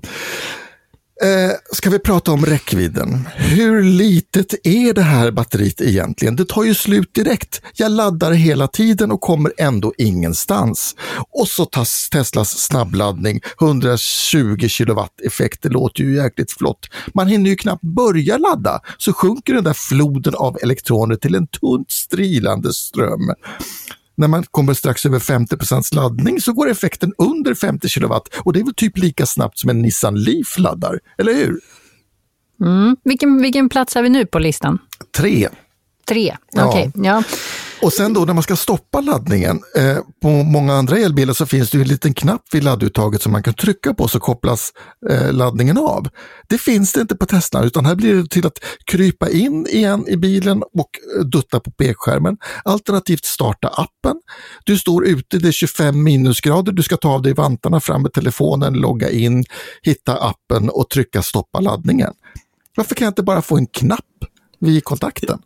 Eh, 1.22 1.52
ska 1.72 1.90
vi 1.90 1.98
prata 1.98 2.32
om 2.32 2.46
räckvidden? 2.46 3.28
Hur 3.36 3.82
litet 3.82 4.54
är 4.66 4.92
det 4.92 5.02
här 5.02 5.30
batteriet 5.30 5.80
egentligen? 5.80 6.36
Det 6.36 6.48
tar 6.48 6.64
ju 6.64 6.74
slut 6.74 7.14
direkt. 7.14 7.62
Jag 7.74 7.92
laddar 7.92 8.32
hela 8.32 8.68
tiden 8.68 9.12
och 9.12 9.20
kommer 9.20 9.52
ändå 9.58 9.92
ingenstans. 9.98 10.96
Och 11.30 11.48
så 11.48 11.64
tas 11.64 12.08
Teslas 12.10 12.58
snabbladdning, 12.58 13.40
120 13.60 14.68
kW 14.78 15.00
effekt, 15.24 15.62
det 15.62 15.68
låter 15.68 16.02
ju 16.02 16.16
jäkligt 16.16 16.52
flott. 16.52 16.88
Man 17.14 17.28
hinner 17.28 17.50
ju 17.50 17.56
knappt 17.56 17.82
börja 17.82 18.38
ladda 18.38 18.80
så 18.98 19.12
sjunker 19.12 19.54
den 19.54 19.64
där 19.64 19.74
floden 19.74 20.34
av 20.34 20.58
elektroner 20.62 21.16
till 21.16 21.34
en 21.34 21.46
tunt 21.46 21.90
strilande 21.90 22.72
ström 22.72 23.34
när 24.16 24.28
man 24.28 24.44
kommer 24.50 24.74
strax 24.74 25.06
över 25.06 25.18
50% 25.18 25.94
laddning 25.94 26.40
så 26.40 26.52
går 26.52 26.70
effekten 26.70 27.12
under 27.18 27.54
50 27.54 27.88
kW 27.88 28.14
och 28.38 28.52
det 28.52 28.60
är 28.60 28.64
väl 28.64 28.74
typ 28.74 28.98
lika 28.98 29.26
snabbt 29.26 29.58
som 29.58 29.70
en 29.70 29.82
Nissan 29.82 30.22
Leaf 30.22 30.58
laddar, 30.58 31.00
eller 31.18 31.34
hur? 31.34 31.60
Mm. 32.60 32.96
Vilken, 33.04 33.42
vilken 33.42 33.68
plats 33.68 33.96
är 33.96 34.02
vi 34.02 34.08
nu 34.08 34.26
på 34.26 34.38
listan? 34.38 34.78
Tre. 35.16 35.48
Tre, 36.08 36.36
okej. 36.56 36.68
Okay. 36.68 36.90
Ja. 37.04 37.22
ja. 37.28 37.36
Och 37.84 37.92
sen 37.92 38.12
då 38.12 38.24
när 38.24 38.34
man 38.34 38.42
ska 38.42 38.56
stoppa 38.56 39.00
laddningen, 39.00 39.60
eh, 39.76 39.98
på 40.22 40.28
många 40.28 40.74
andra 40.74 40.98
elbilar 40.98 41.34
så 41.34 41.46
finns 41.46 41.70
det 41.70 41.78
ju 41.78 41.82
en 41.82 41.88
liten 41.88 42.14
knapp 42.14 42.42
vid 42.52 42.64
ladduttaget 42.64 43.22
som 43.22 43.32
man 43.32 43.42
kan 43.42 43.54
trycka 43.54 43.94
på 43.94 44.08
så 44.08 44.20
kopplas 44.20 44.72
eh, 45.10 45.32
laddningen 45.32 45.78
av. 45.78 46.08
Det 46.48 46.58
finns 46.58 46.92
det 46.92 47.00
inte 47.00 47.16
på 47.16 47.26
Tesla 47.26 47.62
utan 47.64 47.86
här 47.86 47.94
blir 47.94 48.14
det 48.14 48.30
till 48.30 48.46
att 48.46 48.58
krypa 48.84 49.30
in 49.30 49.66
igen 49.66 50.08
i 50.08 50.16
bilen 50.16 50.62
och 50.62 50.88
eh, 51.18 51.24
dutta 51.24 51.60
på 51.60 51.70
pekskärmen. 51.70 52.36
Alternativt 52.64 53.24
starta 53.24 53.68
appen. 53.68 54.20
Du 54.64 54.78
står 54.78 55.06
ute, 55.06 55.38
det 55.38 55.48
är 55.48 55.52
25 55.52 56.02
minusgrader, 56.02 56.72
du 56.72 56.82
ska 56.82 56.96
ta 56.96 57.08
av 57.08 57.22
dig 57.22 57.34
vantarna 57.34 57.80
fram 57.80 58.02
med 58.02 58.12
telefonen, 58.12 58.74
logga 58.74 59.10
in, 59.10 59.44
hitta 59.82 60.16
appen 60.16 60.70
och 60.70 60.90
trycka 60.90 61.22
stoppa 61.22 61.60
laddningen. 61.60 62.12
Varför 62.76 62.94
kan 62.94 63.04
jag 63.04 63.10
inte 63.10 63.22
bara 63.22 63.42
få 63.42 63.56
en 63.56 63.66
knapp 63.66 64.24
vid 64.60 64.84
kontakten? 64.84 65.38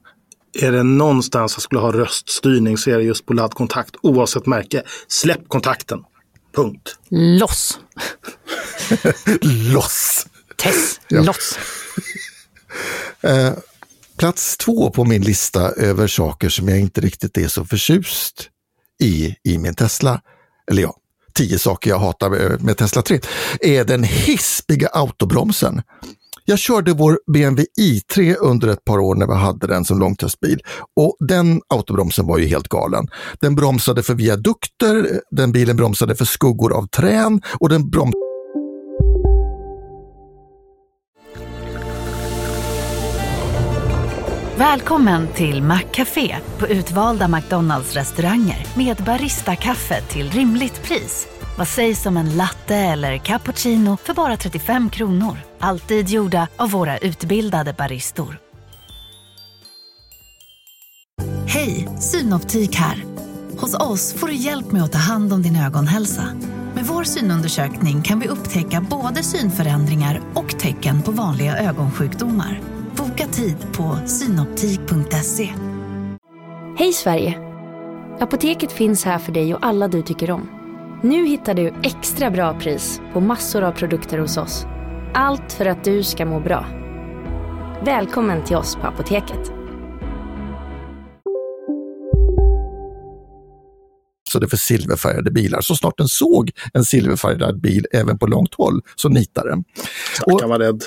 Är 0.55 0.73
det 0.73 0.83
någonstans 0.83 1.55
jag 1.57 1.63
skulle 1.63 1.81
ha 1.81 1.93
röststyrning 1.93 2.79
så 2.79 2.91
är 2.91 2.99
det 2.99 3.05
just 3.05 3.27
på 3.27 3.33
laddkontakt 3.33 3.97
oavsett 4.03 4.47
märke. 4.47 4.83
Släpp 5.09 5.49
kontakten. 5.49 6.05
Punkt. 6.55 6.99
Loss. 7.11 7.79
loss. 9.73 10.27
Tess, 10.57 11.01
ja. 11.09 11.23
loss. 11.23 11.59
eh, 13.21 13.53
plats 14.17 14.57
två 14.57 14.91
på 14.91 15.05
min 15.05 15.23
lista 15.23 15.71
över 15.71 16.07
saker 16.07 16.49
som 16.49 16.69
jag 16.69 16.81
inte 16.81 17.01
riktigt 17.01 17.39
är 17.39 17.49
så 17.49 17.65
förtjust 17.65 18.51
i, 19.03 19.37
i 19.45 19.59
min 19.59 19.75
Tesla. 19.75 20.21
Eller 20.71 20.83
ja, 20.83 20.97
tio 21.35 21.59
saker 21.59 21.91
jag 21.91 21.99
hatar 21.99 22.31
med, 22.31 22.63
med 22.63 22.77
Tesla 22.77 23.03
3, 23.03 23.21
är 23.61 23.85
den 23.85 24.05
hispiga 24.05 24.89
autobromsen. 24.89 25.83
Jag 26.51 26.59
körde 26.59 26.93
vår 26.93 27.21
BMW 27.33 27.67
i3 27.81 28.35
under 28.41 28.69
ett 28.69 28.85
par 28.85 28.99
år 28.99 29.15
när 29.15 29.27
vi 29.27 29.35
hade 29.35 29.67
den 29.67 29.85
som 29.85 29.99
långtestbil 29.99 30.61
och 30.97 31.17
den 31.19 31.61
autobromsen 31.75 32.27
var 32.27 32.39
ju 32.39 32.47
helt 32.47 32.69
galen. 32.69 33.09
Den 33.41 33.55
bromsade 33.55 34.03
för 34.03 34.15
viadukter, 34.15 35.21
den 35.31 35.53
bilen 35.53 35.77
bromsade 35.77 36.15
för 36.17 36.25
skuggor 36.25 36.73
av 36.73 36.87
trän 36.87 37.43
och 37.61 37.69
den 37.69 37.91
bromsade 37.91 38.25
Välkommen 44.57 45.29
till 45.35 45.63
Maccafé 45.63 46.37
på 46.59 46.69
utvalda 46.69 47.29
McDonalds 47.29 47.95
restauranger 47.95 48.67
med 48.77 48.97
Baristakaffe 48.97 50.01
till 50.01 50.31
rimligt 50.31 50.83
pris. 50.83 51.29
Vad 51.59 51.69
sägs 51.69 52.07
om 52.07 52.17
en 52.17 52.37
latte 52.37 52.77
eller 52.77 53.19
cappuccino 53.19 53.97
för 54.05 54.15
bara 54.15 54.37
35 54.37 54.91
kronor? 54.91 55.48
Alltid 55.61 56.09
gjorda 56.09 56.49
av 56.57 56.71
våra 56.71 56.99
utbildade 56.99 57.73
baristor. 57.73 58.39
Hej, 61.47 61.89
Synoptik 62.01 62.77
här. 62.77 63.05
Hos 63.59 63.75
oss 63.75 64.15
får 64.15 64.27
du 64.27 64.35
hjälp 64.35 64.73
med 64.73 64.83
att 64.83 64.93
ta 64.93 64.99
hand 64.99 65.33
om 65.33 65.43
din 65.43 65.57
ögonhälsa. 65.57 66.25
Med 66.75 66.87
vår 66.87 67.05
synundersökning 67.05 68.03
kan 68.03 68.21
vi 68.21 68.29
upptäcka 68.29 68.87
både 68.91 69.23
synförändringar 69.23 70.21
och 70.35 70.59
tecken 70.59 71.03
på 71.03 71.11
vanliga 71.11 71.59
ögonsjukdomar. 71.59 72.61
Boka 72.97 73.27
tid 73.27 73.57
på 73.73 73.99
synoptik.se. 74.07 75.55
Hej 76.79 76.93
Sverige! 76.93 77.39
Apoteket 78.21 78.73
finns 78.73 79.05
här 79.05 79.19
för 79.19 79.33
dig 79.33 79.55
och 79.55 79.67
alla 79.67 79.89
du 79.89 80.03
tycker 80.03 80.31
om. 80.31 80.51
Nu 81.03 81.27
hittar 81.27 81.55
du 81.55 81.75
extra 81.83 82.31
bra 82.31 82.61
pris 82.61 83.01
på 83.13 83.21
massor 83.21 83.63
av 83.63 83.73
produkter 83.73 84.19
hos 84.19 84.37
oss. 84.37 84.67
Allt 85.15 85.53
för 85.53 85.67
att 85.67 85.85
du 85.85 86.03
ska 86.03 86.27
må 86.27 86.41
bra. 86.41 86.67
Välkommen 87.85 88.45
till 88.45 88.57
oss 88.57 88.77
på 88.77 88.87
Apoteket. 88.87 89.53
Så 94.33 94.39
det 94.39 94.49
för 94.49 94.57
silverfärgade 94.57 95.31
bilar. 95.31 95.61
Så 95.61 95.75
snart 95.75 95.99
den 95.99 96.09
såg 96.09 96.51
en 96.75 96.85
silverfärgad 96.85 97.61
bil 97.61 97.87
även 97.93 98.19
på 98.19 98.27
långt 98.27 98.55
håll 98.55 98.81
så 98.97 99.09
nitade 99.09 99.51
den. 99.51 99.65
Stackarn 100.15 100.51
var 100.51 100.59
rädd. 100.59 100.83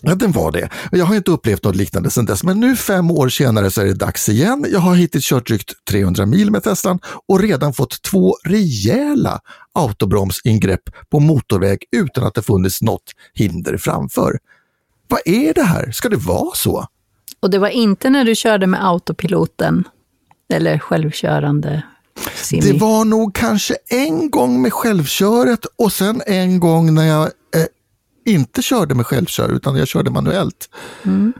Ja, 0.00 0.14
den 0.14 0.32
var 0.32 0.52
det. 0.52 0.68
Jag 0.92 1.04
har 1.04 1.16
inte 1.16 1.30
upplevt 1.30 1.64
något 1.64 1.76
liknande 1.76 2.10
sedan 2.10 2.26
dess, 2.26 2.44
men 2.44 2.60
nu 2.60 2.76
fem 2.76 3.10
år 3.10 3.28
senare 3.28 3.70
så 3.70 3.80
är 3.80 3.84
det 3.84 3.94
dags 3.94 4.28
igen. 4.28 4.66
Jag 4.72 4.80
har 4.80 4.94
hittills 4.94 5.24
kört 5.24 5.46
drygt 5.46 5.72
300 5.90 6.26
mil 6.26 6.50
med 6.50 6.62
Teslan 6.62 6.98
och 7.28 7.40
redan 7.40 7.72
fått 7.72 8.02
två 8.02 8.36
rejäla 8.44 9.40
autobromsingrepp 9.72 10.82
på 11.10 11.20
motorväg 11.20 11.78
utan 11.96 12.24
att 12.24 12.34
det 12.34 12.42
funnits 12.42 12.82
något 12.82 13.12
hinder 13.34 13.76
framför. 13.76 14.38
Vad 15.08 15.20
är 15.24 15.54
det 15.54 15.62
här? 15.62 15.90
Ska 15.90 16.08
det 16.08 16.16
vara 16.16 16.54
så? 16.54 16.86
Och 17.40 17.50
det 17.50 17.58
var 17.58 17.68
inte 17.68 18.10
när 18.10 18.24
du 18.24 18.34
körde 18.34 18.66
med 18.66 18.86
autopiloten, 18.86 19.84
eller 20.52 20.78
självkörande 20.78 21.82
Simi. 22.34 22.72
Det 22.72 22.78
var 22.78 23.04
nog 23.04 23.34
kanske 23.34 23.76
en 23.88 24.30
gång 24.30 24.62
med 24.62 24.72
självköret 24.72 25.60
och 25.78 25.92
sen 25.92 26.22
en 26.26 26.60
gång 26.60 26.94
när 26.94 27.06
jag 27.06 27.30
inte 28.28 28.62
körde 28.62 28.94
med 28.94 29.06
självkör 29.06 29.48
utan 29.48 29.76
jag 29.76 29.88
körde 29.88 30.10
manuellt. 30.10 30.70
Mm. 31.04 31.32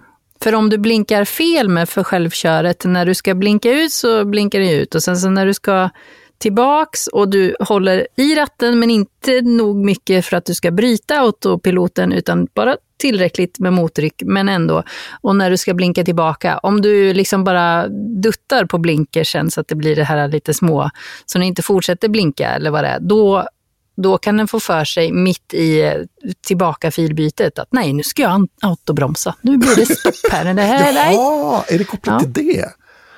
För 0.42 0.54
om 0.54 0.70
du 0.70 0.78
blinkar 0.78 1.24
fel 1.24 1.68
med 1.68 1.88
för 1.88 2.04
självköret, 2.04 2.84
när 2.84 3.06
du 3.06 3.14
ska 3.14 3.34
blinka 3.34 3.70
ut 3.72 3.92
så 3.92 4.24
blinkar 4.24 4.58
det 4.58 4.72
ut 4.72 4.94
och 4.94 5.02
sen 5.02 5.16
så 5.16 5.30
när 5.30 5.46
du 5.46 5.54
ska 5.54 5.90
tillbaks 6.38 7.06
och 7.06 7.28
du 7.28 7.56
håller 7.60 8.06
i 8.16 8.34
ratten 8.34 8.78
men 8.78 8.90
inte 8.90 9.40
nog 9.42 9.76
mycket 9.76 10.26
för 10.26 10.36
att 10.36 10.44
du 10.44 10.54
ska 10.54 10.70
bryta 10.70 11.20
autopiloten 11.20 12.12
utan 12.12 12.46
bara 12.54 12.76
tillräckligt 12.98 13.58
med 13.58 13.72
mottryck 13.72 14.22
men 14.24 14.48
ändå. 14.48 14.82
Och 15.20 15.36
när 15.36 15.50
du 15.50 15.56
ska 15.56 15.74
blinka 15.74 16.04
tillbaka, 16.04 16.58
om 16.58 16.80
du 16.80 17.14
liksom 17.14 17.44
bara 17.44 17.88
duttar 18.22 18.64
på 18.64 18.78
blinkersen 18.78 19.50
så 19.50 19.60
att 19.60 19.68
det 19.68 19.74
blir 19.74 19.96
det 19.96 20.04
här 20.04 20.28
lite 20.28 20.54
små, 20.54 20.90
så 21.26 21.38
den 21.38 21.46
inte 21.46 21.62
fortsätter 21.62 22.08
blinka 22.08 22.48
eller 22.48 22.70
vad 22.70 22.84
det 22.84 22.88
är, 22.88 23.00
då 23.00 23.48
då 24.02 24.18
kan 24.18 24.36
den 24.36 24.48
få 24.48 24.60
för 24.60 24.84
sig 24.84 25.12
mitt 25.12 25.54
i 25.54 25.80
eh, 25.80 25.94
tillbaka 26.46 26.90
filbytet 26.90 27.58
att 27.58 27.68
nej, 27.70 27.92
nu 27.92 28.02
ska 28.02 28.22
jag 28.22 28.48
autobromsa. 28.62 29.34
Nu 29.40 29.56
blir 29.56 29.76
det 29.76 29.86
stopp 29.86 30.32
här. 30.32 30.54
Det 30.54 30.62
här 30.62 31.12
Jaha, 31.12 31.64
är 31.68 31.78
det 31.78 31.84
kopplat 31.84 32.22
ja. 32.22 32.32
till 32.32 32.46
det? 32.46 32.68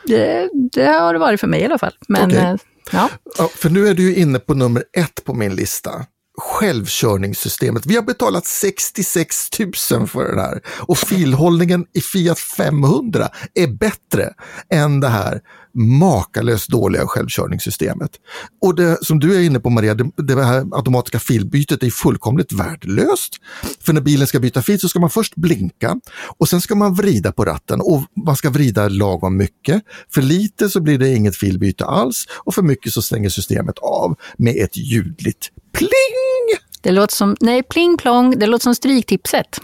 det? 0.06 0.48
det? 0.72 0.86
har 0.86 1.12
det 1.12 1.18
varit 1.18 1.40
för 1.40 1.46
mig 1.46 1.60
i 1.60 1.64
alla 1.64 1.78
fall. 1.78 1.94
Men, 2.08 2.30
okay. 2.30 2.56
ja. 2.92 3.08
ja. 3.38 3.48
För 3.48 3.70
nu 3.70 3.88
är 3.88 3.94
du 3.94 4.14
inne 4.14 4.38
på 4.38 4.54
nummer 4.54 4.84
ett 4.92 5.24
på 5.24 5.34
min 5.34 5.54
lista 5.54 5.90
självkörningssystemet. 6.40 7.86
Vi 7.86 7.96
har 7.96 8.02
betalat 8.02 8.46
66 8.46 9.48
000 9.58 10.06
för 10.08 10.34
det 10.34 10.42
här 10.42 10.60
och 10.66 10.98
filhållningen 10.98 11.86
i 11.92 12.00
Fiat 12.00 12.38
500 12.38 13.28
är 13.54 13.66
bättre 13.66 14.32
än 14.70 15.00
det 15.00 15.08
här 15.08 15.40
makalöst 15.74 16.68
dåliga 16.68 17.06
självkörningssystemet. 17.06 18.10
Och 18.62 18.74
det 18.74 19.04
som 19.04 19.20
du 19.20 19.36
är 19.36 19.40
inne 19.40 19.60
på 19.60 19.70
Maria, 19.70 19.94
det, 19.94 20.10
det 20.16 20.44
här 20.44 20.66
automatiska 20.72 21.18
filbytet 21.18 21.82
är 21.82 21.90
fullkomligt 21.90 22.52
värdelöst. 22.52 23.36
För 23.80 23.92
när 23.92 24.00
bilen 24.00 24.26
ska 24.26 24.40
byta 24.40 24.62
fil 24.62 24.80
så 24.80 24.88
ska 24.88 25.00
man 25.00 25.10
först 25.10 25.36
blinka 25.36 25.96
och 26.38 26.48
sen 26.48 26.60
ska 26.60 26.74
man 26.74 26.94
vrida 26.94 27.32
på 27.32 27.44
ratten 27.44 27.80
och 27.80 28.02
man 28.26 28.36
ska 28.36 28.50
vrida 28.50 28.88
lagom 28.88 29.36
mycket. 29.36 29.82
För 30.14 30.22
lite 30.22 30.68
så 30.68 30.80
blir 30.80 30.98
det 30.98 31.14
inget 31.14 31.36
filbyte 31.36 31.84
alls 31.84 32.26
och 32.44 32.54
för 32.54 32.62
mycket 32.62 32.92
så 32.92 33.02
stänger 33.02 33.28
systemet 33.28 33.78
av 33.78 34.16
med 34.38 34.56
ett 34.56 34.76
ljudligt 34.76 35.50
pling! 35.72 36.29
Det 36.80 36.90
låter 36.90 37.14
som, 37.14 37.36
nej 37.40 37.62
pling 37.62 37.96
plong, 37.96 38.38
det 38.38 38.46
låter 38.46 38.62
som 38.62 38.74
Stryktipset. 38.74 39.60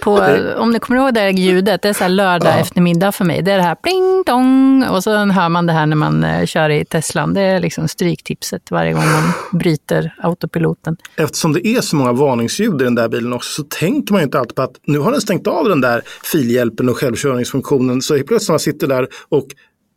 På, 0.00 0.10
om 0.56 0.70
ni 0.70 0.78
kommer 0.78 1.00
ihåg 1.00 1.14
det 1.14 1.20
här 1.20 1.28
ljudet, 1.28 1.82
det 1.82 1.88
är 1.88 1.92
så 1.92 2.04
här 2.04 2.08
lördag 2.08 2.48
ja. 2.48 2.58
eftermiddag 2.58 3.12
för 3.12 3.24
mig. 3.24 3.42
Det 3.42 3.52
är 3.52 3.56
det 3.56 3.62
här 3.62 3.74
pling 3.74 4.22
dong 4.26 4.84
och 4.84 5.02
så 5.02 5.16
hör 5.16 5.48
man 5.48 5.66
det 5.66 5.72
här 5.72 5.86
när 5.86 5.96
man 5.96 6.24
uh, 6.24 6.46
kör 6.46 6.70
i 6.70 6.84
Teslan. 6.84 7.34
Det 7.34 7.40
är 7.40 7.60
liksom 7.60 7.88
stryktipset 7.88 8.70
varje 8.70 8.92
gång 8.92 9.04
man 9.04 9.32
bryter 9.52 10.14
autopiloten. 10.18 10.96
Eftersom 11.16 11.52
det 11.52 11.66
är 11.66 11.80
så 11.80 11.96
många 11.96 12.12
varningsljud 12.12 12.80
i 12.80 12.84
den 12.84 12.94
där 12.94 13.08
bilen 13.08 13.32
också 13.32 13.62
så 13.62 13.68
tänker 13.68 14.12
man 14.12 14.20
ju 14.20 14.24
inte 14.24 14.38
alltid 14.38 14.54
på 14.54 14.62
att 14.62 14.76
nu 14.86 14.98
har 14.98 15.12
den 15.12 15.20
stängt 15.20 15.46
av 15.46 15.68
den 15.68 15.80
där 15.80 16.02
filhjälpen 16.24 16.88
och 16.88 16.96
självkörningsfunktionen. 16.96 18.02
Så 18.02 18.14
plötsligt 18.14 18.48
man 18.48 18.58
sitter 18.58 18.86
där 18.86 19.08
och 19.28 19.46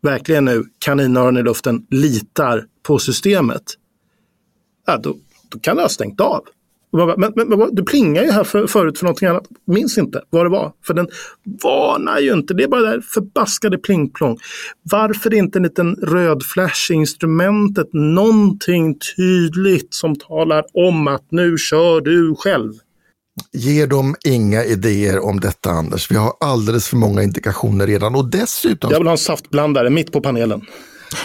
verkligen 0.02 0.46
nu 0.46 0.64
kaninöron 0.86 1.38
i 1.38 1.44
luften 1.44 1.86
litar 1.90 2.66
på 2.84 3.00
systemet. 3.00 3.64
Ja, 4.88 4.98
då 4.98 5.16
kan 5.62 5.76
det 5.76 5.82
ha 5.82 5.90
stängt 5.90 6.22
av. 6.22 6.42
Men, 6.96 7.34
men, 7.36 7.50
men, 7.50 7.76
du 7.76 7.84
plingar 7.84 8.24
ju 8.24 8.32
här 8.32 8.44
för, 8.44 8.68
förut 8.68 8.98
för 8.98 9.06
någonting 9.06 9.28
annat. 9.28 9.48
Minns 9.68 9.98
inte 9.98 10.22
vad 10.30 10.46
det 10.46 10.50
var. 10.50 10.72
För 10.88 10.94
den 10.94 11.08
varnar 11.64 12.20
ju 12.20 12.34
inte. 12.34 12.54
Det 12.54 12.64
är 12.64 12.68
bara 12.68 12.82
det 12.82 12.90
där 12.90 13.02
förbaskade 13.02 13.78
plingplong. 13.78 14.38
Varför 14.92 15.34
inte 15.34 15.60
en 15.60 15.64
liten 15.64 15.96
röd 15.96 16.44
flash 16.44 16.92
i 16.92 16.94
instrumentet? 16.94 17.88
Någonting 17.94 18.96
tydligt 19.18 19.94
som 19.94 20.16
talar 20.16 20.66
om 20.74 21.08
att 21.08 21.32
nu 21.32 21.58
kör 21.58 22.02
du 22.02 22.36
själv. 22.36 22.74
Ger 23.54 23.88
dem 23.88 24.16
inga 24.26 24.64
idéer 24.64 25.26
om 25.26 25.40
detta 25.40 25.70
Anders. 25.70 26.12
Vi 26.12 26.16
har 26.16 26.34
alldeles 26.40 26.88
för 26.88 26.98
många 26.98 27.24
indikationer 27.24 27.88
redan 27.88 28.16
och 28.16 28.30
dessutom... 28.30 28.92
Jag 28.92 29.00
vill 29.00 29.08
ha 29.08 29.12
en 29.12 29.18
saftblandare 29.18 29.90
mitt 29.90 30.12
på 30.12 30.22
panelen. 30.22 30.62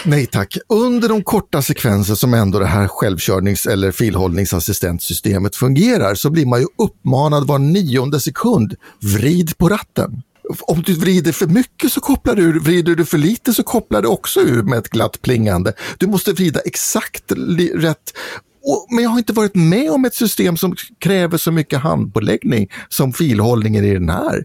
Nej 0.04 0.26
tack. 0.26 0.58
Under 0.68 1.08
de 1.08 1.22
korta 1.22 1.62
sekvenser 1.62 2.14
som 2.14 2.34
ändå 2.34 2.58
det 2.58 2.66
här 2.66 2.88
självkörnings 2.88 3.66
eller 3.66 3.92
filhållningsassistentsystemet 3.92 5.56
fungerar 5.56 6.14
så 6.14 6.30
blir 6.30 6.46
man 6.46 6.60
ju 6.60 6.66
uppmanad 6.78 7.46
var 7.46 7.58
nionde 7.58 8.20
sekund, 8.20 8.74
vrid 9.00 9.58
på 9.58 9.68
ratten. 9.68 10.22
Om 10.60 10.82
du 10.82 10.94
vrider 10.94 11.32
för 11.32 11.46
mycket 11.46 11.92
så 11.92 12.00
kopplar 12.00 12.34
du 12.34 12.42
ur, 12.42 12.60
vrider 12.60 12.94
du 12.94 13.04
för 13.04 13.18
lite 13.18 13.54
så 13.54 13.62
kopplar 13.62 14.02
du 14.02 14.08
också 14.08 14.40
ur 14.40 14.62
med 14.62 14.78
ett 14.78 14.88
glatt 14.88 15.22
plingande. 15.22 15.72
Du 15.98 16.06
måste 16.06 16.32
vrida 16.32 16.60
exakt 16.60 17.32
rätt 17.74 18.12
men 18.90 19.04
jag 19.04 19.10
har 19.10 19.18
inte 19.18 19.32
varit 19.32 19.54
med 19.54 19.90
om 19.90 20.04
ett 20.04 20.14
system 20.14 20.56
som 20.56 20.76
kräver 20.98 21.38
så 21.38 21.52
mycket 21.52 21.80
handpåläggning 21.80 22.70
som 22.88 23.12
filhållningen 23.12 23.84
i 23.84 23.94
den 23.94 24.08
här. 24.08 24.44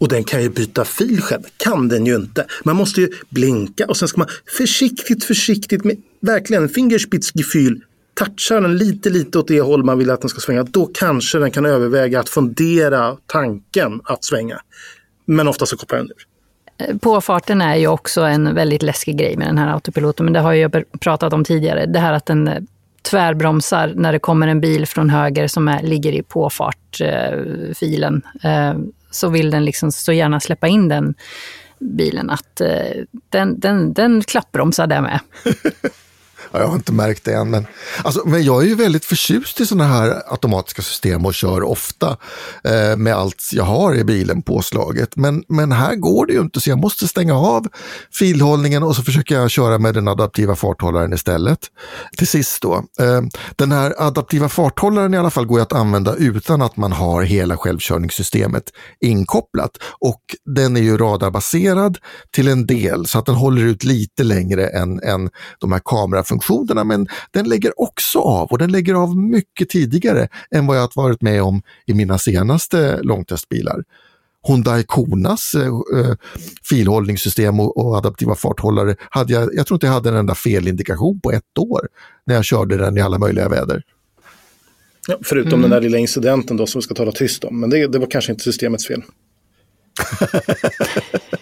Och 0.00 0.08
den 0.08 0.24
kan 0.24 0.42
ju 0.42 0.50
byta 0.50 0.84
fil 0.84 1.20
själv, 1.20 1.42
kan 1.56 1.88
den 1.88 2.06
ju 2.06 2.16
inte. 2.16 2.46
Man 2.64 2.76
måste 2.76 3.00
ju 3.00 3.08
blinka 3.28 3.86
och 3.86 3.96
sen 3.96 4.08
ska 4.08 4.18
man 4.18 4.28
försiktigt, 4.56 5.24
försiktigt 5.24 5.84
med 5.84 5.96
verkligen 6.20 6.68
fingerspitzgefühl 6.68 7.80
toucha 8.20 8.60
den 8.60 8.76
lite, 8.76 9.10
lite 9.10 9.38
åt 9.38 9.48
det 9.48 9.60
håll 9.60 9.84
man 9.84 9.98
vill 9.98 10.10
att 10.10 10.20
den 10.20 10.30
ska 10.30 10.40
svänga. 10.40 10.62
Då 10.62 10.90
kanske 10.94 11.38
den 11.38 11.50
kan 11.50 11.66
överväga 11.66 12.20
att 12.20 12.28
fundera 12.28 13.16
tanken 13.26 14.00
att 14.04 14.24
svänga. 14.24 14.60
Men 15.24 15.48
ofta 15.48 15.66
så 15.66 15.76
kopplar 15.76 15.98
den 15.98 16.08
ur. 16.08 16.26
Eh, 16.78 16.96
påfarten 16.96 17.60
är 17.60 17.76
ju 17.76 17.86
också 17.86 18.20
en 18.20 18.54
väldigt 18.54 18.82
läskig 18.82 19.18
grej 19.18 19.36
med 19.36 19.46
den 19.46 19.58
här 19.58 19.72
autopiloten, 19.72 20.24
men 20.24 20.32
det 20.32 20.40
har 20.40 20.52
jag 20.52 20.84
pratat 21.00 21.32
om 21.32 21.44
tidigare. 21.44 21.86
Det 21.86 21.98
här 21.98 22.12
att 22.12 22.26
den 22.26 22.48
eh, 22.48 22.62
tvärbromsar 23.02 23.92
när 23.96 24.12
det 24.12 24.18
kommer 24.18 24.48
en 24.48 24.60
bil 24.60 24.86
från 24.86 25.10
höger 25.10 25.48
som 25.48 25.68
är, 25.68 25.82
ligger 25.82 26.12
i 26.12 26.22
påfartfilen. 26.22 28.22
Eh, 28.42 28.74
så 29.10 29.28
vill 29.28 29.50
den 29.50 29.64
liksom 29.64 29.92
så 29.92 30.12
gärna 30.12 30.40
släppa 30.40 30.68
in 30.68 30.88
den 30.88 31.14
bilen 31.80 32.30
att 32.30 32.60
eh, 32.60 33.04
den, 33.28 33.60
den, 33.60 33.92
den 33.92 34.22
klappbromsar 34.22 34.86
där 34.86 35.00
med. 35.00 35.20
Ja, 36.52 36.60
jag 36.60 36.66
har 36.66 36.74
inte 36.74 36.92
märkt 36.92 37.24
det 37.24 37.34
än. 37.34 37.50
Men, 37.50 37.66
alltså, 38.04 38.22
men 38.26 38.44
jag 38.44 38.62
är 38.62 38.66
ju 38.66 38.74
väldigt 38.74 39.04
förtjust 39.04 39.60
i 39.60 39.66
sådana 39.66 39.84
här 39.84 40.22
automatiska 40.26 40.82
system 40.82 41.26
och 41.26 41.34
kör 41.34 41.62
ofta 41.62 42.16
eh, 42.64 42.96
med 42.96 43.14
allt 43.14 43.50
jag 43.52 43.64
har 43.64 43.94
i 43.94 44.04
bilen 44.04 44.42
påslaget. 44.42 45.16
Men, 45.16 45.44
men 45.48 45.72
här 45.72 45.94
går 45.94 46.26
det 46.26 46.32
ju 46.32 46.40
inte 46.40 46.60
så 46.60 46.70
jag 46.70 46.78
måste 46.78 47.08
stänga 47.08 47.34
av 47.34 47.66
filhållningen 48.12 48.82
och 48.82 48.96
så 48.96 49.02
försöker 49.02 49.34
jag 49.34 49.50
köra 49.50 49.78
med 49.78 49.94
den 49.94 50.08
adaptiva 50.08 50.56
farthållaren 50.56 51.12
istället. 51.12 51.58
Till 52.16 52.26
sist 52.26 52.62
då, 52.62 52.74
eh, 52.74 53.22
den 53.56 53.72
här 53.72 53.94
adaptiva 53.98 54.48
farthållaren 54.48 55.14
i 55.14 55.18
alla 55.18 55.30
fall 55.30 55.46
går 55.46 55.60
att 55.60 55.72
använda 55.72 56.14
utan 56.14 56.62
att 56.62 56.76
man 56.76 56.92
har 56.92 57.22
hela 57.22 57.56
självkörningssystemet 57.56 58.64
inkopplat. 59.00 59.70
Och 60.00 60.20
den 60.44 60.76
är 60.76 60.80
ju 60.80 60.96
radarbaserad 60.96 61.98
till 62.34 62.48
en 62.48 62.66
del 62.66 63.06
så 63.06 63.18
att 63.18 63.26
den 63.26 63.34
håller 63.34 63.62
ut 63.62 63.84
lite 63.84 64.24
längre 64.24 64.66
än, 64.66 65.02
än 65.02 65.30
de 65.58 65.72
här 65.72 65.80
kamerafunktionerna 65.84 66.39
funktionerna 66.40 66.84
men 66.84 67.08
den 67.30 67.48
lägger 67.48 67.80
också 67.80 68.18
av 68.18 68.48
och 68.48 68.58
den 68.58 68.72
lägger 68.72 68.94
av 68.94 69.16
mycket 69.16 69.68
tidigare 69.68 70.28
än 70.50 70.66
vad 70.66 70.78
jag 70.78 70.90
varit 70.94 71.22
med 71.22 71.42
om 71.42 71.62
i 71.86 71.94
mina 71.94 72.18
senaste 72.18 73.02
långtestbilar. 73.02 73.84
Hyundai 74.48 74.84
Konas 74.86 75.54
eh, 75.54 75.66
eh, 75.66 76.14
filhållningssystem 76.68 77.60
och, 77.60 77.76
och, 77.76 77.96
adaptiva 77.96 78.34
farthållare, 78.34 78.96
hade 79.10 79.32
jag, 79.32 79.54
jag 79.54 79.66
tror 79.66 79.76
inte 79.76 79.86
jag 79.86 79.92
hade 79.92 80.08
en 80.08 80.16
enda 80.16 80.34
felindikation 80.34 81.20
på 81.20 81.32
ett 81.32 81.58
år 81.58 81.88
när 82.26 82.34
jag 82.34 82.44
körde 82.44 82.76
den 82.76 82.98
i 82.98 83.00
alla 83.00 83.18
möjliga 83.18 83.48
väder. 83.48 83.82
Ja, 85.08 85.18
förutom 85.22 85.52
mm. 85.52 85.62
den 85.62 85.70
där 85.70 85.80
lilla 85.80 85.98
incidenten 85.98 86.56
då 86.56 86.66
som 86.66 86.78
vi 86.78 86.82
ska 86.82 86.94
tala 86.94 87.12
tyst 87.12 87.44
om, 87.44 87.60
men 87.60 87.70
det, 87.70 87.86
det 87.86 87.98
var 87.98 88.06
kanske 88.06 88.32
inte 88.32 88.44
systemets 88.44 88.86
fel. 88.86 89.02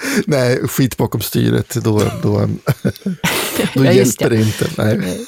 Nej, 0.26 0.68
skit 0.68 0.96
bakom 0.96 1.20
styret, 1.20 1.74
då, 1.74 1.98
då, 1.98 2.04
då 2.22 2.48
ja, 3.84 3.92
hjälper 3.92 4.30
det. 4.30 4.36
inte. 4.36 4.66
Nej. 4.78 5.26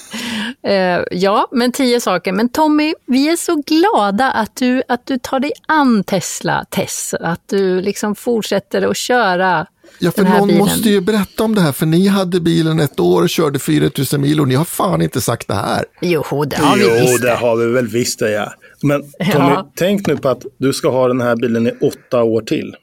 Uh, 0.66 1.04
ja, 1.10 1.48
men 1.52 1.72
tio 1.72 2.00
saker. 2.00 2.32
Men 2.32 2.48
Tommy, 2.48 2.94
vi 3.06 3.28
är 3.28 3.36
så 3.36 3.62
glada 3.66 4.30
att 4.30 4.56
du, 4.56 4.82
att 4.88 5.06
du 5.06 5.18
tar 5.18 5.40
dig 5.40 5.52
an 5.68 6.04
Tesla, 6.04 6.64
Tess. 6.70 7.14
Att 7.20 7.48
du 7.48 7.80
liksom 7.80 8.14
fortsätter 8.14 8.90
att 8.90 8.96
köra 8.96 9.66
Ja, 9.98 10.10
för 10.10 10.22
någon 10.22 10.48
bilen. 10.48 10.62
måste 10.62 10.88
ju 10.88 11.00
berätta 11.00 11.44
om 11.44 11.54
det 11.54 11.60
här, 11.60 11.72
för 11.72 11.86
ni 11.86 12.06
hade 12.06 12.40
bilen 12.40 12.80
ett 12.80 13.00
år 13.00 13.22
och 13.22 13.28
körde 13.28 13.58
4000 13.58 14.20
mil 14.20 14.40
och 14.40 14.48
ni 14.48 14.54
har 14.54 14.64
fan 14.64 15.02
inte 15.02 15.20
sagt 15.20 15.48
det 15.48 15.54
här. 15.54 15.84
Jo, 16.00 16.44
det 16.44 16.56
har 16.56 16.76
vi 16.76 16.82
jo, 16.82 16.90
visst. 16.90 17.12
Jo, 17.12 17.18
det 17.18 17.34
har 17.34 17.56
vi 17.56 17.66
väl 17.66 17.88
visst 17.88 18.18
det, 18.18 18.30
ja. 18.30 18.52
Men 18.82 19.02
Tommy, 19.02 19.50
ja. 19.50 19.72
tänk 19.74 20.06
nu 20.06 20.16
på 20.16 20.28
att 20.28 20.42
du 20.58 20.72
ska 20.72 20.90
ha 20.90 21.08
den 21.08 21.20
här 21.20 21.36
bilen 21.36 21.66
i 21.66 21.70
åtta 21.80 22.22
år 22.22 22.42
till. 22.42 22.74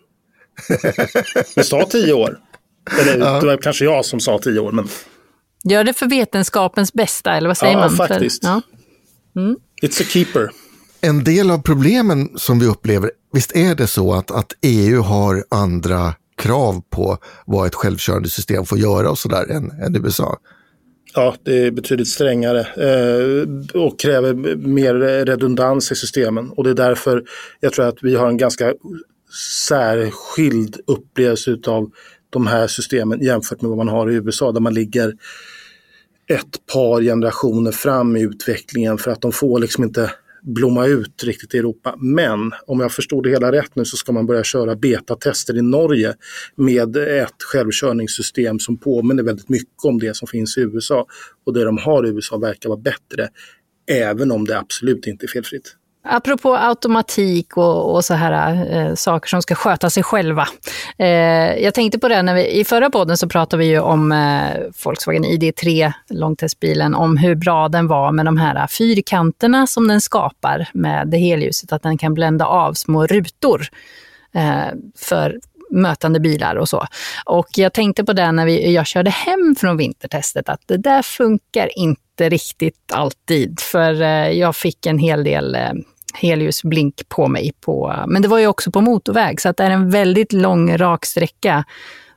Vi 1.55 1.63
sa 1.63 1.85
tio 1.85 2.13
år. 2.13 2.39
Eller 3.01 3.17
ja. 3.25 3.39
det 3.39 3.45
var 3.45 3.57
kanske 3.57 3.85
jag 3.85 4.05
som 4.05 4.19
sa 4.19 4.39
tio 4.39 4.59
år, 4.59 4.71
men... 4.71 4.87
Gör 5.63 5.83
det 5.83 5.93
för 5.93 6.07
vetenskapens 6.07 6.93
bästa, 6.93 7.33
eller 7.37 7.47
vad 7.47 7.57
säger 7.57 7.73
ja, 7.73 7.79
man? 7.79 7.95
Faktiskt. 7.95 8.43
Ja, 8.43 8.61
mm. 9.35 9.55
It's 9.81 10.01
a 10.01 10.05
keeper. 10.09 10.49
En 11.01 11.23
del 11.23 11.51
av 11.51 11.61
problemen 11.61 12.29
som 12.35 12.59
vi 12.59 12.65
upplever, 12.65 13.11
visst 13.33 13.55
är 13.55 13.75
det 13.75 13.87
så 13.87 14.13
att, 14.13 14.31
att 14.31 14.53
EU 14.61 15.01
har 15.01 15.43
andra 15.49 16.13
krav 16.37 16.81
på 16.89 17.17
vad 17.45 17.67
ett 17.67 17.75
självkörande 17.75 18.29
system 18.29 18.65
får 18.65 18.77
göra 18.77 19.09
och 19.09 19.17
sådär 19.17 19.51
än, 19.51 19.71
än 19.71 20.05
USA? 20.05 20.37
Ja, 21.13 21.35
det 21.43 21.65
är 21.65 21.71
betydligt 21.71 22.07
strängare 22.07 22.59
eh, 22.59 23.81
och 23.81 23.99
kräver 23.99 24.33
mer 24.55 24.93
redundans 25.25 25.91
i 25.91 25.95
systemen. 25.95 26.49
Och 26.49 26.63
det 26.63 26.69
är 26.69 26.73
därför 26.73 27.23
jag 27.59 27.73
tror 27.73 27.85
att 27.85 27.97
vi 28.01 28.15
har 28.15 28.27
en 28.27 28.37
ganska 28.37 28.73
särskild 29.67 30.77
upplevelse 30.87 31.57
av 31.67 31.91
de 32.29 32.47
här 32.47 32.67
systemen 32.67 33.21
jämfört 33.21 33.61
med 33.61 33.69
vad 33.69 33.77
man 33.77 33.87
har 33.87 34.11
i 34.11 34.15
USA 34.15 34.51
där 34.51 34.61
man 34.61 34.73
ligger 34.73 35.13
ett 36.27 36.65
par 36.73 37.01
generationer 37.01 37.71
fram 37.71 38.15
i 38.15 38.21
utvecklingen 38.21 38.97
för 38.97 39.11
att 39.11 39.21
de 39.21 39.31
får 39.31 39.59
liksom 39.59 39.83
inte 39.83 40.11
blomma 40.41 40.85
ut 40.85 41.23
riktigt 41.23 41.55
i 41.55 41.57
Europa. 41.57 41.95
Men 41.97 42.51
om 42.67 42.79
jag 42.79 42.91
förstod 42.91 43.23
det 43.23 43.29
hela 43.29 43.51
rätt 43.51 43.75
nu 43.75 43.85
så 43.85 43.97
ska 43.97 44.11
man 44.11 44.25
börja 44.25 44.43
köra 44.43 44.75
betatester 44.75 45.57
i 45.57 45.61
Norge 45.61 46.13
med 46.55 46.97
ett 46.97 47.43
självkörningssystem 47.43 48.59
som 48.59 48.77
påminner 48.77 49.23
väldigt 49.23 49.49
mycket 49.49 49.85
om 49.85 49.99
det 49.99 50.15
som 50.15 50.27
finns 50.27 50.57
i 50.57 50.61
USA. 50.61 51.05
Och 51.45 51.53
det 51.53 51.63
de 51.63 51.77
har 51.77 52.05
i 52.05 52.09
USA 52.09 52.37
verkar 52.37 52.69
vara 52.69 52.79
bättre, 52.79 53.29
även 53.91 54.31
om 54.31 54.45
det 54.45 54.59
absolut 54.59 55.07
inte 55.07 55.25
är 55.25 55.27
felfritt. 55.27 55.75
Apropå 56.09 56.55
automatik 56.55 57.57
och, 57.57 57.95
och 57.95 58.05
så 58.05 58.13
här 58.13 58.65
eh, 58.73 58.95
saker 58.95 59.29
som 59.29 59.41
ska 59.41 59.55
sköta 59.55 59.89
sig 59.89 60.03
själva. 60.03 60.47
Eh, 60.97 61.07
jag 61.63 61.73
tänkte 61.73 61.99
på 61.99 62.07
det, 62.07 62.21
när 62.21 62.35
vi, 62.35 62.59
i 62.59 62.63
förra 62.63 62.89
podden 62.89 63.17
så 63.17 63.29
pratade 63.29 63.59
vi 63.59 63.69
ju 63.69 63.79
om 63.79 64.11
eh, 64.11 64.61
Volkswagen 64.83 65.25
ID3, 65.25 65.93
långtestbilen, 66.09 66.95
om 66.95 67.17
hur 67.17 67.35
bra 67.35 67.69
den 67.69 67.87
var 67.87 68.11
med 68.11 68.25
de 68.25 68.37
här 68.37 68.67
fyrkanterna 68.67 69.67
som 69.67 69.87
den 69.87 70.01
skapar 70.01 70.69
med 70.73 71.07
det 71.07 71.17
helljuset, 71.17 71.71
att 71.71 71.83
den 71.83 71.97
kan 71.97 72.13
blända 72.13 72.45
av 72.45 72.73
små 72.73 73.07
rutor 73.07 73.67
eh, 74.33 74.67
för 74.95 75.39
mötande 75.69 76.19
bilar 76.19 76.55
och 76.55 76.69
så. 76.69 76.87
Och 77.25 77.47
jag 77.55 77.73
tänkte 77.73 78.03
på 78.03 78.13
det 78.13 78.31
när 78.31 78.45
vi, 78.45 78.73
jag 78.73 78.87
körde 78.87 79.09
hem 79.09 79.55
från 79.59 79.77
vintertestet, 79.77 80.49
att 80.49 80.61
det 80.65 80.77
där 80.77 81.01
funkar 81.01 81.77
inte 81.77 82.29
riktigt 82.29 82.91
alltid. 82.93 83.59
För 83.59 84.01
eh, 84.01 84.29
jag 84.29 84.55
fick 84.55 84.85
en 84.85 84.99
hel 84.99 85.23
del 85.23 85.55
eh, 85.55 85.73
helljusblink 86.13 87.09
på 87.09 87.27
mig. 87.27 87.51
På, 87.61 88.03
men 88.07 88.21
det 88.21 88.27
var 88.27 88.39
ju 88.39 88.47
också 88.47 88.71
på 88.71 88.81
motorväg, 88.81 89.41
så 89.41 89.49
att 89.49 89.57
det 89.57 89.63
är 89.63 89.71
en 89.71 89.89
väldigt 89.89 90.33
lång 90.33 90.77
rak 90.77 91.05
sträcka 91.05 91.65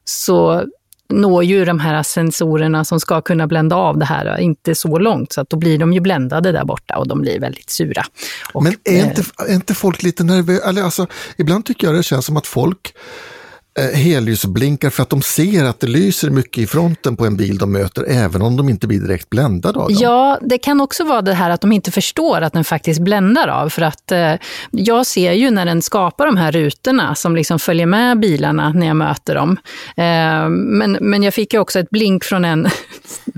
så 0.05 0.65
når 1.11 1.45
ju 1.45 1.65
de 1.65 1.81
här 1.81 2.03
sensorerna 2.03 2.85
som 2.85 3.01
ska 3.01 3.21
kunna 3.21 3.47
blända 3.47 3.77
av 3.77 3.99
det 3.99 4.05
här 4.05 4.39
inte 4.39 4.75
så 4.75 4.99
långt, 4.99 5.33
så 5.33 5.41
att 5.41 5.51
då 5.51 5.57
blir 5.57 5.79
de 5.79 5.93
ju 5.93 6.01
bländade 6.01 6.53
där 6.53 6.65
borta 6.65 6.99
och 6.99 7.09
de 7.09 7.21
blir 7.21 7.41
väldigt 7.41 7.71
sura. 7.71 8.03
Och, 8.53 8.63
men 8.63 8.75
är 8.85 9.05
inte, 9.05 9.23
är 9.49 9.55
inte 9.55 9.75
folk 9.75 10.03
lite 10.03 10.25
nervösa? 10.25 10.85
Alltså, 10.85 11.07
ibland 11.37 11.65
tycker 11.65 11.87
jag 11.87 11.97
det 11.97 12.03
känns 12.03 12.27
som 12.27 12.37
att 12.37 12.47
folk 12.47 12.95
Eh, 13.81 13.99
helljusblinkar 13.99 14.91
för 14.91 15.03
att 15.03 15.11
de 15.11 15.23
ser 15.23 15.65
att 15.65 15.81
det 15.81 15.87
lyser 15.87 16.31
mycket 16.31 16.59
i 16.59 16.67
fronten 16.67 17.17
på 17.17 17.27
en 17.27 17.37
bil 17.37 17.59
de 17.59 17.73
möter, 17.73 18.05
även 18.09 18.43
om 18.43 18.57
de 18.57 18.69
inte 18.69 18.87
blir 18.87 19.01
direkt 19.01 19.31
bländade 19.31 19.79
av 19.79 19.89
dem. 19.89 19.97
Ja, 20.01 20.39
det 20.43 20.59
kan 20.59 20.81
också 20.81 21.05
vara 21.05 21.23
det 21.23 21.35
här 21.35 21.51
att 21.51 21.61
de 21.61 21.73
inte 21.73 21.91
förstår 21.91 22.41
att 22.41 22.53
den 22.53 22.65
faktiskt 22.65 23.01
bländar 23.01 23.49
av. 23.49 23.69
För 23.69 23.83
att 23.83 24.13
eh, 24.13 24.35
jag 24.71 25.07
ser 25.07 25.33
ju 25.33 25.51
när 25.51 25.67
den 25.67 25.83
skapar 25.83 26.27
de 26.27 26.37
här 26.37 26.53
rutorna 26.53 27.15
som 27.15 27.37
liksom 27.37 27.59
följer 27.59 27.87
med 27.87 28.21
bilarna 28.21 28.73
när 28.73 28.87
jag 28.87 28.97
möter 28.97 29.35
dem. 29.35 29.57
Eh, 29.97 30.49
men, 30.49 30.99
men 31.01 31.23
jag 31.23 31.35
fick 31.35 31.53
ju 31.55 31.61
också 31.61 31.79
ett 31.79 31.91
blink 31.91 32.25
från 32.25 32.45
en, 32.45 32.69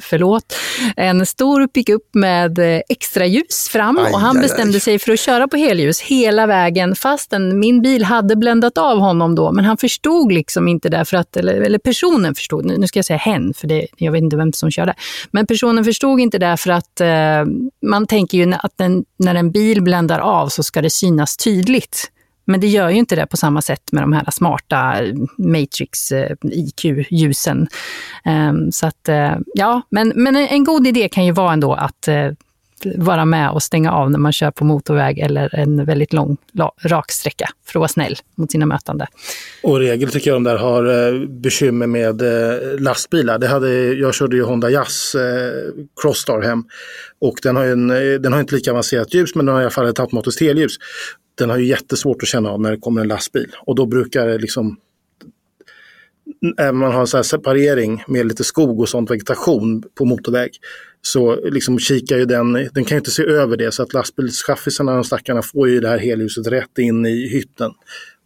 förlåt, 0.01 0.57
en 0.97 1.27
stor 1.27 1.67
pickup 1.67 2.15
med 2.15 2.59
eh, 2.59 2.81
extra 2.89 3.27
ljus 3.27 3.69
fram 3.69 3.99
aj, 3.99 4.13
och 4.13 4.21
han 4.21 4.37
aj, 4.37 4.43
bestämde 4.43 4.77
aj. 4.77 4.81
sig 4.81 4.99
för 4.99 5.13
att 5.13 5.21
köra 5.21 5.49
på 5.49 5.57
helljus 5.57 6.01
hela 6.01 6.47
vägen 6.47 6.95
fastän 6.95 7.59
min 7.59 7.83
bil 7.83 8.05
hade 8.05 8.37
bländat 8.37 8.79
av 8.79 8.99
honom 8.99 9.35
då, 9.35 9.53
men 9.53 9.65
han 9.65 9.77
förstod 9.77 10.33
liksom 10.33 10.69
inte 10.69 10.89
därför 10.89 11.17
att, 11.17 11.37
eller, 11.37 11.55
eller 11.55 11.79
personen 11.79 12.35
förstod, 12.35 12.65
nu 12.65 12.87
ska 12.87 12.99
jag 12.99 13.07
säga 13.07 13.19
hen, 13.19 13.55
för 13.55 13.67
det, 13.67 13.87
jag 13.97 14.13
vet 14.13 14.23
inte 14.23 14.37
vem 14.37 14.53
som 14.53 14.71
körde, 14.71 14.95
men 15.31 15.47
personen 15.47 15.85
förstod 15.85 16.21
inte 16.21 16.39
därför 16.39 16.71
att 16.71 17.01
eh, 17.01 17.09
man 17.87 18.07
tänker 18.07 18.39
ju 18.39 18.53
att 18.53 18.73
den, 18.77 19.05
när 19.19 19.35
en 19.35 19.51
bil 19.51 19.83
bländar 19.83 20.19
av 20.19 20.49
så 20.49 20.63
ska 20.63 20.83
det 20.83 20.91
synas 20.91 21.37
tydligt. 21.37 22.11
Men 22.45 22.61
det 22.61 22.67
gör 22.67 22.89
ju 22.89 22.97
inte 22.97 23.17
det 23.17 23.27
på 23.27 23.37
samma 23.37 23.63
sätt 23.63 23.93
med 23.93 24.03
de 24.03 24.13
här 24.13 24.31
smarta 24.31 24.97
Matrix-IQ-ljusen. 25.39 27.69
Eh, 28.25 28.33
ehm, 28.33 28.73
så 28.73 28.87
att, 28.87 29.09
eh, 29.09 29.35
ja, 29.55 29.83
men, 29.89 30.13
men 30.17 30.37
en 30.37 30.65
god 30.65 30.87
idé 30.87 31.09
kan 31.09 31.27
ju 31.27 31.33
vara 31.33 31.53
ändå 31.53 31.75
att 31.75 32.09
eh, 32.09 32.31
vara 32.97 33.25
med 33.25 33.51
och 33.51 33.63
stänga 33.63 33.93
av 33.93 34.11
när 34.11 34.19
man 34.19 34.33
kör 34.33 34.51
på 34.51 34.65
motorväg 34.65 35.19
eller 35.19 35.55
en 35.55 35.85
väldigt 35.85 36.13
lång 36.13 36.37
rak 36.85 37.13
sträcka 37.13 37.49
för 37.67 37.71
att 37.71 37.81
vara 37.81 37.89
snäll 37.89 38.17
mot 38.35 38.53
sina 38.53 38.67
mötande. 38.67 39.07
Och 39.63 39.79
regel 39.79 40.11
tycker 40.11 40.31
jag 40.31 40.37
de 40.37 40.45
där 40.45 40.57
har 40.57 41.27
bekymmer 41.27 41.87
med 41.87 42.23
lastbilar. 42.81 43.39
Det 43.39 43.49
hade, 43.49 43.93
jag 43.93 44.15
körde 44.15 44.37
ju 44.37 44.43
Honda 44.43 44.71
Jazz 44.71 45.15
eh, 45.15 45.53
Crossstar 46.03 46.41
hem 46.41 46.65
och 47.21 47.39
den 47.43 47.57
har, 47.57 47.65
en, 47.65 47.89
den 48.23 48.33
har 48.33 48.41
inte 48.41 48.55
lika 48.55 48.71
avancerat 48.71 49.15
ljus 49.15 49.35
men 49.35 49.47
den 49.47 49.55
har 49.55 49.63
i 49.63 49.65
alla 49.65 49.71
fall 49.71 49.89
ett 49.89 50.01
automatiskt 50.01 50.41
helljus. 50.41 50.77
Den 51.35 51.51
har 51.51 51.59
ju 51.59 51.65
jättesvårt 51.65 52.23
att 52.23 52.29
känna 52.29 52.51
av 52.51 52.61
när 52.61 52.71
det 52.71 52.77
kommer 52.77 53.01
en 53.01 53.09
lastbil 53.09 53.51
och 53.67 53.75
då 53.75 53.87
brukar 53.87 54.27
det 54.27 54.39
liksom 54.39 54.77
även 56.59 56.75
om 56.75 56.79
man 56.79 56.93
har 56.93 57.01
en 57.01 57.07
så 57.07 57.23
separering 57.23 58.05
med 58.07 58.27
lite 58.27 58.45
skog 58.45 58.81
och 58.81 58.89
sånt 58.89 59.11
vegetation 59.11 59.83
på 59.95 60.05
motorväg 60.05 60.51
så 61.03 61.49
liksom 61.51 61.79
kikar 61.79 62.17
ju 62.17 62.25
den, 62.25 62.53
den 62.53 62.85
kan 62.85 62.97
ju 62.97 62.97
inte 62.97 63.11
se 63.11 63.23
över 63.23 63.57
det 63.57 63.73
så 63.73 63.83
att 63.83 63.93
lastbilschaffisarna, 63.93 64.95
de 64.95 65.05
stackarna, 65.05 65.43
får 65.43 65.69
ju 65.69 65.81
det 65.81 65.89
här 65.89 65.99
helljuset 65.99 66.47
rätt 66.47 66.79
in 66.79 67.07
i 67.07 67.29
hytten. 67.29 67.71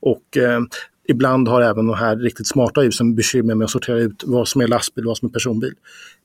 Och 0.01 0.37
eh, 0.37 0.61
ibland 1.09 1.49
har 1.49 1.63
även 1.63 1.87
de 1.87 1.97
här 1.97 2.17
riktigt 2.17 2.47
smarta 2.47 2.85
ljusen 2.85 3.15
bekymmer 3.15 3.55
med 3.55 3.65
att 3.65 3.71
sortera 3.71 3.99
ut 3.99 4.23
vad 4.27 4.49
som 4.49 4.61
är 4.61 4.67
lastbil 4.67 5.05
och 5.05 5.09
vad 5.09 5.19
som 5.19 5.29
är 5.29 5.33
personbil. 5.33 5.73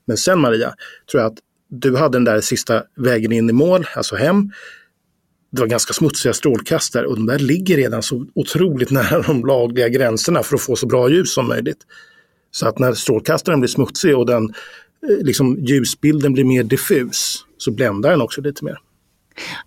Men 0.04 0.16
sen 0.16 0.40
Maria, 0.40 0.74
tror 1.10 1.22
jag 1.22 1.32
att 1.32 1.38
du 1.68 1.96
hade 1.96 2.16
den 2.16 2.24
där 2.24 2.40
sista 2.40 2.82
vägen 2.96 3.32
in 3.32 3.50
i 3.50 3.52
mål, 3.52 3.86
alltså 3.96 4.16
hem. 4.16 4.50
Det 5.52 5.60
var 5.60 5.68
ganska 5.68 5.92
smutsiga 5.92 6.32
strålkastare 6.34 7.06
och 7.06 7.16
de 7.16 7.26
där 7.26 7.38
ligger 7.38 7.76
redan 7.76 8.02
så 8.02 8.26
otroligt 8.34 8.90
nära 8.90 9.22
de 9.22 9.46
lagliga 9.46 9.88
gränserna 9.88 10.42
för 10.42 10.54
att 10.54 10.62
få 10.62 10.76
så 10.76 10.86
bra 10.86 11.10
ljus 11.10 11.34
som 11.34 11.48
möjligt. 11.48 11.78
Så 12.50 12.68
att 12.68 12.78
när 12.78 12.92
strålkastaren 12.92 13.60
blir 13.60 13.68
smutsig 13.68 14.16
och 14.16 14.26
den 14.26 14.44
eh, 14.44 15.24
liksom, 15.24 15.58
ljusbilden 15.60 16.32
blir 16.32 16.44
mer 16.44 16.62
diffus 16.62 17.44
så 17.58 17.70
bländar 17.70 18.10
den 18.10 18.22
också 18.22 18.40
lite 18.40 18.64
mer. 18.64 18.78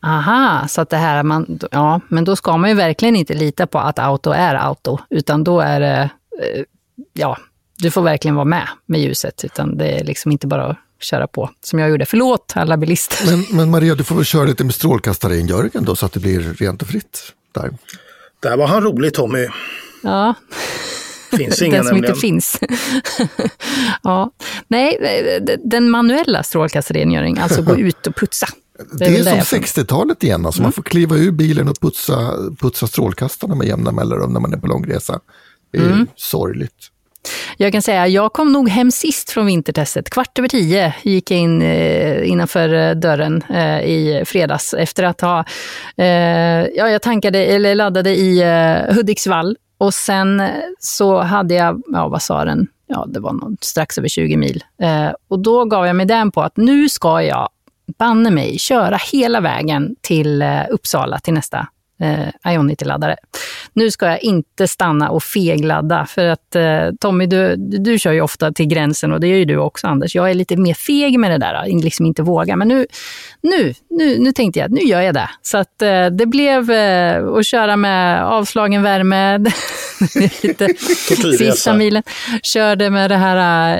Aha, 0.01 0.67
så 0.67 0.81
att 0.81 0.89
det 0.89 0.97
här, 0.97 1.23
man, 1.23 1.59
ja, 1.71 2.01
men 2.07 2.23
då 2.23 2.35
ska 2.35 2.57
man 2.57 2.69
ju 2.69 2.75
verkligen 2.75 3.15
inte 3.15 3.33
lita 3.33 3.67
på 3.67 3.79
att 3.79 3.99
auto 3.99 4.31
är 4.31 4.55
auto, 4.55 4.97
utan 5.09 5.43
då 5.43 5.59
är 5.59 5.79
det, 5.79 6.09
eh, 6.41 6.63
ja, 7.13 7.37
du 7.77 7.91
får 7.91 8.01
verkligen 8.01 8.35
vara 8.35 8.45
med 8.45 8.67
med 8.85 9.01
ljuset, 9.01 9.45
utan 9.45 9.77
det 9.77 9.87
är 9.87 10.03
liksom 10.03 10.31
inte 10.31 10.47
bara 10.47 10.65
att 10.65 10.77
köra 10.99 11.27
på 11.27 11.49
som 11.61 11.79
jag 11.79 11.89
gjorde. 11.89 12.05
Förlåt 12.05 12.53
alla 12.55 12.77
bilister. 12.77 13.25
Men, 13.25 13.45
men 13.51 13.71
Maria, 13.71 13.95
du 13.95 14.03
får 14.03 14.15
väl 14.15 14.25
köra 14.25 14.45
lite 14.45 14.63
med 14.63 14.75
strålkastarrengöringen 14.75 15.85
då 15.85 15.95
så 15.95 16.05
att 16.05 16.13
det 16.13 16.19
blir 16.19 16.39
rent 16.39 16.81
och 16.81 16.87
fritt 16.87 17.33
där. 17.51 17.71
Där 18.39 18.57
var 18.57 18.67
han 18.67 18.83
rolig 18.83 19.13
Tommy. 19.13 19.47
Ja. 20.03 20.33
Finns 21.37 21.61
inga 21.61 21.75
den 21.75 21.85
som 21.85 21.93
nämligen. 21.93 22.15
inte 22.15 22.21
finns. 22.21 22.59
ja. 24.03 24.31
Nej, 24.67 24.99
den 25.63 25.89
manuella 25.89 26.43
strålkastarrengöring, 26.43 27.39
alltså 27.39 27.61
gå 27.61 27.77
ut 27.77 28.07
och 28.07 28.15
putsa. 28.15 28.47
Det 28.91 29.05
är, 29.05 29.23
det 29.23 29.29
är 29.29 29.43
som 29.43 29.59
60-talet 29.59 30.23
igen, 30.23 30.45
alltså 30.45 30.59
mm. 30.59 30.65
man 30.65 30.71
får 30.71 30.83
kliva 30.83 31.15
ur 31.15 31.31
bilen 31.31 31.69
och 31.69 31.79
putsa, 31.79 32.33
putsa 32.59 32.87
strålkastarna 32.87 33.55
med 33.55 33.67
jämna 33.67 33.91
mellanrum 33.91 34.33
när 34.33 34.39
man 34.39 34.53
är 34.53 34.57
på 34.57 34.67
långresa. 34.67 35.19
Det 35.71 35.77
är 35.77 35.85
mm. 35.85 36.07
sorgligt. 36.15 36.91
Jag 37.57 37.71
kan 37.71 37.81
säga, 37.81 38.07
jag 38.07 38.33
kom 38.33 38.51
nog 38.51 38.69
hem 38.69 38.91
sist 38.91 39.29
från 39.29 39.45
vintertestet. 39.45 40.09
Kvart 40.09 40.39
över 40.39 40.47
tio 40.47 40.93
gick 41.03 41.31
jag 41.31 41.39
in 41.39 41.61
eh, 41.61 42.29
innanför 42.29 42.73
eh, 42.73 42.91
dörren 42.91 43.43
eh, 43.49 43.79
i 43.79 44.23
fredags 44.25 44.73
efter 44.73 45.03
att 45.03 45.21
ha... 45.21 45.45
Eh, 45.97 46.05
ja, 46.65 46.89
jag 46.89 47.01
tankade, 47.01 47.45
eller 47.45 47.75
laddade 47.75 48.15
i 48.15 48.41
eh, 48.41 48.95
Hudiksvall 48.95 49.57
och 49.77 49.93
sen 49.93 50.39
eh, 50.39 50.49
så 50.79 51.21
hade 51.21 51.53
jag, 51.53 51.81
ja 51.87 52.07
vad 52.07 52.21
sa 52.21 52.45
den, 52.45 52.67
ja 52.87 53.05
det 53.07 53.19
var 53.19 53.33
något, 53.33 53.63
strax 53.63 53.97
över 53.97 54.07
20 54.07 54.37
mil. 54.37 54.63
Eh, 54.81 55.09
och 55.27 55.39
då 55.39 55.65
gav 55.65 55.85
jag 55.85 55.95
mig 55.95 56.05
den 56.05 56.31
på 56.31 56.41
att 56.41 56.57
nu 56.57 56.89
ska 56.89 57.21
jag 57.21 57.49
banne 57.99 58.31
mig 58.31 58.59
köra 58.59 58.97
hela 59.11 59.41
vägen 59.41 59.95
till 60.01 60.41
eh, 60.41 60.61
Uppsala 60.69 61.19
till 61.19 61.33
nästa 61.33 61.67
eh, 61.99 62.53
Ionity-laddare. 62.53 63.15
Nu 63.73 63.91
ska 63.91 64.05
jag 64.05 64.23
inte 64.23 64.67
stanna 64.67 65.09
och 65.09 65.23
fegladda 65.23 66.05
för 66.05 66.25
att 66.25 66.55
eh, 66.55 66.89
Tommy, 66.99 67.25
du, 67.25 67.55
du 67.57 67.99
kör 67.99 68.11
ju 68.11 68.21
ofta 68.21 68.51
till 68.51 68.65
gränsen 68.65 69.11
och 69.11 69.19
det 69.19 69.27
gör 69.27 69.37
ju 69.37 69.45
du 69.45 69.57
också 69.57 69.87
Anders. 69.87 70.15
Jag 70.15 70.29
är 70.29 70.33
lite 70.33 70.57
mer 70.57 70.73
feg 70.73 71.19
med 71.19 71.31
det 71.31 71.37
där, 71.37 71.83
liksom 71.83 72.05
inte 72.05 72.21
våga. 72.21 72.55
Men 72.55 72.67
nu, 72.67 72.87
nu, 73.41 73.73
nu, 73.89 74.19
nu 74.19 74.31
tänkte 74.31 74.59
jag 74.59 74.65
att 74.65 74.71
nu 74.71 74.81
gör 74.81 75.01
jag 75.01 75.13
det. 75.13 75.29
Så 75.41 75.57
att 75.57 75.81
eh, 75.81 76.05
det 76.05 76.25
blev 76.25 76.71
eh, 76.71 77.27
att 77.27 77.45
köra 77.45 77.75
med 77.75 78.25
avslagen 78.25 78.83
värme, 78.83 79.37
lite 80.43 80.67
sista 81.37 81.73
milen. 81.73 82.03
Körde 82.43 82.89
med 82.89 83.11
det 83.11 83.17
här 83.17 83.77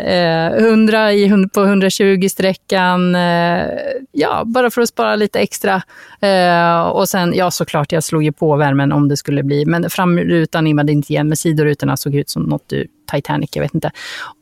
eh, 0.58 0.66
100 0.66 1.14
i, 1.14 1.30
på 1.30 1.60
120-sträckan, 1.60 3.16
eh, 3.16 3.70
ja, 4.12 4.44
bara 4.46 4.72
för 4.72 4.82
att 4.82 4.90
spara 4.90 5.16
lite 5.16 5.40
extra. 5.40 5.82
Eh, 6.22 6.82
och 6.82 7.10
sen, 7.10 7.34
ja 7.36 7.52
såklart, 7.52 7.92
jag 7.92 8.04
slog 8.06 8.24
ju 8.24 8.32
på 8.32 8.56
värmen 8.56 8.92
om 8.92 9.08
det 9.08 9.18
skulle 9.18 9.44
bli, 9.44 9.66
men 9.66 9.90
framrutan 9.90 10.68
immade 10.68 10.92
inte 10.92 11.14
igen, 11.14 11.28
men 11.28 11.38
sidorutorna 11.38 11.98
såg 11.98 12.16
ut 12.16 12.30
som 12.30 12.44
något 12.44 12.74
ur 12.74 12.88
Titanic, 13.12 13.50
jag 13.54 13.62
vet 13.62 13.76
inte. 13.76 13.92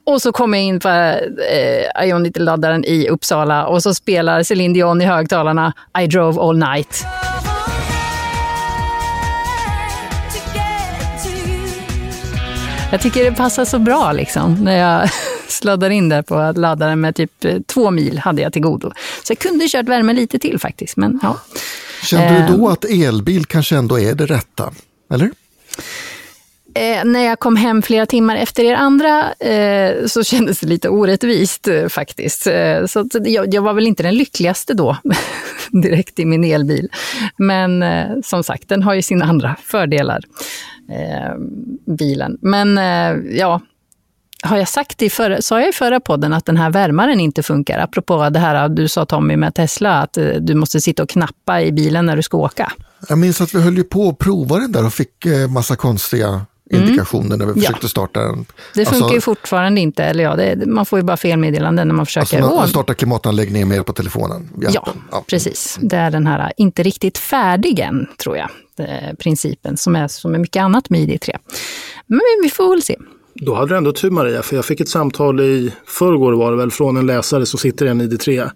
Och 0.05 0.21
så 0.21 0.31
kom 0.31 0.53
jag 0.53 0.63
in 0.63 0.79
på 0.79 0.89
eh, 0.89 2.07
Ionity-laddaren 2.07 2.85
i 2.85 3.07
Uppsala 3.09 3.65
och 3.65 3.83
så 3.83 3.93
spelar 3.93 4.43
Céline 4.43 4.73
Dion 4.73 5.01
i 5.01 5.05
högtalarna 5.05 5.73
I 6.03 6.07
drove 6.07 6.41
all 6.41 6.57
night. 6.57 7.05
Jag 12.93 13.01
tycker 13.01 13.23
det 13.23 13.31
passar 13.31 13.65
så 13.65 13.79
bra 13.79 14.11
liksom, 14.11 14.53
när 14.53 14.77
jag 14.77 15.09
sladdar 15.47 15.89
in 15.89 16.09
där 16.09 16.21
på 16.21 16.53
laddaren 16.55 17.01
med 17.01 17.15
typ 17.15 17.45
eh, 17.45 17.59
två 17.59 17.91
mil 17.91 18.19
hade 18.19 18.41
jag 18.41 18.53
till 18.53 18.61
godo. 18.61 18.91
Så 19.23 19.31
jag 19.31 19.39
kunde 19.39 19.67
kört 19.67 19.85
värme 19.85 20.13
lite 20.13 20.39
till 20.39 20.59
faktiskt. 20.59 20.97
Men, 20.97 21.19
ja. 21.23 21.37
Kände 22.03 22.47
du 22.47 22.57
då 22.57 22.67
eh. 22.67 22.73
att 22.73 22.85
elbil 22.85 23.45
kanske 23.45 23.75
ändå 23.75 23.99
är 23.99 24.15
det 24.15 24.25
rätta? 24.25 24.73
Eller? 25.13 25.31
Eh, 26.75 27.05
när 27.05 27.25
jag 27.25 27.39
kom 27.39 27.55
hem 27.55 27.81
flera 27.81 28.05
timmar 28.05 28.35
efter 28.35 28.63
er 28.63 28.75
andra 28.75 29.33
eh, 29.33 30.05
så 30.05 30.23
kändes 30.23 30.59
det 30.59 30.67
lite 30.67 30.89
orättvist 30.89 31.67
eh, 31.67 31.87
faktiskt. 31.87 32.43
Så 32.87 33.09
jag, 33.23 33.53
jag, 33.53 33.61
var 33.61 33.73
väl 33.73 33.87
inte 33.87 34.03
den 34.03 34.15
lyckligaste 34.15 34.73
då, 34.73 34.97
direkt 35.71 36.19
i 36.19 36.25
min 36.25 36.43
elbil. 36.43 36.89
Men 37.37 37.83
som 38.23 38.43
sagt, 38.43 38.69
den 38.69 38.83
har 38.83 38.93
ju 38.93 39.01
sina 39.01 39.25
andra 39.25 39.55
fördelar, 39.63 40.21
bilen. 41.85 42.37
Men 42.41 42.77
ja, 43.37 43.61
har 44.43 44.57
jag 44.57 44.67
sagt 44.67 45.01
i 45.01 45.09
förra, 45.09 45.41
sa 45.41 45.59
jag 45.59 45.69
i 45.69 45.73
förra 45.73 45.99
podden 45.99 46.33
att 46.33 46.45
den 46.45 46.57
här 46.57 46.69
värmaren 46.69 47.19
inte 47.19 47.43
funkar? 47.43 47.79
Apropå 47.79 48.29
det 48.29 48.39
här 48.39 48.69
du 48.69 48.87
sa 48.87 49.05
Tommy 49.05 49.35
med 49.35 49.55
Tesla, 49.55 50.01
att 50.01 50.17
du 50.39 50.55
måste 50.55 50.81
sitta 50.81 51.03
och 51.03 51.09
knappa 51.09 51.61
i 51.61 51.71
bilen 51.71 52.05
när 52.05 52.15
du 52.15 52.23
ska 52.23 52.37
åka. 52.37 52.71
Jag 53.09 53.17
minns 53.17 53.41
att 53.41 53.55
vi 53.55 53.61
höll 53.61 53.77
ju 53.77 53.83
på 53.83 54.09
att 54.09 54.17
prova 54.17 54.59
den 54.59 54.71
där 54.71 54.85
och 54.85 54.93
fick 54.93 55.25
massa 55.49 55.75
konstiga 55.75 56.45
Mm. 56.71 56.83
indikationer 56.83 57.37
när 57.37 57.45
vi 57.45 57.53
försökte 57.53 57.85
ja. 57.85 57.89
starta 57.89 58.19
den. 58.19 58.45
Det 58.73 58.85
funkar 58.85 58.97
alltså, 58.97 59.13
ju 59.13 59.21
fortfarande 59.21 59.81
inte, 59.81 60.03
eller 60.03 60.23
ja, 60.23 60.35
det, 60.35 60.65
man 60.65 60.85
får 60.85 60.99
ju 60.99 61.03
bara 61.03 61.17
felmeddelanden 61.17 61.87
när 61.87 61.95
man 61.95 62.05
försöker. 62.05 62.37
Alltså 62.37 62.55
man 62.55 62.67
startar 62.67 62.93
klimatanläggningen 62.93 63.67
med 63.67 63.85
på 63.85 63.93
telefonen? 63.93 64.49
Ja, 64.59 64.87
ja, 65.11 65.23
precis. 65.27 65.77
Det 65.81 65.97
är 65.97 66.11
den 66.11 66.27
här 66.27 66.53
inte 66.57 66.83
riktigt 66.83 67.17
färdig 67.17 67.79
än, 67.79 68.07
tror 68.17 68.37
jag, 68.37 68.49
principen, 69.17 69.77
som 69.77 69.95
är 69.95 70.07
som 70.07 70.35
är 70.35 70.39
mycket 70.39 70.61
annat 70.61 70.89
med 70.89 71.01
ID3. 71.01 71.37
Men 72.07 72.21
vi 72.43 72.49
får 72.49 72.69
väl 72.69 72.83
se. 72.83 72.97
Då 73.35 73.53
hade 73.53 73.73
du 73.73 73.77
ändå 73.77 73.91
tur 73.91 74.09
Maria, 74.09 74.43
för 74.43 74.55
jag 74.55 74.65
fick 74.65 74.79
ett 74.79 74.89
samtal 74.89 75.39
i 75.39 75.73
förrgår 75.85 76.33
var 76.33 76.51
det 76.51 76.57
väl, 76.57 76.71
från 76.71 76.97
en 76.97 77.05
läsare 77.05 77.45
som 77.45 77.59
sitter 77.59 77.85
i 77.85 77.89
en 77.89 78.01
ID3. 78.01 78.49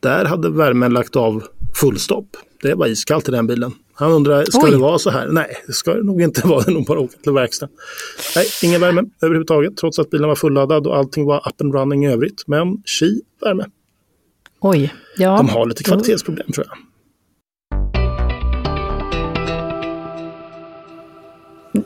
Där 0.00 0.24
hade 0.24 0.50
värmen 0.50 0.92
lagt 0.92 1.16
av 1.16 1.44
fullstopp. 1.80 2.26
Det 2.62 2.74
var 2.74 2.86
iskallt 2.86 3.28
i 3.28 3.32
den 3.32 3.46
bilen. 3.46 3.72
Han 3.94 4.12
undrar, 4.12 4.44
ska 4.44 4.64
Oj. 4.64 4.70
det 4.70 4.76
vara 4.76 4.98
så 4.98 5.10
här? 5.10 5.28
Nej, 5.28 5.56
det 5.66 5.72
ska 5.72 5.94
det 5.94 6.02
nog 6.02 6.22
inte 6.22 6.40
vara. 6.46 6.62
Det 6.62 6.70
är 6.70 6.74
nog 6.74 6.86
bara 6.86 7.00
åka 7.00 7.16
till 7.22 7.32
verkstaden. 7.32 7.74
Nej, 8.36 8.46
ingen 8.62 8.80
värme 8.80 9.02
överhuvudtaget, 9.22 9.76
trots 9.76 9.98
att 9.98 10.10
bilen 10.10 10.28
var 10.28 10.36
fulladdad 10.36 10.86
och 10.86 10.96
allting 10.96 11.24
var 11.24 11.48
up 11.48 11.60
and 11.60 11.74
running 11.74 12.04
i 12.04 12.12
övrigt. 12.12 12.42
Men 12.46 12.82
chi, 12.84 13.20
värme. 13.44 13.64
Oj, 14.60 14.94
ja. 15.16 15.36
De 15.36 15.48
har 15.48 15.66
lite 15.66 15.82
kvalitetsproblem 15.82 16.52
tror 16.52 16.66
jag. 16.68 16.76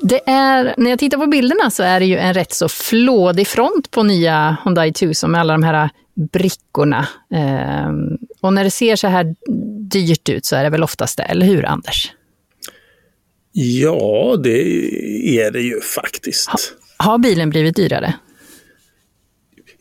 Det 0.09 0.21
är, 0.27 0.75
när 0.77 0.91
jag 0.91 0.99
tittar 0.99 1.19
på 1.19 1.27
bilderna 1.27 1.71
så 1.71 1.83
är 1.83 2.01
det 2.01 2.07
ju 2.07 2.17
en 2.17 2.35
rätt 2.35 2.53
så 2.53 2.69
flådig 2.69 3.47
front 3.47 3.91
på 3.91 4.03
nya 4.03 4.57
Hyundai 4.65 4.93
Tucson 4.93 5.31
med 5.31 5.41
alla 5.41 5.53
de 5.53 5.63
här 5.63 5.91
brickorna. 6.33 7.09
Ehm, 7.35 8.19
och 8.41 8.53
när 8.53 8.65
det 8.65 8.71
ser 8.71 8.97
så 8.97 9.07
här 9.07 9.35
dyrt 9.91 10.29
ut 10.29 10.45
så 10.45 10.57
är 10.57 10.65
det 10.65 10.71
väl 10.71 10.83
oftast 10.83 11.17
det, 11.17 11.23
eller 11.23 11.47
hur 11.47 11.67
Anders? 11.67 12.13
Ja, 13.53 14.37
det 14.43 14.61
är 15.39 15.51
det 15.51 15.61
ju 15.61 15.81
faktiskt. 15.81 16.49
Ha, 16.49 16.59
har 16.97 17.19
bilen 17.19 17.51
blivit 17.51 17.77
dyrare? 17.77 18.15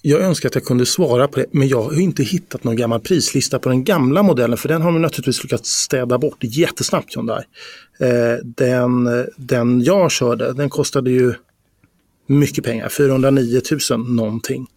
Jag 0.06 0.22
önskar 0.22 0.49
att 0.49 0.56
jag 0.56 0.66
kunde 0.66 0.86
svara 0.86 1.28
på 1.28 1.39
det, 1.39 1.45
men 1.51 1.68
jag 1.68 1.82
har 1.82 1.99
inte 1.99 2.24
hittat 2.24 2.64
någon 2.64 2.76
gammal 2.76 2.99
prislista 2.99 3.60
på 3.60 3.70
den 3.70 3.84
gamla 3.84 4.24
modellen, 4.24 4.58
för 4.58 4.70
den 4.70 4.82
har 4.82 4.91
de 4.91 5.01
naturligtvis 5.01 5.43
lyckats 5.43 5.70
städa 5.70 6.18
bort 6.18 6.38
jättesnabbt 6.39 7.16
Hyundai. 7.16 7.43
Eh, 7.99 8.36
den, 8.43 9.10
den 9.38 9.84
jag 9.84 10.12
körde, 10.12 10.54
den 10.54 10.70
kostade 10.70 11.12
ju 11.12 11.34
mycket 12.28 12.64
pengar, 12.64 12.89
409 12.89 13.62
000 13.91 13.99
någonting. 13.99 14.68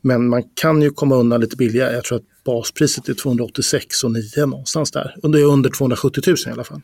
Men 0.00 0.28
man 0.28 0.42
kan 0.54 0.82
ju 0.82 0.90
komma 0.90 1.16
undan 1.16 1.40
lite 1.40 1.56
billigare. 1.56 1.94
Jag 1.94 2.04
tror 2.04 2.18
att 2.18 2.44
baspriset 2.44 3.08
är 3.08 3.14
286 3.14 4.04
och 4.04 4.12
9 4.12 4.46
någonstans 4.46 4.90
där. 4.90 5.16
Under, 5.22 5.42
under 5.42 5.70
270 5.70 6.22
000 6.26 6.36
i 6.46 6.50
alla 6.50 6.64
fall. 6.64 6.82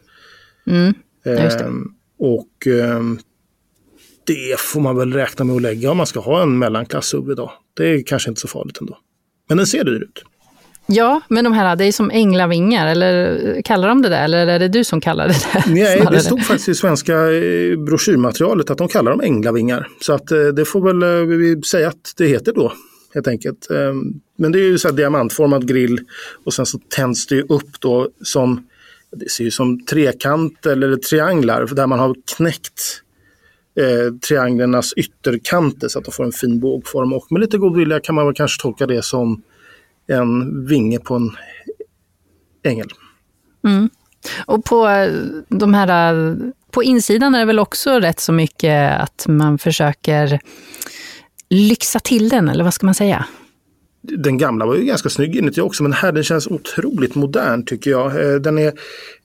Mm, 0.67 0.95
ehm, 1.25 1.95
och 2.19 2.67
ehm, 2.67 3.19
det 4.27 4.61
får 4.61 4.81
man 4.81 4.97
väl 4.97 5.13
räkna 5.13 5.45
med 5.45 5.57
att 5.57 5.63
lägga 5.63 5.91
om 5.91 5.97
man 5.97 6.07
ska 6.07 6.21
ha 6.21 6.43
en 6.43 6.59
mellanklass 6.59 7.07
SUV 7.07 7.31
idag. 7.31 7.53
Det 7.77 7.89
är 7.89 8.03
kanske 8.03 8.31
inte 8.31 8.41
så 8.41 8.49
farligt 8.49 8.81
ändå. 8.81 8.99
Men 9.49 9.57
den 9.57 9.67
ser 9.67 9.85
dyr 9.85 10.03
ut. 10.03 10.23
Ja, 10.89 11.21
men 11.29 11.45
de 11.45 11.53
här, 11.53 11.77
det 11.77 11.85
är 11.85 11.93
som 11.93 12.11
änglavingar, 12.11 12.87
eller 12.87 13.63
kallar 13.63 13.89
de 13.89 14.03
det 14.03 14.09
där? 14.09 14.25
Eller 14.25 14.47
är 14.47 14.59
det 14.59 14.69
du 14.69 14.85
som 14.85 15.01
kallar 15.01 15.29
det 15.29 15.35
det? 15.53 15.65
Nej, 15.67 16.07
det 16.11 16.21
stod 16.21 16.45
faktiskt 16.45 16.69
i 16.69 16.75
svenska 16.75 17.33
eh, 17.33 17.79
broschyrmaterialet 17.79 18.71
att 18.71 18.79
de 18.79 18.89
kallar 18.89 19.11
dem 19.11 19.21
änglavingar. 19.21 19.89
Så 20.01 20.13
att 20.13 20.31
eh, 20.31 20.39
det 20.39 20.65
får 20.65 20.81
väl 20.81 21.03
eh, 21.03 21.37
vi 21.37 21.63
säga 21.63 21.89
att 21.89 22.13
det 22.17 22.27
heter 22.27 22.53
då 22.53 22.73
helt 23.15 23.29
enkelt. 23.29 23.71
Ehm, 23.71 24.21
men 24.39 24.53
det 24.53 24.59
är 24.59 24.65
ju 24.65 24.79
så 24.79 24.89
här 24.89 24.95
diamantformad 24.95 25.69
grill 25.69 26.01
och 26.45 26.55
sen 26.55 26.67
så 26.67 26.79
tänds 26.79 27.27
det 27.27 27.43
upp 27.43 27.81
då 27.81 28.09
som, 28.23 28.67
det 29.17 29.31
ser 29.31 29.45
ju 29.45 29.51
som 29.51 29.85
trekant 29.85 30.67
eller 30.67 30.97
trianglar 30.97 31.67
där 31.67 31.87
man 31.87 31.99
har 31.99 32.15
knäckt 32.37 33.03
eh, 33.77 34.15
trianglernas 34.29 34.93
ytterkanter 34.93 35.89
så 35.89 35.99
att 35.99 36.05
de 36.05 36.11
får 36.11 36.25
en 36.25 36.33
fin 36.33 36.61
bågform. 36.61 37.13
Och 37.13 37.27
med 37.31 37.41
lite 37.41 37.59
god 37.59 37.77
vilja 37.77 38.01
kan 38.01 38.15
man 38.15 38.27
väl 38.27 38.35
kanske 38.35 38.63
tolka 38.63 38.87
det 38.87 39.05
som 39.05 39.43
en 40.07 40.67
vinge 40.67 40.99
på 40.99 41.15
en 41.15 41.31
ängel. 42.65 42.89
Mm. 43.65 43.91
Och 44.47 44.65
på 44.65 44.89
eh, 44.89 45.13
de 45.49 45.75
här, 45.75 46.37
på 46.71 46.83
insidan 46.83 47.35
är 47.35 47.39
det 47.39 47.45
väl 47.45 47.59
också 47.59 48.01
rätt 48.01 48.21
så 48.21 48.33
mycket 48.33 49.01
att 49.01 49.25
man 49.29 49.59
försöker 49.59 50.41
lyxa 51.49 52.01
till 52.01 52.29
den, 52.29 52.49
eller 52.49 52.65
vad 52.65 52.75
ska 52.75 52.87
man 52.87 52.95
säga? 52.95 53.27
Den 54.03 54.39
gamla 54.39 54.67
var 54.67 54.77
ju 54.77 54.85
ganska 54.85 55.09
snygg 55.09 55.37
inuti 55.37 55.61
också, 55.61 55.83
men 55.83 55.93
här 55.93 56.13
den 56.13 56.25
känns 56.25 56.47
otroligt 56.47 57.15
modern 57.15 57.65
tycker 57.65 57.91
jag. 57.91 58.07
Eh, 58.07 58.35
den 58.35 58.59
är 58.59 58.73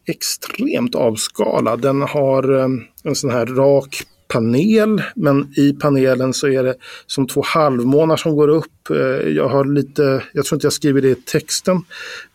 extremt 0.08 0.96
avskalad. 0.96 1.82
Den 1.82 2.02
har 2.02 2.60
eh, 2.60 2.68
en 3.04 3.16
sån 3.16 3.30
här 3.30 3.46
rak 3.46 4.04
panel, 4.32 5.02
men 5.16 5.54
i 5.58 5.74
panelen 5.74 6.34
så 6.34 6.48
är 6.48 6.64
det 6.64 6.76
som 7.08 7.28
två 7.28 7.42
halvmånar 7.46 8.18
som 8.18 8.36
går 8.36 8.48
upp. 8.48 8.90
Eh, 8.90 8.98
jag 9.30 9.50
har 9.50 9.66
lite, 9.66 10.24
jag 10.34 10.46
tror 10.46 10.58
inte 10.58 10.66
jag 10.66 10.74
skriver 10.74 11.02
det 11.02 11.10
i 11.10 11.16
texten, 11.16 11.84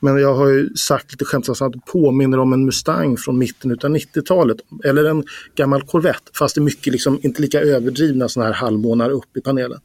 men 0.00 0.16
jag 0.16 0.34
har 0.34 0.48
ju 0.48 0.74
sagt 0.74 1.12
lite 1.12 1.24
skämtsamt 1.24 1.62
att 1.62 1.72
det 1.72 1.92
påminner 1.92 2.38
om 2.38 2.52
en 2.52 2.64
Mustang 2.64 3.16
från 3.16 3.38
mitten 3.38 3.70
av 3.70 3.76
90-talet. 3.76 4.56
Eller 4.84 5.04
en 5.04 5.24
gammal 5.54 5.82
Corvette, 5.82 6.30
fast 6.38 6.54
det 6.54 6.58
är 6.58 6.62
mycket 6.62 6.92
liksom, 6.92 7.18
inte 7.22 7.42
lika 7.42 7.60
överdrivna 7.60 8.28
sådana 8.28 8.52
här 8.52 8.60
halvmånar 8.60 9.10
upp 9.10 9.36
i 9.36 9.40
panelen. 9.40 9.80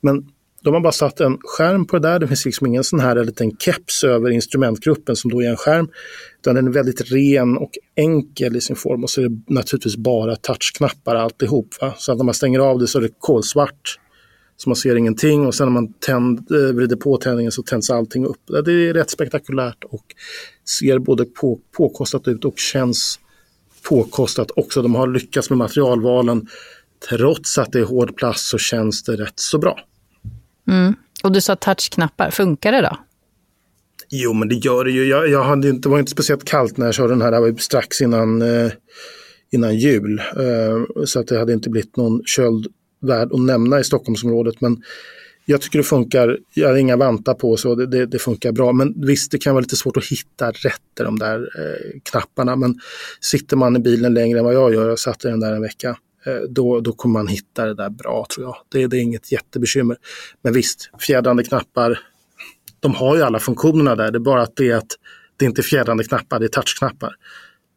Men 0.00 0.24
de 0.66 0.74
har 0.74 0.80
bara 0.80 0.92
satt 0.92 1.20
en 1.20 1.38
skärm 1.40 1.86
på 1.86 1.98
det 1.98 2.08
där. 2.08 2.18
Det 2.18 2.26
finns 2.28 2.44
liksom 2.44 2.66
ingen 2.66 2.84
sån 2.84 3.00
här 3.00 3.24
liten 3.24 3.56
keps 3.56 4.04
över 4.04 4.30
instrumentgruppen 4.30 5.16
som 5.16 5.30
då 5.30 5.42
är 5.42 5.48
en 5.48 5.56
skärm. 5.56 5.88
Utan 6.40 6.54
den 6.54 6.66
är 6.66 6.70
väldigt 6.70 7.12
ren 7.12 7.56
och 7.56 7.70
enkel 7.96 8.56
i 8.56 8.60
sin 8.60 8.76
form. 8.76 9.02
Och 9.02 9.10
så 9.10 9.20
är 9.20 9.28
det 9.28 9.54
naturligtvis 9.54 9.96
bara 9.96 10.36
touchknappar 10.36 11.14
alltihop. 11.14 11.74
Va? 11.80 11.94
Så 11.98 12.12
att 12.12 12.18
när 12.18 12.24
man 12.24 12.34
stänger 12.34 12.58
av 12.58 12.78
det 12.78 12.86
så 12.86 12.98
är 12.98 13.02
det 13.02 13.10
kolsvart. 13.18 13.98
Så 14.56 14.68
man 14.68 14.76
ser 14.76 14.96
ingenting 14.96 15.46
och 15.46 15.54
sen 15.54 15.66
när 15.66 15.72
man 15.72 15.92
tänd, 15.92 16.50
eh, 16.50 16.74
vrider 16.74 16.96
på 16.96 17.16
tändningen 17.16 17.52
så 17.52 17.62
tänds 17.62 17.90
allting 17.90 18.26
upp. 18.26 18.42
Det 18.64 18.72
är 18.72 18.94
rätt 18.94 19.10
spektakulärt 19.10 19.84
och 19.84 20.04
ser 20.78 20.98
både 20.98 21.24
på, 21.24 21.60
påkostat 21.76 22.28
ut 22.28 22.44
och 22.44 22.58
känns 22.58 23.18
påkostat 23.88 24.50
också. 24.56 24.82
De 24.82 24.94
har 24.94 25.06
lyckats 25.06 25.50
med 25.50 25.58
materialvalen. 25.58 26.46
Trots 27.08 27.58
att 27.58 27.72
det 27.72 27.78
är 27.78 27.84
hård 27.84 28.16
plast 28.16 28.48
så 28.48 28.58
känns 28.58 29.02
det 29.02 29.16
rätt 29.16 29.40
så 29.40 29.58
bra. 29.58 29.78
Mm. 30.68 30.94
Och 31.24 31.32
du 31.32 31.40
sa 31.40 31.56
touchknappar, 31.56 32.30
funkar 32.30 32.72
det 32.72 32.80
då? 32.80 32.96
Jo, 34.08 34.32
men 34.32 34.48
det 34.48 34.54
gör 34.54 34.84
det 34.84 34.90
ju. 34.90 35.04
Jag, 35.04 35.28
jag 35.28 35.44
hade 35.44 35.68
inte, 35.68 35.88
det 35.88 35.92
var 35.92 35.98
inte 35.98 36.10
speciellt 36.10 36.44
kallt 36.44 36.76
när 36.76 36.86
jag 36.86 36.94
körde 36.94 37.12
den 37.12 37.22
här. 37.22 37.30
Det 37.30 37.40
var 37.40 37.54
strax 37.58 38.00
innan, 38.00 38.42
eh, 38.42 38.72
innan 39.52 39.76
jul. 39.76 40.18
Eh, 40.18 41.04
så 41.04 41.20
att 41.20 41.26
det 41.26 41.38
hade 41.38 41.52
inte 41.52 41.70
blivit 41.70 41.96
någon 41.96 42.22
köld 42.24 42.66
värd 43.00 43.32
att 43.32 43.40
nämna 43.40 43.80
i 43.80 43.84
Stockholmsområdet. 43.84 44.60
Men 44.60 44.82
jag 45.44 45.60
tycker 45.60 45.78
det 45.78 45.84
funkar. 45.84 46.38
Jag 46.54 46.68
har 46.68 46.76
inga 46.76 46.96
vantar 46.96 47.34
på 47.34 47.56
så 47.56 47.74
det, 47.74 47.86
det, 47.86 48.06
det, 48.06 48.18
funkar 48.18 48.52
bra. 48.52 48.72
Men 48.72 49.06
visst, 49.06 49.30
det 49.30 49.38
kan 49.38 49.54
vara 49.54 49.62
lite 49.62 49.76
svårt 49.76 49.96
att 49.96 50.04
hitta 50.04 50.50
rätt 50.50 51.00
i 51.00 51.02
de 51.02 51.18
där 51.18 51.38
eh, 51.38 52.00
knapparna. 52.10 52.56
Men 52.56 52.74
sitter 53.20 53.56
man 53.56 53.76
i 53.76 53.78
bilen 53.78 54.14
längre 54.14 54.38
än 54.38 54.44
vad 54.44 54.54
jag 54.54 54.74
gör, 54.74 54.88
jag 54.88 54.98
satt 54.98 55.24
i 55.24 55.28
den 55.28 55.40
där 55.40 55.52
en 55.52 55.62
vecka, 55.62 55.96
Eh, 56.26 56.40
då, 56.48 56.80
då 56.80 56.92
kommer 56.92 57.12
man 57.12 57.28
hitta 57.28 57.64
det 57.64 57.74
där 57.74 57.90
bra 57.90 58.26
tror 58.34 58.46
jag. 58.46 58.56
Det, 58.68 58.86
det 58.86 58.96
är 58.96 59.00
inget 59.00 59.32
jättebekymmer. 59.32 59.96
Men 60.42 60.52
visst, 60.52 60.90
fjädrande 61.00 61.44
knappar, 61.44 61.98
de 62.80 62.94
har 62.94 63.16
ju 63.16 63.22
alla 63.22 63.38
funktionerna 63.38 63.94
där. 63.94 64.10
Det 64.10 64.18
är 64.18 64.20
bara 64.20 64.42
att 64.42 64.56
det 64.56 64.70
är 64.70 64.76
att 64.76 64.92
det 65.36 65.44
inte 65.44 65.60
är 65.60 65.62
fjädrande 65.62 66.04
knappar, 66.04 66.38
det 66.38 66.46
är 66.46 66.48
touchknappar. 66.48 67.14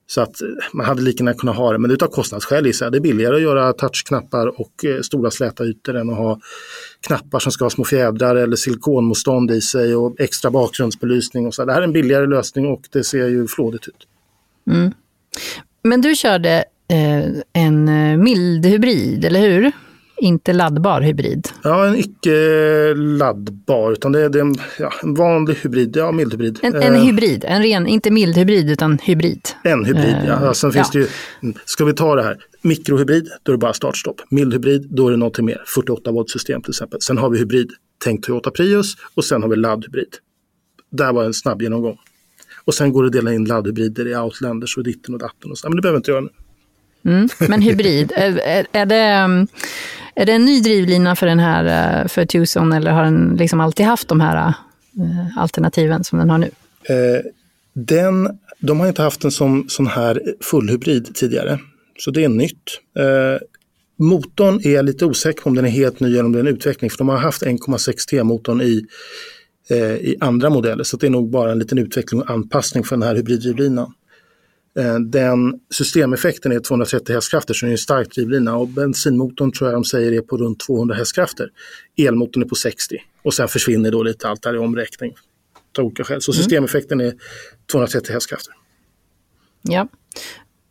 Så 0.08 0.22
att 0.22 0.42
eh, 0.42 0.48
man 0.74 0.86
hade 0.86 1.02
lika 1.02 1.24
gärna 1.24 1.34
kunnat 1.34 1.56
ha 1.56 1.72
det, 1.72 1.80
men 1.80 1.92
utav 1.92 2.08
kostnadsskäl 2.08 2.66
gissar 2.66 2.86
jag. 2.86 2.94
Det 2.94 2.98
är 2.98 3.02
billigare 3.02 3.36
att 3.36 3.42
göra 3.42 3.74
touchknappar 3.74 4.60
och 4.60 4.86
eh, 4.86 5.02
stora 5.02 5.32
släta 5.32 5.66
ytor 5.66 5.96
än 5.96 6.10
att 6.10 6.18
ha 6.18 6.40
knappar 7.08 7.40
som 7.40 7.52
ska 7.52 7.66
ha 7.66 7.70
små 7.70 7.84
fjädrar 7.84 8.36
eller 8.36 8.56
silikonmotstånd 8.56 9.52
i 9.52 9.62
sig 9.62 9.96
och 9.96 10.20
extra 10.20 10.52
bakgrundsbelysning. 10.52 11.48
Och 11.48 11.54
så. 11.54 11.66
Det 11.66 11.74
här 11.74 11.82
är 11.82 11.86
en 11.86 11.94
billigare 11.94 12.26
lösning 12.26 12.68
och 12.68 12.82
det 12.92 13.04
ser 13.04 13.28
ju 13.28 13.48
flådigt 13.48 13.88
ut. 13.88 14.08
Mm. 14.68 14.92
Men 15.84 16.02
du 16.02 16.16
körde 16.16 16.66
en 17.54 17.88
eh, 17.88 18.18
mild 18.18 18.66
hybrid, 18.66 19.26
eller 19.26 19.40
hur? 19.40 19.72
Inte 20.18 20.54
laddbar 20.54 21.02
hybrid? 21.02 21.48
Ja, 21.64 21.88
en 21.88 21.96
icke 21.96 22.32
laddbar, 22.96 23.92
utan 23.92 24.12
det 24.12 24.22
är, 24.22 24.30
det 24.30 24.40
är 24.40 24.42
en, 24.42 24.56
ja, 24.80 24.94
en, 25.04 25.14
vanlig 25.14 25.56
hybrid, 25.56 25.96
ja 25.98 26.12
mild 26.12 26.32
hybrid. 26.32 26.60
En, 26.62 26.76
en 26.76 26.94
uh, 26.94 27.00
hybrid, 27.00 27.46
en 27.48 27.64
ren, 27.64 27.88
inte 27.88 28.12
mild 28.12 28.38
hybrid 28.38 28.70
utan 28.70 28.98
hybrid. 29.04 29.50
En 29.64 29.86
hybrid, 29.86 30.16
uh, 30.16 30.28
ja. 30.28 30.54
Sen 30.54 30.72
finns 30.72 30.90
ja. 30.94 31.00
det 31.00 31.06
ju, 31.06 31.12
mm, 31.44 31.56
ska 31.66 31.86
vi 31.86 31.94
ta 31.94 32.16
det 32.16 32.24
här, 32.24 32.38
mikrohybrid, 32.62 33.30
då 33.44 33.52
är 33.52 33.54
det 33.54 33.60
bara 33.60 33.74
startstopp. 33.74 34.22
Mild 34.30 34.54
hybrid, 34.54 34.88
då 34.90 35.08
är 35.08 35.12
det 35.12 35.18
någonting 35.18 35.46
mer, 35.46 35.64
48 35.76 36.12
volt 36.12 36.30
system 36.30 36.62
till 36.62 36.72
exempel. 36.72 37.02
Sen 37.02 37.18
har 37.18 37.30
vi 37.30 37.40
hybrid, 37.40 37.70
tänk 38.04 38.26
Toyota 38.26 38.52
Prius 38.52 38.96
och 39.16 39.26
sen 39.26 39.42
har 39.42 39.50
vi 39.50 39.56
laddhybrid. 39.56 40.16
Där 40.92 41.14
var 41.14 41.24
en 41.24 41.34
snabb 41.34 41.62
genomgång. 41.62 41.98
Och 42.66 42.74
sen 42.74 42.94
går 42.94 43.04
det 43.04 43.08
att 43.08 43.14
dela 43.14 43.34
in 43.34 43.46
laddhybrider 43.46 44.08
i 44.08 44.16
Outlanders 44.16 44.78
och 44.78 44.84
ditten 44.84 45.14
och 45.14 45.20
datten 45.20 45.52
och 45.52 45.58
så. 45.58 45.70
Men 45.70 45.76
det 45.76 45.82
behöver 45.82 45.98
inte 45.98 46.12
jag 46.12 46.24
nu. 46.24 46.30
Mm, 47.06 47.30
men 47.40 47.62
hybrid, 47.62 48.12
är, 48.16 48.68
är, 48.72 48.86
det, 48.86 48.96
mm, 48.96 49.48
är 50.16 50.26
det 50.26 50.32
en 50.32 50.46
ny 50.46 50.62
drivlina 50.62 51.16
för 51.16 51.26
den 51.26 51.40
här, 51.40 52.02
eh, 52.02 52.08
för 52.08 52.26
Tucson 52.26 52.74
eller 52.74 52.92
har 52.92 53.04
den 53.04 53.36
liksom 53.40 53.60
alltid 53.60 53.86
haft 53.86 54.08
de 54.08 54.22
här 54.22 54.54
eh, 54.98 55.38
alternativen 55.38 56.04
som 56.04 56.20
den 56.20 56.30
har 56.30 56.38
nu? 56.38 56.52
Eh, 56.84 57.22
den, 57.74 58.40
de 58.60 58.80
har 58.80 58.88
inte 58.88 59.02
haft 59.02 59.24
en 59.24 59.32
sån, 59.32 59.70
sån 59.70 59.88
här 59.88 60.22
fullhybrid 60.42 61.16
tidigare, 61.16 61.60
så 62.00 62.12
det 62.12 62.24
är 62.24 62.30
nytt. 62.30 62.82
Motorn 64.02 64.62
är 64.64 64.70
jag 64.70 64.86
lite 64.86 65.06
osäker 65.06 65.42
på 65.42 65.50
om 65.50 65.56
den 65.56 65.66
är 65.66 65.70
helt 65.70 66.00
ny 66.00 66.12
eller 66.12 66.26
om 66.26 66.32
det 66.32 66.40
är 66.40 66.44
en 66.44 66.48
utveckling, 66.48 66.90
för 66.90 66.98
de 66.98 67.10
har 67.10 67.18
haft 67.18 67.44
1,6 67.44 67.94
T-motorn 68.10 68.62
i, 68.62 68.86
i 70.02 70.16
andra 70.20 70.50
modeller, 70.50 70.84
så 70.84 70.98
det 70.98 71.06
är 71.06 71.10
nog 71.12 71.30
bara 71.30 71.52
en 71.52 71.60
liten 71.60 71.78
utveckling 71.78 72.22
och 72.22 72.30
anpassning 72.30 72.84
för 72.84 72.96
den 72.96 73.04
här 73.04 73.16
hybriddrivlinan. 73.16 73.94
Eh, 74.80 75.00
den 75.00 75.60
systemeffekten 75.70 76.52
är 76.52 76.60
230 76.60 77.14
hästkrafter 77.14 77.54
så 77.54 77.66
det 77.66 77.70
är 77.70 77.72
en 77.72 77.78
stark 77.78 78.16
drivlina 78.16 78.58
och 78.58 78.68
bensinmotorn 78.68 79.52
tror 79.52 79.70
jag 79.70 79.78
de 79.78 79.86
säger 79.86 80.12
är 80.12 80.22
på 80.22 80.38
runt 80.38 80.60
200 80.60 80.96
hästkrafter. 80.96 81.50
Elmotorn 81.98 82.44
är 82.44 82.48
på 82.48 82.56
60 82.56 82.98
och 83.24 83.34
sen 83.34 83.48
försvinner 83.48 83.92
då 83.92 84.04
lite 84.04 84.28
allt 84.28 84.42
där 84.42 84.56
i 84.56 84.58
omräkning. 84.58 85.16
Skäl. 85.76 86.22
Så 86.22 86.32
mm. 86.32 86.44
systemeffekten 86.44 87.02
är 87.02 87.14
230 87.72 88.14
hästkrafter. 88.14 88.54
Ja. 89.62 89.88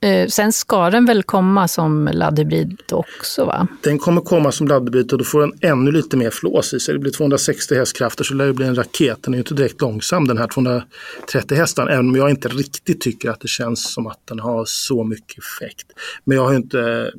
Eh, 0.00 0.28
sen 0.28 0.52
ska 0.52 0.90
den 0.90 1.04
väl 1.04 1.22
komma 1.22 1.68
som 1.68 2.10
laddhybrid 2.12 2.78
också 2.90 3.44
va? 3.44 3.66
Den 3.82 3.98
kommer 3.98 4.20
komma 4.20 4.52
som 4.52 4.68
laddhybrid 4.68 5.12
och 5.12 5.18
då 5.18 5.24
får 5.24 5.40
den 5.40 5.52
ännu 5.60 5.92
lite 5.92 6.16
mer 6.16 6.30
flås 6.30 6.74
i 6.74 6.80
sig. 6.80 6.94
Det 6.94 7.00
blir 7.00 7.12
260 7.12 7.74
hästkrafter 7.74 8.24
så 8.24 8.34
lär 8.34 8.46
det 8.46 8.52
bli 8.52 8.66
en 8.66 8.74
raket. 8.74 9.22
Den 9.22 9.34
är 9.34 9.38
ju 9.38 9.40
inte 9.40 9.54
direkt 9.54 9.80
långsam 9.80 10.28
den 10.28 10.38
här 10.38 10.46
230 10.46 11.56
hästarna. 11.56 11.90
Även 11.90 12.08
om 12.08 12.16
jag 12.16 12.30
inte 12.30 12.48
riktigt 12.48 13.00
tycker 13.00 13.30
att 13.30 13.40
det 13.40 13.48
känns 13.48 13.92
som 13.92 14.06
att 14.06 14.26
den 14.26 14.38
har 14.38 14.64
så 14.64 15.04
mycket 15.04 15.38
effekt. 15.38 15.86
Men 16.24 16.36
jag 16.36 16.44
har 16.44 16.54
inte 16.54 17.10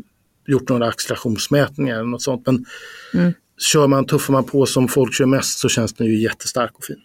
gjort 0.48 0.70
några 0.70 0.88
accelerationsmätningar 0.88 1.96
eller 1.96 2.10
något 2.10 2.22
sånt. 2.22 2.46
Men 2.46 2.66
mm. 3.14 3.34
kör 3.58 3.88
man, 3.88 4.06
tuffar 4.06 4.34
man 4.34 4.44
på 4.44 4.66
som 4.66 4.88
folk 4.88 5.14
kör 5.14 5.26
mest 5.26 5.60
så 5.60 5.70
känns 5.70 5.94
den 5.94 6.08
ju 6.08 6.22
jättestark 6.22 6.72
och 6.78 6.84
fin. 6.84 7.02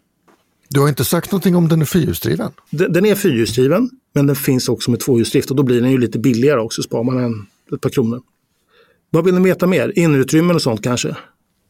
Du 0.68 0.80
har 0.80 0.88
inte 0.88 1.04
sagt 1.04 1.32
någonting 1.32 1.56
om 1.56 1.68
den 1.68 1.80
är 1.80 1.84
fyrhjulsdriven? 1.84 2.52
Den, 2.70 2.92
den 2.92 3.06
är 3.06 3.14
fyrhjulsdriven, 3.14 3.90
men 4.12 4.26
den 4.26 4.36
finns 4.36 4.68
också 4.68 4.90
med 4.90 5.00
tvåhjulsdrift 5.00 5.50
och 5.50 5.56
då 5.56 5.62
blir 5.62 5.80
den 5.80 5.90
ju 5.90 5.98
lite 5.98 6.18
billigare 6.18 6.60
också, 6.60 6.82
sparar 6.82 7.04
man 7.04 7.18
en, 7.18 7.46
ett 7.74 7.80
par 7.80 7.90
kronor. 7.90 8.22
Vad 9.10 9.24
vill 9.24 9.34
ni 9.34 9.40
veta 9.40 9.66
mer? 9.66 9.98
Innerutrymmen 9.98 10.56
och 10.56 10.62
sånt 10.62 10.82
kanske? 10.82 11.16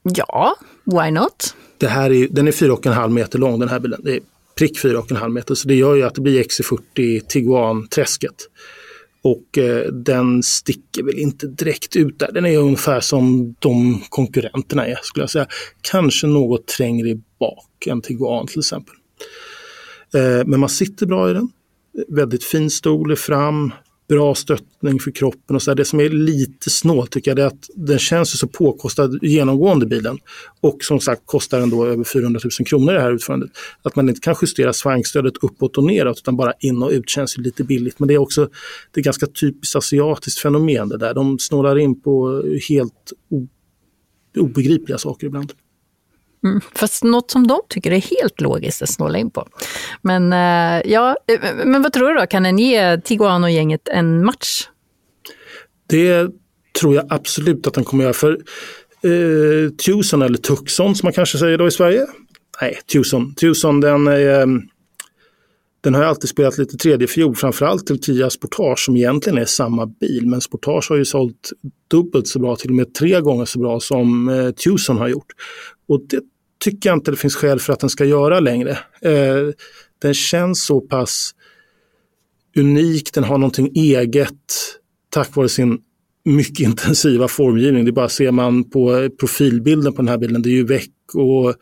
Ja, 0.03 0.57
why 0.85 1.11
not? 1.11 1.57
Det 1.79 1.87
här 1.89 2.13
är, 2.13 2.29
den 2.31 2.49
är 2.49 2.53
4,5 2.53 3.09
meter 3.09 3.39
lång 3.39 3.61
den 3.61 3.69
här 3.69 3.81
bilen. 3.81 4.01
Det 4.05 4.17
är 4.17 4.21
prick 4.59 4.79
4,5 4.79 5.29
meter 5.29 5.55
så 5.55 5.69
det 5.69 5.75
gör 5.75 5.95
ju 5.95 6.03
att 6.03 6.15
det 6.15 6.21
blir 6.21 6.43
XC40 6.43 7.21
Tiguan-träsket. 7.29 8.49
Och 9.25 9.59
eh, 9.59 9.93
den 9.93 10.43
sticker 10.43 11.03
väl 11.03 11.19
inte 11.19 11.47
direkt 11.47 11.97
ut 11.97 12.19
där. 12.19 12.33
Den 12.33 12.47
är 12.47 12.59
ungefär 12.59 13.01
som 13.01 13.55
de 13.59 14.03
konkurrenterna 14.09 14.87
är 14.87 14.99
skulle 15.03 15.23
jag 15.23 15.31
säga. 15.31 15.47
Kanske 15.81 16.27
något 16.27 16.67
trängre 16.67 17.09
i 17.09 17.21
bak 17.41 17.87
än 17.87 18.03
Tiguan 18.03 18.47
till 18.47 18.59
exempel. 18.59 18.95
Eh, 20.15 20.47
men 20.47 20.61
man 20.61 20.69
sitter 20.69 21.07
bra 21.07 21.31
i 21.31 21.33
den. 21.33 21.49
Väldigt 22.09 22.45
fin 22.45 22.71
stol 22.71 23.17
fram, 23.17 23.73
bra 24.09 24.35
stöttning 24.35 25.01
för 25.01 25.11
kroppen 25.11 25.57
och 25.57 25.63
så 25.63 25.71
där. 25.71 25.77
Det 25.77 25.85
som 25.85 26.01
är 26.01 26.09
lite 26.09 26.71
snålt 26.71 27.11
tycker 27.11 27.31
jag 27.31 27.39
är 27.39 27.47
att 27.47 27.71
den 27.75 27.99
känns 27.99 28.39
så 28.39 28.49
påkostad 28.49 29.19
genomgående 29.23 29.87
bilen. 29.87 30.19
Och 30.61 30.85
som 30.85 31.01
sagt 31.01 31.23
kostar 31.27 31.61
den 31.61 31.71
då 31.71 31.87
över 31.87 32.05
400 32.05 32.41
000 32.45 32.67
kronor 32.67 32.93
det 32.93 33.01
här 33.01 33.13
utförandet. 33.13 33.51
Att 33.83 33.97
man 33.97 34.09
inte 34.09 34.21
kan 34.21 34.35
justera 34.43 34.73
svangstödet 34.73 35.35
uppåt 35.43 35.79
och 35.79 35.85
neråt 35.85 36.19
utan 36.19 36.37
bara 36.37 36.53
in 36.61 36.83
och 36.83 36.91
ut 36.91 37.11
känns 37.11 37.39
lite 37.39 37.65
billigt. 37.65 37.99
Men 37.99 38.09
det 38.09 38.15
är 38.15 38.19
också 38.19 38.49
det 38.93 39.01
är 39.01 39.05
ganska 39.05 39.27
typiskt 39.27 39.77
asiatiskt 39.77 40.39
fenomen 40.39 40.89
det 40.89 40.99
där. 40.99 41.15
De 41.15 41.39
snålar 41.39 41.79
in 41.79 42.01
på 42.01 42.43
helt 42.69 43.13
obegripliga 44.37 44.99
saker 44.99 45.27
ibland. 45.27 45.53
Mm, 46.45 46.61
fast 46.75 47.05
något 47.05 47.31
som 47.31 47.47
de 47.47 47.61
tycker 47.69 47.91
är 47.91 48.01
helt 48.01 48.41
logiskt 48.41 48.83
att 48.83 48.89
snåla 48.89 49.19
in 49.19 49.31
på. 49.31 49.49
Men, 50.03 50.33
eh, 50.33 50.93
ja, 50.93 51.17
eh, 51.27 51.55
men 51.65 51.83
vad 51.83 51.93
tror 51.93 52.09
du 52.09 52.15
då? 52.15 52.27
Kan 52.27 52.43
den 52.43 52.59
ge 52.59 53.01
Tiguan 53.01 53.45
och 53.45 53.51
gänget 53.51 53.89
en 53.89 54.25
match? 54.25 54.69
Det 55.89 56.31
tror 56.81 56.95
jag 56.95 57.07
absolut 57.09 57.67
att 57.67 57.75
den 57.75 57.85
kommer 57.85 58.05
göra. 58.05 58.15
För 58.15 58.33
eh, 59.03 59.71
Tucson, 59.71 60.23
eller 60.23 60.39
Tucson 60.39 60.95
som 60.95 61.07
man 61.07 61.13
kanske 61.13 61.39
säger 61.39 61.59
då 61.59 61.67
i 61.67 61.71
Sverige. 61.71 62.07
Nej, 62.61 62.79
Tucson. 62.93 63.35
Tucson 63.35 63.81
den, 63.81 64.07
är, 64.07 64.41
eh, 64.41 64.47
den 65.81 65.95
har 65.95 66.03
alltid 66.03 66.29
spelat 66.31 66.59
lite 66.59 66.77
tredje 66.77 67.07
fiol, 67.07 67.37
framförallt 67.37 67.87
till 67.87 68.03
Kia 68.03 68.31
Sportage 68.31 68.79
som 68.79 68.97
egentligen 68.97 69.39
är 69.39 69.45
samma 69.45 69.87
bil. 69.87 70.27
Men 70.27 70.41
Sportage 70.41 70.87
har 70.89 70.97
ju 70.97 71.05
sålt 71.05 71.51
dubbelt 71.91 72.29
så 72.29 72.39
bra, 72.39 72.57
till 72.57 72.71
och 72.71 72.77
med 72.77 72.95
tre 72.95 73.21
gånger 73.21 73.45
så 73.45 73.59
bra 73.59 73.81
som 73.81 74.29
eh, 74.29 74.51
Tucson 74.51 74.99
har 74.99 75.09
gjort. 75.09 75.33
Och 75.89 76.01
det 76.09 76.21
tycker 76.65 76.89
jag 76.89 76.97
inte 76.97 77.11
det 77.11 77.17
finns 77.17 77.37
skäl 77.37 77.61
för 77.61 77.73
att 77.73 77.81
den 77.81 77.91
ska 77.91 78.05
göra 78.05 78.41
längre. 78.41 78.71
Eh, 79.01 79.49
den 79.99 80.15
känns 80.15 80.67
så 80.67 80.81
pass 80.81 81.35
unik, 82.57 83.15
den 83.15 83.25
har 83.25 83.39
någonting 83.39 83.73
eget 83.75 84.35
tack 85.11 85.37
vare 85.37 85.49
sin 85.49 85.79
mycket 86.25 86.61
intensiva 86.67 87.29
formgivning. 87.29 87.85
Det 87.85 87.93
bara 87.93 88.09
ser 88.09 88.31
man 88.31 88.71
på 88.71 89.11
profilbilden 89.21 89.93
på 89.93 90.03
den 90.03 90.09
här 90.09 90.19
bilden. 90.19 90.43
Det 90.43 90.49
är 90.49 90.55
ju 90.55 90.67
väck 90.67 90.91
och 91.15 91.55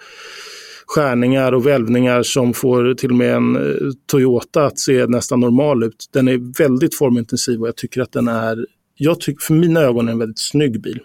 skärningar 0.87 1.53
och 1.53 1.67
välvningar 1.67 2.23
som 2.23 2.55
får 2.55 2.95
till 2.95 3.11
och 3.11 3.17
med 3.17 3.35
en 3.35 3.57
eh, 3.57 3.91
Toyota 4.07 4.67
att 4.67 4.79
se 4.79 5.07
nästan 5.07 5.41
normal 5.41 5.83
ut. 5.85 6.07
Den 6.13 6.29
är 6.29 6.59
väldigt 6.59 6.95
formintensiv 6.95 7.61
och 7.61 7.69
jag 7.69 7.77
tycker 7.77 8.01
att 8.01 8.13
den 8.13 8.29
är, 8.29 8.67
jag 8.95 9.21
tycker 9.21 9.45
för 9.45 9.55
mina 9.55 9.81
ögon 9.81 10.09
är 10.09 10.13
en 10.13 10.19
väldigt 10.19 10.41
snygg 10.41 10.83
bil. 10.83 11.01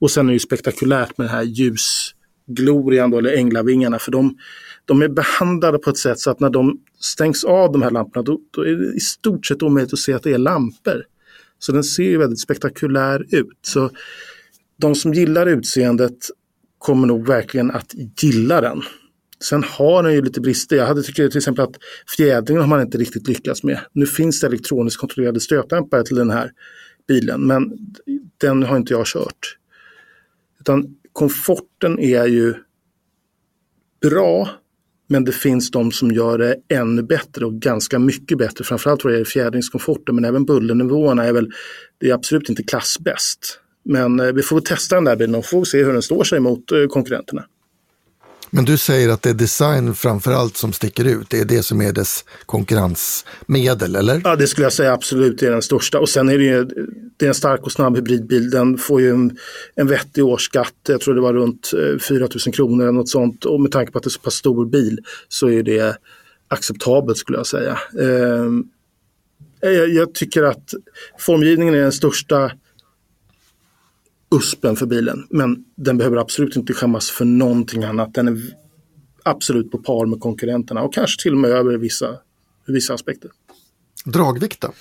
Och 0.00 0.10
sen 0.10 0.26
är 0.26 0.30
det 0.30 0.34
ju 0.34 0.38
spektakulärt 0.38 1.18
med 1.18 1.26
det 1.26 1.30
här 1.30 1.42
ljus 1.42 2.12
Glorian 2.46 3.10
då, 3.10 3.18
eller 3.18 3.36
Änglavingarna, 3.36 3.98
för 3.98 4.12
de, 4.12 4.36
de 4.84 5.02
är 5.02 5.08
behandlade 5.08 5.78
på 5.78 5.90
ett 5.90 5.98
sätt 5.98 6.18
så 6.18 6.30
att 6.30 6.40
när 6.40 6.50
de 6.50 6.80
stängs 7.00 7.44
av 7.44 7.72
de 7.72 7.82
här 7.82 7.90
lamporna 7.90 8.22
då, 8.22 8.40
då 8.50 8.62
är 8.62 8.74
det 8.74 8.94
i 8.94 9.00
stort 9.00 9.46
sett 9.46 9.62
omöjligt 9.62 9.92
att 9.92 9.98
se 9.98 10.12
att 10.12 10.22
det 10.22 10.32
är 10.32 10.38
lampor. 10.38 11.04
Så 11.58 11.72
den 11.72 11.84
ser 11.84 12.02
ju 12.02 12.18
väldigt 12.18 12.40
spektakulär 12.40 13.26
ut. 13.30 13.58
Så 13.62 13.90
de 14.76 14.94
som 14.94 15.14
gillar 15.14 15.46
utseendet 15.46 16.16
kommer 16.78 17.06
nog 17.06 17.26
verkligen 17.26 17.70
att 17.70 17.94
gilla 18.22 18.60
den. 18.60 18.82
Sen 19.44 19.64
har 19.64 20.02
den 20.02 20.12
ju 20.14 20.22
lite 20.22 20.40
brister. 20.40 20.76
Jag 20.76 20.86
hade 20.86 21.02
tyckt 21.02 21.16
till 21.16 21.36
exempel 21.36 21.64
att 21.64 21.76
fjädringen 22.16 22.60
har 22.62 22.68
man 22.68 22.82
inte 22.82 22.98
riktigt 22.98 23.28
lyckats 23.28 23.62
med. 23.62 23.80
Nu 23.92 24.06
finns 24.06 24.40
det 24.40 24.46
elektroniskt 24.46 25.00
kontrollerade 25.00 25.40
stötdämpare 25.40 26.04
till 26.04 26.16
den 26.16 26.30
här 26.30 26.50
bilen, 27.08 27.46
men 27.46 27.72
den 28.40 28.62
har 28.62 28.76
inte 28.76 28.92
jag 28.92 29.06
kört. 29.06 29.56
Utan 30.60 30.96
komforten 31.16 31.98
är 31.98 32.26
ju 32.26 32.54
bra, 34.00 34.50
men 35.08 35.24
det 35.24 35.32
finns 35.32 35.70
de 35.70 35.92
som 35.92 36.12
gör 36.12 36.38
det 36.38 36.56
ännu 36.68 37.02
bättre 37.02 37.46
och 37.46 37.54
ganska 37.54 37.98
mycket 37.98 38.38
bättre. 38.38 38.64
Framförallt 38.64 39.04
vad 39.04 39.12
det 39.12 39.14
gäller 39.14 39.24
fjädringskomforten, 39.24 40.14
men 40.14 40.24
även 40.24 40.44
bullernivåerna 40.44 41.24
är 41.24 41.32
väl, 41.32 41.50
det 41.98 42.10
är 42.10 42.14
absolut 42.14 42.48
inte 42.48 42.62
klassbäst. 42.62 43.60
Men 43.84 44.20
eh, 44.20 44.32
vi 44.32 44.42
får 44.42 44.60
testa 44.60 44.94
den 44.94 45.04
där 45.04 45.16
bilen 45.16 45.34
och 45.34 45.44
får 45.44 45.64
se 45.64 45.84
hur 45.84 45.92
den 45.92 46.02
står 46.02 46.24
sig 46.24 46.40
mot 46.40 46.72
eh, 46.72 46.86
konkurrenterna. 46.86 47.44
Men 48.56 48.64
du 48.64 48.78
säger 48.78 49.08
att 49.08 49.22
det 49.22 49.30
är 49.30 49.34
design 49.34 49.94
framförallt 49.94 50.56
som 50.56 50.72
sticker 50.72 51.04
ut. 51.04 51.30
Det 51.30 51.40
är 51.40 51.44
det 51.44 51.62
som 51.62 51.80
är 51.80 51.92
dess 51.92 52.24
konkurrensmedel, 52.46 53.96
eller? 53.96 54.20
Ja, 54.24 54.36
det 54.36 54.46
skulle 54.46 54.64
jag 54.64 54.72
säga 54.72 54.92
absolut 54.92 55.42
är 55.42 55.50
den 55.50 55.62
största. 55.62 55.98
Och 56.00 56.08
sen 56.08 56.28
är 56.28 56.38
det 56.38 56.44
ju 56.44 56.64
det 57.16 57.24
är 57.24 57.28
en 57.28 57.34
stark 57.34 57.60
och 57.60 57.72
snabb 57.72 57.96
hybridbil. 57.96 58.50
Den 58.50 58.78
får 58.78 59.00
ju 59.00 59.10
en, 59.10 59.38
en 59.74 59.86
vettig 59.86 60.24
årsskatt. 60.24 60.74
Jag 60.88 61.00
tror 61.00 61.14
det 61.14 61.20
var 61.20 61.32
runt 61.32 61.72
eh, 61.74 61.98
4 61.98 62.18
000 62.18 62.28
kronor 62.54 62.82
eller 62.82 62.92
något 62.92 63.08
sånt. 63.08 63.44
Och 63.44 63.60
med 63.60 63.72
tanke 63.72 63.92
på 63.92 63.98
att 63.98 64.04
det 64.04 64.08
är 64.08 64.10
så 64.10 64.20
pass 64.20 64.34
stor 64.34 64.66
bil 64.66 65.00
så 65.28 65.48
är 65.48 65.62
det 65.62 65.96
acceptabelt 66.48 67.18
skulle 67.18 67.38
jag 67.38 67.46
säga. 67.46 67.78
Eh, 68.00 68.50
jag, 69.60 69.88
jag 69.88 70.14
tycker 70.14 70.42
att 70.42 70.74
formgivningen 71.18 71.74
är 71.74 71.78
den 71.78 71.92
största 71.92 72.50
USPen 74.34 74.76
för 74.76 74.86
bilen. 74.86 75.26
Men 75.30 75.64
den 75.76 75.98
behöver 75.98 76.16
absolut 76.16 76.56
inte 76.56 76.72
skämmas 76.72 77.10
för 77.10 77.24
någonting 77.24 77.84
annat. 77.84 78.14
Den 78.14 78.28
är 78.28 78.38
absolut 79.22 79.70
på 79.70 79.78
par 79.78 80.06
med 80.06 80.20
konkurrenterna 80.20 80.82
och 80.82 80.94
kanske 80.94 81.22
till 81.22 81.32
och 81.32 81.38
med 81.38 81.50
över 81.50 81.78
vissa, 81.78 82.16
vissa 82.66 82.94
aspekter. 82.94 83.30
Dragvikt 84.04 84.60
då? 84.60 84.72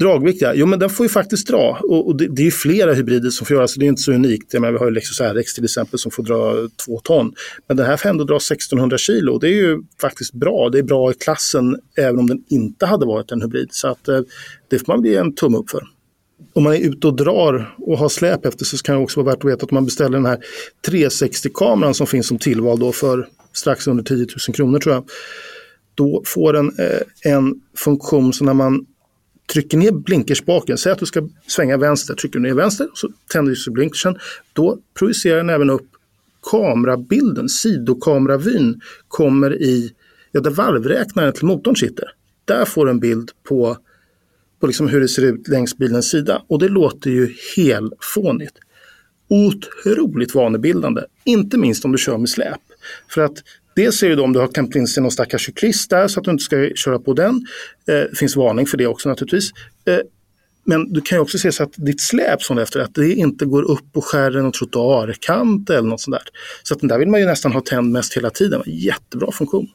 Dragvikt 0.00 0.42
ja, 0.42 0.52
jo 0.54 0.66
men 0.66 0.78
den 0.78 0.90
får 0.90 1.06
ju 1.06 1.10
faktiskt 1.10 1.46
dra 1.48 1.78
och, 1.82 2.06
och 2.06 2.16
det, 2.16 2.28
det, 2.28 2.46
är 2.46 2.50
flera 2.50 2.94
hybrider 2.94 3.30
som 3.30 3.46
får 3.46 3.56
göra 3.56 3.68
så 3.68 3.80
det 3.80 3.86
är 3.86 3.88
inte 3.88 4.02
så 4.02 4.12
unikt. 4.12 4.54
Jag 4.54 4.60
menar, 4.60 4.72
vi 4.72 4.78
har 4.78 4.86
ju 4.86 4.90
Lexus 4.90 5.20
RX 5.20 5.54
till 5.54 5.64
exempel 5.64 5.98
som 5.98 6.10
får 6.10 6.22
dra 6.22 6.68
två 6.86 7.00
ton. 7.00 7.34
Men 7.68 7.76
den 7.76 7.86
här 7.86 7.96
får 7.96 8.08
ändå 8.08 8.24
dra 8.24 8.36
1600 8.36 8.98
kilo 8.98 9.38
det 9.38 9.48
är 9.48 9.52
ju 9.52 9.82
faktiskt 10.00 10.32
bra. 10.32 10.68
Det 10.68 10.78
är 10.78 10.82
bra 10.82 11.10
i 11.10 11.14
klassen 11.14 11.76
även 11.96 12.18
om 12.18 12.26
den 12.26 12.44
inte 12.48 12.86
hade 12.86 13.06
varit 13.06 13.32
en 13.32 13.42
hybrid. 13.42 13.68
Så 13.70 13.88
att 13.88 14.08
eh, 14.08 14.20
det 14.70 14.78
får 14.78 14.96
man 14.96 15.04
ge 15.04 15.16
en 15.16 15.34
tumme 15.34 15.58
upp 15.58 15.70
för 15.70 15.82
om 16.52 16.62
man 16.62 16.74
är 16.74 16.78
ute 16.78 17.06
och 17.06 17.16
drar 17.16 17.74
och 17.78 17.98
har 17.98 18.08
släp 18.08 18.46
efter 18.46 18.64
sig 18.64 18.78
så 18.78 18.82
kan 18.82 18.96
det 18.96 19.02
också 19.02 19.22
vara 19.22 19.34
värt 19.34 19.44
att 19.44 19.50
veta 19.50 19.64
att 19.64 19.70
man 19.70 19.84
beställer 19.84 20.18
den 20.18 20.26
här 20.26 20.38
360-kameran 20.88 21.94
som 21.94 22.06
finns 22.06 22.26
som 22.26 22.38
tillval 22.38 22.78
då 22.78 22.92
för 22.92 23.28
strax 23.52 23.86
under 23.86 24.04
10 24.04 24.16
000 24.16 24.54
kronor 24.54 24.78
tror 24.78 24.94
jag. 24.94 25.04
Då 25.94 26.22
får 26.26 26.52
den 26.52 26.72
eh, 26.78 27.32
en 27.32 27.60
funktion 27.76 28.32
så 28.32 28.44
när 28.44 28.54
man 28.54 28.86
trycker 29.52 29.78
ner 29.78 29.92
blinkerspaken, 29.92 30.78
säg 30.78 30.92
att 30.92 30.98
du 30.98 31.06
ska 31.06 31.28
svänga 31.46 31.76
vänster, 31.76 32.14
trycker 32.14 32.38
du 32.38 32.42
ner 32.48 32.54
vänster 32.54 32.88
så 32.94 33.08
tänder 33.32 33.54
sig 33.54 33.72
blinkersen. 33.72 34.18
Då 34.52 34.78
projicerar 34.98 35.36
den 35.36 35.50
även 35.50 35.70
upp 35.70 35.86
kamerabilden, 36.50 37.48
sidokameravyn 37.48 38.80
kommer 39.08 39.62
i, 39.62 39.92
ja 40.32 40.40
där 40.40 40.50
varvräknaren 40.50 41.32
till 41.32 41.46
motorn 41.46 41.76
sitter. 41.76 42.04
Där 42.44 42.64
får 42.64 42.84
du 42.84 42.90
en 42.90 43.00
bild 43.00 43.30
på 43.48 43.76
på 44.64 44.68
liksom 44.68 44.88
hur 44.88 45.00
det 45.00 45.08
ser 45.08 45.22
ut 45.22 45.48
längs 45.48 45.76
bilens 45.76 46.10
sida. 46.10 46.42
Och 46.48 46.58
det 46.58 46.68
låter 46.68 47.10
ju 47.10 47.34
helfånigt. 47.56 48.54
Otroligt 49.28 50.34
vanebildande, 50.34 51.02
inte 51.24 51.58
minst 51.58 51.84
om 51.84 51.92
du 51.92 51.98
kör 51.98 52.18
med 52.18 52.28
släp. 52.28 52.60
För 53.08 53.20
att 53.20 53.34
Dels 53.76 54.02
är 54.02 54.08
det 54.08 54.14
då 54.16 54.24
om 54.24 54.32
du 54.32 54.38
har 54.40 54.48
klämt 54.48 54.76
in 54.76 54.86
sig 54.86 55.02
någon 55.02 55.12
stackars 55.12 55.46
cyklist 55.46 55.90
där 55.90 56.08
så 56.08 56.20
att 56.20 56.24
du 56.24 56.30
inte 56.30 56.44
ska 56.44 56.70
köra 56.74 56.98
på 56.98 57.12
den. 57.12 57.46
Eh, 57.88 57.94
det 57.94 58.18
finns 58.18 58.36
varning 58.36 58.66
för 58.66 58.76
det 58.76 58.86
också 58.86 59.08
naturligtvis. 59.08 59.50
Eh, 59.84 59.98
men 60.64 60.92
du 60.92 61.00
kan 61.00 61.18
ju 61.18 61.22
också 61.22 61.38
se 61.38 61.52
så 61.52 61.62
att 61.62 61.72
ditt 61.76 62.00
släp 62.00 62.42
som 62.42 62.58
efter 62.58 62.80
att 62.80 62.94
det 62.94 63.12
inte 63.12 63.44
går 63.46 63.62
upp 63.62 63.96
och 63.96 64.04
skär 64.04 64.36
en 64.36 64.52
trottoarkant 64.52 65.70
eller 65.70 65.88
något 65.88 66.00
sånt 66.00 66.16
där. 66.16 66.28
Så 66.62 66.74
att 66.74 66.80
den 66.80 66.88
där 66.88 66.98
vill 66.98 67.08
man 67.08 67.20
ju 67.20 67.26
nästan 67.26 67.52
ha 67.52 67.60
tänd 67.60 67.92
mest 67.92 68.16
hela 68.16 68.30
tiden. 68.30 68.62
Jättebra 68.66 69.32
funktion. 69.32 69.68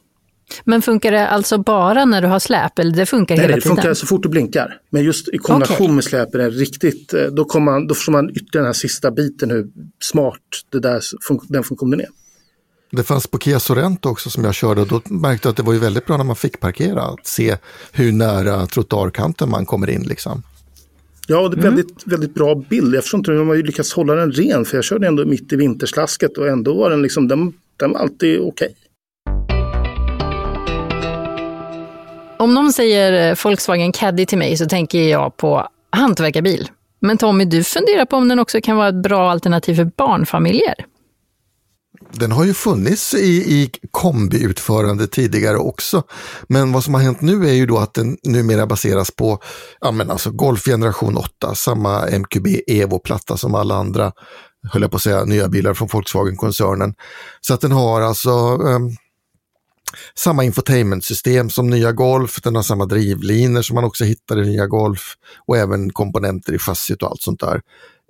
Men 0.64 0.82
funkar 0.82 1.12
det 1.12 1.28
alltså 1.28 1.58
bara 1.58 2.04
när 2.04 2.22
du 2.22 2.28
har 2.28 2.38
släp 2.38 2.78
eller 2.78 2.96
det 2.96 3.06
funkar 3.06 3.36
Nej, 3.36 3.44
hela 3.44 3.54
det 3.54 3.60
tiden? 3.60 3.76
Det 3.76 3.82
funkar 3.82 3.94
så 3.94 4.06
fort 4.06 4.22
du 4.22 4.28
blinkar. 4.28 4.80
Men 4.90 5.04
just 5.04 5.28
i 5.28 5.38
kombination 5.38 5.84
okay. 5.84 5.94
med 5.94 6.04
släp 6.04 6.34
är 6.34 6.38
det 6.38 6.50
riktigt, 6.50 7.14
eh, 7.14 7.22
då, 7.22 7.44
kommer 7.44 7.72
man, 7.72 7.86
då 7.86 7.94
förstår 7.94 8.12
man 8.12 8.30
ytterligare 8.30 8.50
den 8.52 8.64
här 8.64 8.72
sista 8.72 9.10
biten 9.10 9.50
hur 9.50 9.66
smart 10.02 10.40
det 10.68 10.80
där, 10.80 11.02
den 11.48 11.64
funktionen 11.64 12.00
är. 12.00 12.08
Det 12.92 13.02
fanns 13.02 13.26
på 13.26 13.38
Kia 13.38 13.60
Sorento 13.60 14.08
också 14.08 14.30
som 14.30 14.44
jag 14.44 14.54
körde 14.54 14.80
och 14.80 14.86
då 14.86 15.02
märkte 15.04 15.48
jag 15.48 15.50
att 15.50 15.56
det 15.56 15.62
var 15.62 15.72
ju 15.72 15.78
väldigt 15.78 16.06
bra 16.06 16.16
när 16.16 16.24
man 16.24 16.36
fick 16.36 16.60
parkera 16.60 17.02
att 17.02 17.26
se 17.26 17.56
hur 17.92 18.12
nära 18.12 18.66
trottoarkanten 18.66 19.50
man 19.50 19.66
kommer 19.66 19.90
in 19.90 20.02
liksom. 20.02 20.42
Ja, 21.26 21.48
det 21.48 21.56
är 21.56 21.60
mm. 21.60 21.74
väldigt, 21.74 22.06
väldigt 22.06 22.34
bra 22.34 22.54
bild. 22.54 22.94
Jag 22.94 23.02
förstår 23.02 23.18
inte 23.18 23.30
hur 23.30 23.38
de 23.38 23.48
har 23.48 23.56
lyckats 23.56 23.92
hålla 23.92 24.14
den 24.14 24.32
ren 24.32 24.64
för 24.64 24.76
jag 24.76 24.84
körde 24.84 25.06
ändå 25.06 25.24
mitt 25.24 25.52
i 25.52 25.56
vinterslasket 25.56 26.38
och 26.38 26.48
ändå 26.48 26.74
var 26.74 26.90
den 26.90 27.02
liksom, 27.02 27.28
den, 27.28 27.52
den 27.76 27.92
var 27.92 28.00
alltid 28.00 28.40
okej. 28.40 28.48
Okay. 28.48 28.68
Om 32.40 32.54
någon 32.54 32.72
säger 32.72 33.30
eh, 33.30 33.36
Volkswagen 33.44 33.92
Caddy 33.92 34.26
till 34.26 34.38
mig 34.38 34.56
så 34.56 34.66
tänker 34.66 35.08
jag 35.08 35.36
på 35.36 35.68
hantverkarbil. 35.92 36.68
Men 37.00 37.18
Tommy, 37.18 37.44
du 37.44 37.64
funderar 37.64 38.04
på 38.04 38.16
om 38.16 38.28
den 38.28 38.38
också 38.38 38.60
kan 38.60 38.76
vara 38.76 38.88
ett 38.88 39.02
bra 39.02 39.30
alternativ 39.30 39.74
för 39.74 39.84
barnfamiljer? 39.84 40.74
Den 42.12 42.32
har 42.32 42.44
ju 42.44 42.54
funnits 42.54 43.14
i, 43.14 43.26
i 43.28 43.70
kombiutförande 43.90 45.06
tidigare 45.06 45.56
också. 45.56 46.02
Men 46.48 46.72
vad 46.72 46.84
som 46.84 46.94
har 46.94 47.00
hänt 47.00 47.20
nu 47.20 47.48
är 47.48 47.52
ju 47.52 47.66
då 47.66 47.78
att 47.78 47.94
den 47.94 48.16
numera 48.22 48.66
baseras 48.66 49.10
på 49.10 49.38
ja, 49.80 49.90
men 49.90 50.10
alltså 50.10 50.30
Golf 50.30 50.64
generation 50.64 51.16
8, 51.16 51.54
samma 51.54 52.06
MQB 52.06 52.46
Evo-platta 52.66 53.36
som 53.36 53.54
alla 53.54 53.74
andra, 53.74 54.12
höll 54.72 54.82
jag 54.82 54.90
på 54.90 54.96
att 54.96 55.02
säga, 55.02 55.24
nya 55.24 55.48
bilar 55.48 55.74
från 55.74 55.88
Volkswagen-koncernen. 55.88 56.94
Så 57.40 57.54
att 57.54 57.60
den 57.60 57.72
har 57.72 58.00
alltså 58.00 58.30
um, 58.56 58.96
samma 60.14 60.44
infotainmentsystem 60.44 61.50
som 61.50 61.70
nya 61.70 61.92
Golf, 61.92 62.40
den 62.42 62.56
har 62.56 62.62
samma 62.62 62.86
drivlinor 62.86 63.62
som 63.62 63.74
man 63.74 63.84
också 63.84 64.04
hittar 64.04 64.42
i 64.42 64.46
nya 64.46 64.66
Golf 64.66 65.14
och 65.46 65.56
även 65.56 65.92
komponenter 65.92 66.52
i 66.52 66.58
chassit 66.58 67.02
och 67.02 67.10
allt 67.10 67.22
sånt 67.22 67.40
där 67.40 67.60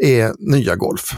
är 0.03 0.35
nya 0.39 0.77
Golf. 0.77 1.15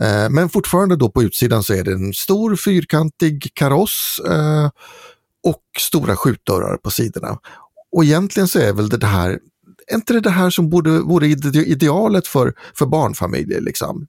Eh, 0.00 0.30
men 0.30 0.48
fortfarande 0.48 0.96
då 0.96 1.08
på 1.08 1.22
utsidan 1.22 1.62
så 1.62 1.74
är 1.74 1.84
det 1.84 1.92
en 1.92 2.12
stor 2.12 2.56
fyrkantig 2.56 3.50
kaross 3.54 4.20
eh, 4.28 4.70
och 5.44 5.62
stora 5.78 6.16
skjutdörrar 6.16 6.76
på 6.76 6.90
sidorna. 6.90 7.38
Och 7.92 8.04
egentligen 8.04 8.48
så 8.48 8.58
är 8.58 8.72
väl 8.72 8.88
det 8.88 9.06
här, 9.06 9.38
är 9.86 9.94
inte 9.94 10.12
det 10.12 10.20
det 10.20 10.30
här 10.30 10.50
som 10.50 10.70
borde, 10.70 10.90
vore 10.90 11.26
idealet 11.26 12.26
för, 12.26 12.54
för 12.74 12.86
barnfamiljer? 12.86 13.60
Liksom? 13.60 14.06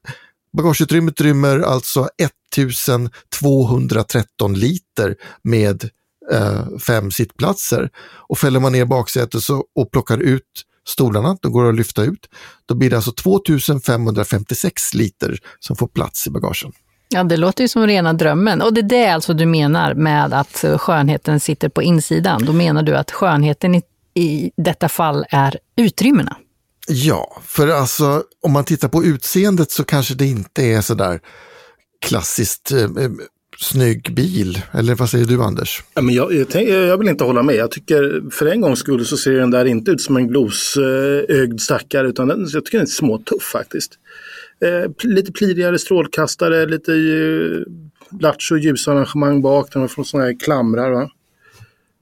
Bagageutrymmet 0.57 1.21
rymmer 1.21 1.59
alltså 1.59 2.09
ett 2.17 2.31
1213 2.57 4.53
liter 4.53 5.15
med 5.43 5.89
eh, 6.31 6.77
fem 6.87 7.11
sittplatser. 7.11 7.89
Och 8.29 8.37
fäller 8.37 8.59
man 8.59 8.71
ner 8.71 8.85
baksätet 8.85 9.41
så, 9.41 9.65
och 9.75 9.91
plockar 9.91 10.17
ut 10.17 10.65
stolarna, 10.87 11.37
då 11.41 11.49
går 11.49 11.69
att 11.69 11.75
lyfta 11.75 12.03
ut. 12.03 12.29
Då 12.65 12.75
blir 12.75 12.89
det 12.89 12.95
alltså 12.95 13.11
2556 13.11 14.93
liter 14.93 15.37
som 15.59 15.75
får 15.75 15.87
plats 15.87 16.27
i 16.27 16.29
bagagen. 16.29 16.71
Ja, 17.13 17.23
det 17.23 17.37
låter 17.37 17.63
ju 17.63 17.67
som 17.67 17.87
rena 17.87 18.13
drömmen. 18.13 18.61
Och 18.61 18.73
det 18.73 18.81
är 18.81 18.89
det 18.89 19.07
alltså 19.07 19.33
du 19.33 19.45
menar 19.45 19.93
med 19.93 20.33
att 20.33 20.65
skönheten 20.77 21.39
sitter 21.39 21.69
på 21.69 21.81
insidan. 21.81 22.45
Då 22.45 22.53
menar 22.53 22.83
du 22.83 22.95
att 22.97 23.11
skönheten 23.11 23.75
i, 23.75 23.83
i 24.13 24.51
detta 24.57 24.89
fall 24.89 25.25
är 25.29 25.57
utrymmena? 25.75 26.37
Ja, 26.87 27.41
för 27.43 27.67
alltså 27.67 28.23
om 28.41 28.51
man 28.51 28.63
tittar 28.63 28.87
på 28.87 29.03
utseendet 29.03 29.71
så 29.71 29.83
kanske 29.83 30.13
det 30.13 30.25
inte 30.25 30.63
är 30.63 30.81
sådär 30.81 31.19
klassiskt 32.01 32.71
eh, 32.71 32.83
eh, 32.83 33.11
snygg 33.57 34.13
bil. 34.13 34.61
Eller 34.71 34.95
vad 34.95 35.09
säger 35.09 35.25
du 35.25 35.43
Anders? 35.43 35.83
Ja, 35.93 36.01
men 36.01 36.15
jag, 36.15 36.33
jag, 36.33 36.67
jag, 36.67 36.97
vill 36.97 37.07
inte 37.07 37.23
hålla 37.23 37.43
med. 37.43 37.55
Jag 37.55 37.71
tycker 37.71 38.29
för 38.31 38.45
en 38.45 38.61
gångs 38.61 38.79
skull 38.79 39.05
så 39.05 39.17
ser 39.17 39.31
den 39.31 39.51
där 39.51 39.65
inte 39.65 39.91
ut 39.91 40.01
som 40.01 40.17
en 40.17 40.27
glosögd 40.27 41.61
stackare 41.61 42.07
utan 42.07 42.27
den, 42.27 42.47
jag 42.53 42.65
tycker 42.65 42.77
den 42.77 42.87
är 42.87 42.89
småtuff 42.89 43.43
faktiskt. 43.43 43.91
Eh, 44.65 44.91
lite 45.03 45.31
plirigare 45.31 45.79
strålkastare, 45.79 46.65
lite 46.65 46.93
eh, 46.93 48.19
lattjo 48.19 48.57
ljusarrangemang 48.57 49.41
bak, 49.41 49.73
den 49.73 49.81
har 49.81 49.89
fått 49.89 50.07
sådana 50.07 50.25
här 50.25 50.39
klamrar. 50.39 50.91
Va? 50.91 51.09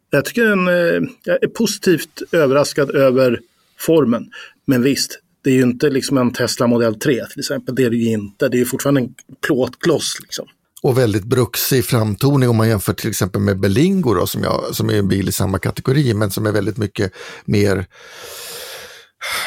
Jag 0.09 0.25
tycker 0.25 0.45
den, 0.45 0.67
eh, 0.67 1.09
jag 1.23 1.43
är 1.43 1.47
positivt 1.47 2.21
överraskad 2.31 2.95
över 2.95 3.39
formen. 3.77 4.31
Men 4.65 4.81
visst, 4.81 5.19
det 5.43 5.49
är 5.49 5.53
ju 5.53 5.61
inte 5.61 5.89
liksom 5.89 6.17
en 6.17 6.33
Tesla 6.33 6.67
Model 6.67 6.95
3 6.95 7.25
till 7.25 7.39
exempel. 7.39 7.75
Det 7.75 7.83
är 7.83 7.89
det 7.89 7.95
ju 7.95 8.11
inte. 8.11 8.49
Det 8.49 8.57
är 8.57 8.59
ju 8.59 8.65
fortfarande 8.65 9.01
en 9.01 9.13
plåtkloss. 9.47 10.17
Liksom. 10.21 10.45
och 10.81 10.97
väldigt 10.97 11.23
bruksig 11.23 11.85
framtoning 11.85 12.49
om 12.49 12.55
man 12.55 12.69
jämför 12.69 12.93
till 12.93 13.09
exempel 13.09 13.41
med 13.41 13.59
Berlingo 13.59 14.13
då, 14.13 14.27
som, 14.27 14.43
jag, 14.43 14.75
som 14.75 14.89
är 14.89 14.93
en 14.93 15.07
bil 15.07 15.29
i 15.29 15.31
samma 15.31 15.59
kategori 15.59 16.13
men 16.13 16.31
som 16.31 16.45
är 16.45 16.51
väldigt 16.51 16.77
mycket 16.77 17.13
mer 17.45 17.85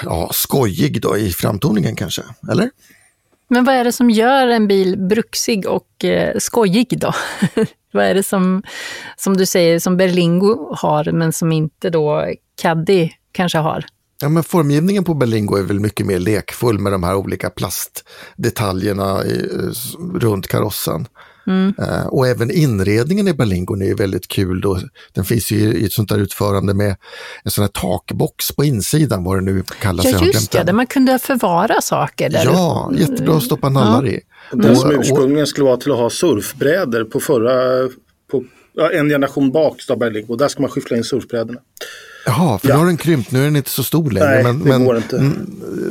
ja, 0.05 0.30
skojig 0.32 1.03
då 1.03 1.16
i 1.16 1.30
framtoningen 1.30 1.97
kanske, 1.97 2.22
eller? 2.51 2.70
Men 3.49 3.64
vad 3.64 3.74
är 3.74 3.84
det 3.84 3.93
som 3.93 4.11
gör 4.11 4.47
en 4.47 4.68
bil 4.68 4.99
bruksig 4.99 5.66
och 5.66 6.05
eh, 6.05 6.38
skojig 6.38 6.99
då? 6.99 7.14
vad 7.93 8.05
är 8.05 8.14
det 8.14 8.22
som, 8.22 8.62
som 9.16 9.36
du 9.36 9.47
säger, 9.47 9.78
som 9.78 9.97
Berlingo 9.97 10.74
har, 10.74 11.12
men 11.12 11.32
som 11.32 11.53
inte 11.53 11.90
då 11.90 12.26
Caddy 12.62 13.11
kanske 13.32 13.59
har? 13.59 13.86
Ja, 14.23 14.29
men 14.29 14.43
formgivningen 14.43 15.05
på 15.05 15.14
Berlingo 15.14 15.57
är 15.57 15.62
väl 15.62 15.81
mycket 15.81 16.07
mer 16.07 16.18
lekfull 16.18 16.79
med 16.79 16.93
de 16.93 17.03
här 17.03 17.14
olika 17.14 17.51
plastdetaljerna 17.51 19.25
i, 19.25 19.49
runt 20.14 20.49
karossen. 20.49 21.07
Mm. 21.47 21.75
Uh, 21.81 22.07
och 22.07 22.27
även 22.27 22.51
inredningen 22.51 23.29
i 23.29 23.35
Berlingon 23.35 23.83
är 23.83 23.95
väldigt 23.95 24.29
kul. 24.29 24.61
Då. 24.61 24.79
Den 25.12 25.25
finns 25.25 25.51
ju 25.51 25.57
i 25.57 25.85
ett 25.85 25.93
sånt 25.93 26.09
där 26.09 26.18
utförande 26.18 26.75
med 26.75 26.97
en 27.45 27.51
sån 27.51 27.62
här 27.62 27.68
takbox 27.68 28.53
på 28.53 28.64
insidan, 28.64 29.25
vad 29.25 29.37
det 29.37 29.41
nu 29.41 29.62
kallas. 29.81 30.07
Ja, 30.12 30.25
just 30.25 30.53
det, 30.53 30.62
där 30.62 30.73
man 30.73 30.87
kunde 30.87 31.18
förvara 31.18 31.81
saker. 31.81 32.31
Där 32.31 32.45
ja, 32.45 32.91
du... 32.93 33.01
jättebra 33.01 33.37
att 33.37 33.43
stoppa 33.43 33.68
nallar 33.68 34.05
ja. 34.05 34.12
i. 34.12 34.20
Den 34.51 34.64
mm. 34.64 34.77
som 34.77 34.91
ursprungligen 34.91 35.47
skulle 35.47 35.64
vara 35.64 35.77
till 35.77 35.93
att 35.93 35.99
ha 35.99 36.11
surfbrädor 36.11 37.05
på 37.05 37.20
förra, 37.20 37.89
på, 38.31 38.45
ja, 38.73 38.91
en 38.91 39.09
generation 39.09 39.53
bak, 39.53 39.81
står 39.81 39.97
Berlingo. 39.97 40.37
Där 40.37 40.49
ska 40.49 40.62
man 40.62 40.70
skyffla 40.70 40.97
in 40.97 41.05
surfbrädorna. 41.05 41.61
Jaha, 42.27 42.59
för 42.59 42.68
ja. 42.68 42.75
nu 42.75 42.79
har 42.79 42.87
den 42.87 42.97
krympt, 42.97 43.31
nu 43.31 43.41
är 43.41 43.45
den 43.45 43.57
inte 43.57 43.70
så 43.70 43.83
stor 43.83 44.11
längre. 44.11 44.31
Nej, 44.31 44.43
men, 44.43 44.59
det 44.59 44.64
men, 44.64 44.85
går 44.85 44.97
inte. 44.97 45.33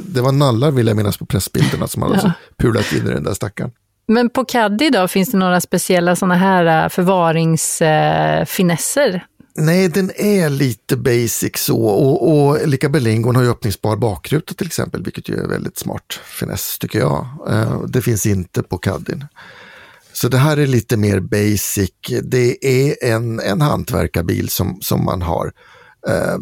Det 0.06 0.22
var 0.22 0.32
nallar 0.32 0.72
vill 0.72 0.88
jag 0.88 0.98
minnas 0.98 1.18
på 1.18 1.26
pressbilderna 1.26 1.88
som 1.88 2.02
hade 2.02 2.20
ja. 2.24 2.32
pulat 2.58 2.94
in 2.94 3.08
i 3.08 3.12
den 3.12 3.24
där 3.24 3.34
stackaren. 3.34 3.72
Men 4.08 4.30
på 4.30 4.46
Caddy 4.46 4.90
då, 4.90 5.08
finns 5.08 5.32
det 5.32 5.38
några 5.38 5.62
speciella 5.62 6.16
sådana 6.16 6.36
här 6.36 6.84
äh, 6.84 6.90
förvaringsfinesser? 6.90 9.14
Äh, 9.14 9.22
Nej, 9.56 9.88
den 9.88 10.12
är 10.16 10.50
lite 10.50 10.98
basic 10.98 11.52
så 11.56 11.86
och, 11.86 12.32
och 12.32 12.68
Lika 12.68 12.90
Berlingon 12.90 13.36
har 13.36 13.44
ju 13.44 13.50
öppningsbar 13.50 13.98
bakruta 13.98 14.54
till 14.54 14.68
exempel, 14.68 15.04
vilket 15.04 15.30
ju 15.30 15.36
är 15.36 15.48
väldigt 15.48 15.78
smart 15.78 16.20
finess 16.40 16.78
tycker 16.80 17.00
jag. 17.00 17.28
Uh, 17.50 17.86
det 17.88 18.02
finns 18.02 18.26
inte 18.26 18.64
på 18.64 18.78
Caddyn. 18.78 19.26
Så 20.14 20.28
det 20.28 20.38
här 20.38 20.58
är 20.58 20.68
lite 20.68 20.98
mer 20.98 21.20
basic. 21.20 21.92
Det 22.24 22.66
är 22.66 23.14
en, 23.14 23.40
en 23.40 23.62
hantverkarbil 23.62 24.50
som, 24.50 24.78
som 24.82 25.06
man 25.06 25.22
har 25.22 25.52
eh, 26.08 26.38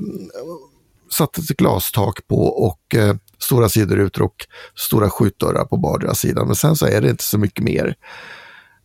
satt 1.11 1.37
ett 1.37 1.47
glastak 1.47 2.27
på 2.27 2.45
och 2.45 2.95
eh, 2.95 3.15
stora 3.39 3.69
sidorutor 3.69 4.23
och 4.23 4.45
stora 4.75 5.09
skjutdörrar 5.09 5.65
på 5.65 5.75
vardera 5.77 6.13
sidan. 6.15 6.47
Men 6.47 6.55
sen 6.55 6.75
så 6.75 6.85
är 6.85 7.01
det 7.01 7.09
inte 7.09 7.23
så 7.23 7.37
mycket 7.37 7.63
mer. 7.63 7.95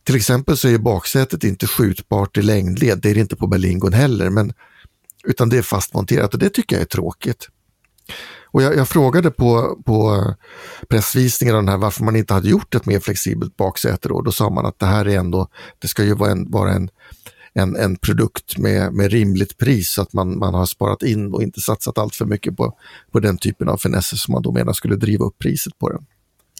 Till 0.03 0.15
exempel 0.15 0.57
så 0.57 0.67
är 0.67 0.77
baksätet 0.77 1.43
inte 1.43 1.67
skjutbart 1.67 2.37
i 2.37 2.41
längdled, 2.41 2.99
det 3.01 3.09
är 3.09 3.13
det 3.13 3.19
inte 3.19 3.35
på 3.35 3.47
Berlingon 3.47 3.93
heller, 3.93 4.29
men, 4.29 4.53
utan 5.23 5.49
det 5.49 5.57
är 5.57 5.61
fastmonterat 5.61 6.33
och 6.33 6.39
det 6.39 6.49
tycker 6.49 6.75
jag 6.75 6.81
är 6.81 6.85
tråkigt. 6.85 7.49
Och 8.55 8.61
jag, 8.61 8.75
jag 8.75 8.89
frågade 8.89 9.31
på, 9.31 9.81
på 9.85 10.15
eh, 10.15 10.33
pressvisningen 10.89 11.55
den 11.55 11.69
här 11.69 11.77
varför 11.77 12.03
man 12.03 12.15
inte 12.15 12.33
hade 12.33 12.49
gjort 12.49 12.75
ett 12.75 12.85
mer 12.85 12.99
flexibelt 12.99 13.57
baksäte 13.57 14.07
då. 14.07 14.21
Då 14.21 14.31
sa 14.31 14.49
man 14.49 14.65
att 14.65 14.79
det 14.79 14.85
här 14.85 15.07
är 15.07 15.17
ändå, 15.17 15.47
det 15.79 15.87
ska 15.87 16.03
ju 16.03 16.13
vara 16.13 16.31
en, 16.31 16.51
vara 16.51 16.73
en, 16.73 16.89
en, 17.55 17.75
en 17.75 17.95
produkt 17.95 18.57
med, 18.57 18.93
med 18.93 19.11
rimligt 19.11 19.57
pris 19.57 19.91
så 19.91 20.01
att 20.01 20.13
man, 20.13 20.37
man 20.37 20.53
har 20.53 20.65
sparat 20.65 21.03
in 21.03 21.33
och 21.33 21.43
inte 21.43 21.61
satsat 21.61 21.97
allt 21.97 22.15
för 22.15 22.25
mycket 22.25 22.57
på, 22.57 22.73
på 23.11 23.19
den 23.19 23.37
typen 23.37 23.69
av 23.69 23.77
finesser 23.77 24.17
som 24.17 24.31
man 24.31 24.41
då 24.41 24.51
menar 24.51 24.73
skulle 24.73 24.95
driva 24.95 25.25
upp 25.25 25.39
priset 25.39 25.79
på 25.79 25.89
den. 25.89 26.05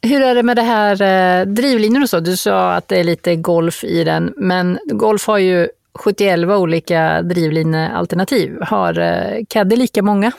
Hur 0.02 0.22
är 0.22 0.36
det 0.36 0.43
med 0.43 0.56
det 0.56 0.62
här 0.62 1.02
eh, 1.02 1.46
drivlinor 1.46 2.02
och 2.02 2.10
så? 2.10 2.20
Du 2.20 2.38
sa 2.38 2.74
att 2.74 2.88
det 2.88 3.00
är 3.00 3.04
lite 3.04 3.36
Golf 3.36 3.84
i 3.84 4.04
den, 4.04 4.34
men 4.38 4.80
Golf 4.86 5.28
har 5.28 5.38
ju 5.38 5.68
71 6.00 6.39
olika 6.39 7.22
drivlinealternativ. 7.22 8.58
Har 8.62 9.00
eh, 9.00 9.46
Caddy 9.50 9.76
lika 9.76 10.04
många? 10.04 10.32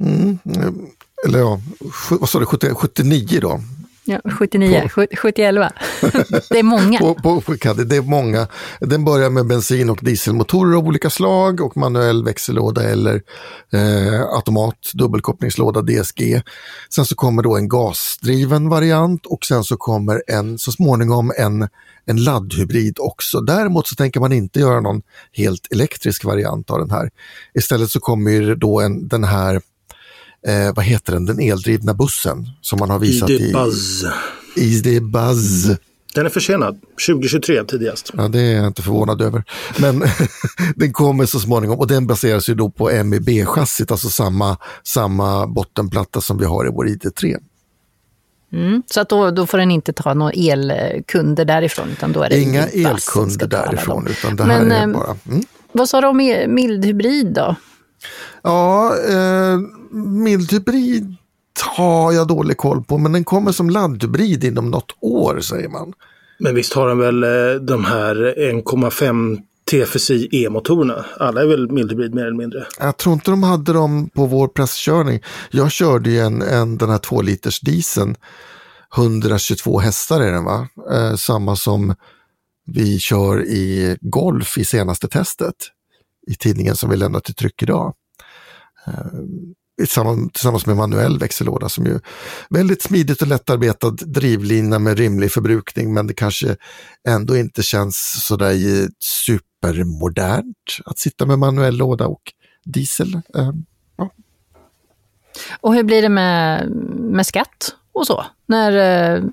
Mm, 0.00 0.38
eller 1.26 1.38
ja, 1.38 1.60
vad 2.10 2.28
sa 2.28 2.38
du, 2.38 2.46
79 2.46 3.38
då? 3.40 3.60
Ja, 4.06 4.20
79, 4.38 4.88
på, 4.94 5.06
71. 5.16 5.54
det 6.50 6.58
är 6.58 6.62
många. 6.62 6.98
på, 6.98 7.14
på, 7.14 7.42
det 7.84 7.96
är 7.96 8.02
många. 8.02 8.48
Den 8.80 9.04
börjar 9.04 9.30
med 9.30 9.46
bensin 9.46 9.90
och 9.90 9.98
dieselmotorer 10.02 10.76
av 10.76 10.86
olika 10.86 11.10
slag 11.10 11.60
och 11.60 11.76
manuell 11.76 12.24
växellåda 12.24 12.82
eller 12.82 13.22
eh, 13.72 14.20
automat, 14.22 14.90
dubbelkopplingslåda, 14.94 15.82
DSG. 15.82 16.42
Sen 16.90 17.06
så 17.06 17.14
kommer 17.14 17.42
då 17.42 17.56
en 17.56 17.68
gasdriven 17.68 18.68
variant 18.68 19.26
och 19.26 19.44
sen 19.44 19.64
så 19.64 19.76
kommer 19.76 20.22
en, 20.26 20.58
så 20.58 20.72
småningom 20.72 21.32
en, 21.38 21.68
en 22.06 22.24
laddhybrid 22.24 22.96
också. 23.00 23.40
Däremot 23.40 23.86
så 23.86 23.94
tänker 23.94 24.20
man 24.20 24.32
inte 24.32 24.60
göra 24.60 24.80
någon 24.80 25.02
helt 25.32 25.72
elektrisk 25.72 26.24
variant 26.24 26.70
av 26.70 26.78
den 26.78 26.90
här. 26.90 27.10
Istället 27.54 27.90
så 27.90 28.00
kommer 28.00 28.54
då 28.54 28.80
en, 28.80 29.08
den 29.08 29.24
här 29.24 29.60
eh, 30.48 30.74
vad 30.74 30.84
heter 30.84 31.12
den, 31.12 31.26
den 31.26 31.40
eldrivna 31.40 31.94
bussen 31.94 32.48
som 32.60 32.78
man 32.78 32.90
har 32.90 32.98
visat 32.98 33.30
ID 33.30 33.52
Buzz. 33.52 34.04
i 34.56 34.60
ID 34.60 35.02
Buzz. 35.02 35.78
Den 36.14 36.26
är 36.26 36.30
försenad, 36.30 36.80
2023 37.06 37.64
tidigast. 37.64 38.10
Ja, 38.16 38.28
det 38.28 38.40
är 38.40 38.56
jag 38.56 38.66
inte 38.66 38.82
förvånad 38.82 39.22
över. 39.22 39.44
Men 39.78 40.04
den 40.76 40.92
kommer 40.92 41.26
så 41.26 41.40
småningom 41.40 41.78
och 41.78 41.86
den 41.86 42.06
baseras 42.06 42.48
ju 42.48 42.54
då 42.54 42.70
på 42.70 42.90
MEB-chassit, 42.90 43.90
alltså 43.90 44.08
samma, 44.08 44.56
samma 44.82 45.46
bottenplatta 45.46 46.20
som 46.20 46.38
vi 46.38 46.44
har 46.44 46.66
i 46.66 46.70
vår 46.70 46.86
ID3. 46.86 47.36
Mm, 48.52 48.82
så 48.86 49.00
att 49.00 49.08
då, 49.08 49.30
då 49.30 49.46
får 49.46 49.58
den 49.58 49.70
inte 49.70 49.92
ta 49.92 50.14
några 50.14 50.32
elkunder 50.32 51.44
därifrån? 51.44 51.88
Utan 51.90 52.12
då 52.12 52.22
är 52.22 52.28
det 52.28 52.40
Inga 52.40 52.66
elkunder 52.66 53.46
därifrån, 53.46 54.06
utan 54.10 54.36
det 54.36 54.44
här 54.44 54.60
Men, 54.60 54.72
är 54.72 54.82
ehm, 54.82 54.92
bara... 54.92 55.16
Mm. 55.28 55.42
Vad 55.72 55.88
sa 55.88 56.00
du 56.00 56.06
om 56.06 56.16
mildhybrid 56.48 57.26
då? 57.26 57.56
Ja, 58.42 58.96
eh, 59.08 59.58
mildhybrid 60.24 61.16
har 61.76 62.12
jag 62.12 62.28
dålig 62.28 62.56
koll 62.56 62.84
på, 62.84 62.98
men 62.98 63.12
den 63.12 63.24
kommer 63.24 63.52
som 63.52 63.70
laddhybrid 63.70 64.44
inom 64.44 64.70
något 64.70 64.96
år 65.00 65.40
säger 65.40 65.68
man. 65.68 65.92
Men 66.38 66.54
visst 66.54 66.72
har 66.72 66.88
den 66.88 66.98
väl 66.98 67.24
eh, 67.24 67.60
de 67.60 67.84
här 67.84 68.34
1,5 68.38 69.38
TFSI 69.70 70.28
E-motorerna? 70.32 71.04
Alla 71.16 71.42
är 71.42 71.46
väl 71.46 71.70
mildhybrid 71.70 72.14
mer 72.14 72.26
eller 72.26 72.36
mindre? 72.36 72.66
Jag 72.78 72.96
tror 72.96 73.12
inte 73.12 73.30
de 73.30 73.42
hade 73.42 73.72
dem 73.72 74.10
på 74.14 74.26
vår 74.26 74.48
presskörning. 74.48 75.20
Jag 75.50 75.70
körde 75.72 76.10
ju 76.10 76.18
en, 76.18 76.42
en, 76.42 76.78
den 76.78 76.90
här 76.90 76.98
2 76.98 77.22
liters 77.22 77.60
dieseln. 77.60 78.16
122 78.96 79.78
hästar 79.78 80.20
är 80.20 80.32
den 80.32 80.44
va? 80.44 80.68
Eh, 80.92 81.14
samma 81.16 81.56
som 81.56 81.94
vi 82.66 82.98
kör 82.98 83.44
i 83.44 83.96
Golf 84.00 84.58
i 84.58 84.64
senaste 84.64 85.08
testet. 85.08 85.54
I 86.26 86.34
tidningen 86.34 86.76
som 86.76 86.90
vi 86.90 86.96
lämnar 86.96 87.20
till 87.20 87.34
tryck 87.34 87.62
idag. 87.62 87.94
Eh, 88.86 89.06
tillsammans 90.32 90.66
med 90.66 90.76
manuell 90.76 91.18
växellåda 91.18 91.68
som 91.68 91.86
ju 91.86 92.00
väldigt 92.50 92.82
smidigt 92.82 93.22
och 93.22 93.28
lättarbetad 93.28 93.90
drivlina 93.90 94.78
med 94.78 94.98
rimlig 94.98 95.32
förbrukning 95.32 95.94
men 95.94 96.06
det 96.06 96.14
kanske 96.14 96.56
ändå 97.08 97.36
inte 97.36 97.62
känns 97.62 98.26
sådär 98.26 98.54
supermodernt 99.04 100.78
att 100.84 100.98
sitta 100.98 101.26
med 101.26 101.38
manuell 101.38 101.76
låda 101.76 102.06
och 102.06 102.32
diesel. 102.64 103.14
Eh, 103.14 103.52
ja. 103.96 104.10
Och 105.60 105.74
hur 105.74 105.82
blir 105.82 106.02
det 106.02 106.08
med, 106.08 106.70
med 106.96 107.26
skatt 107.26 107.74
och 107.92 108.06
så? 108.06 108.26
När, 108.46 108.72
eh, 108.72 109.24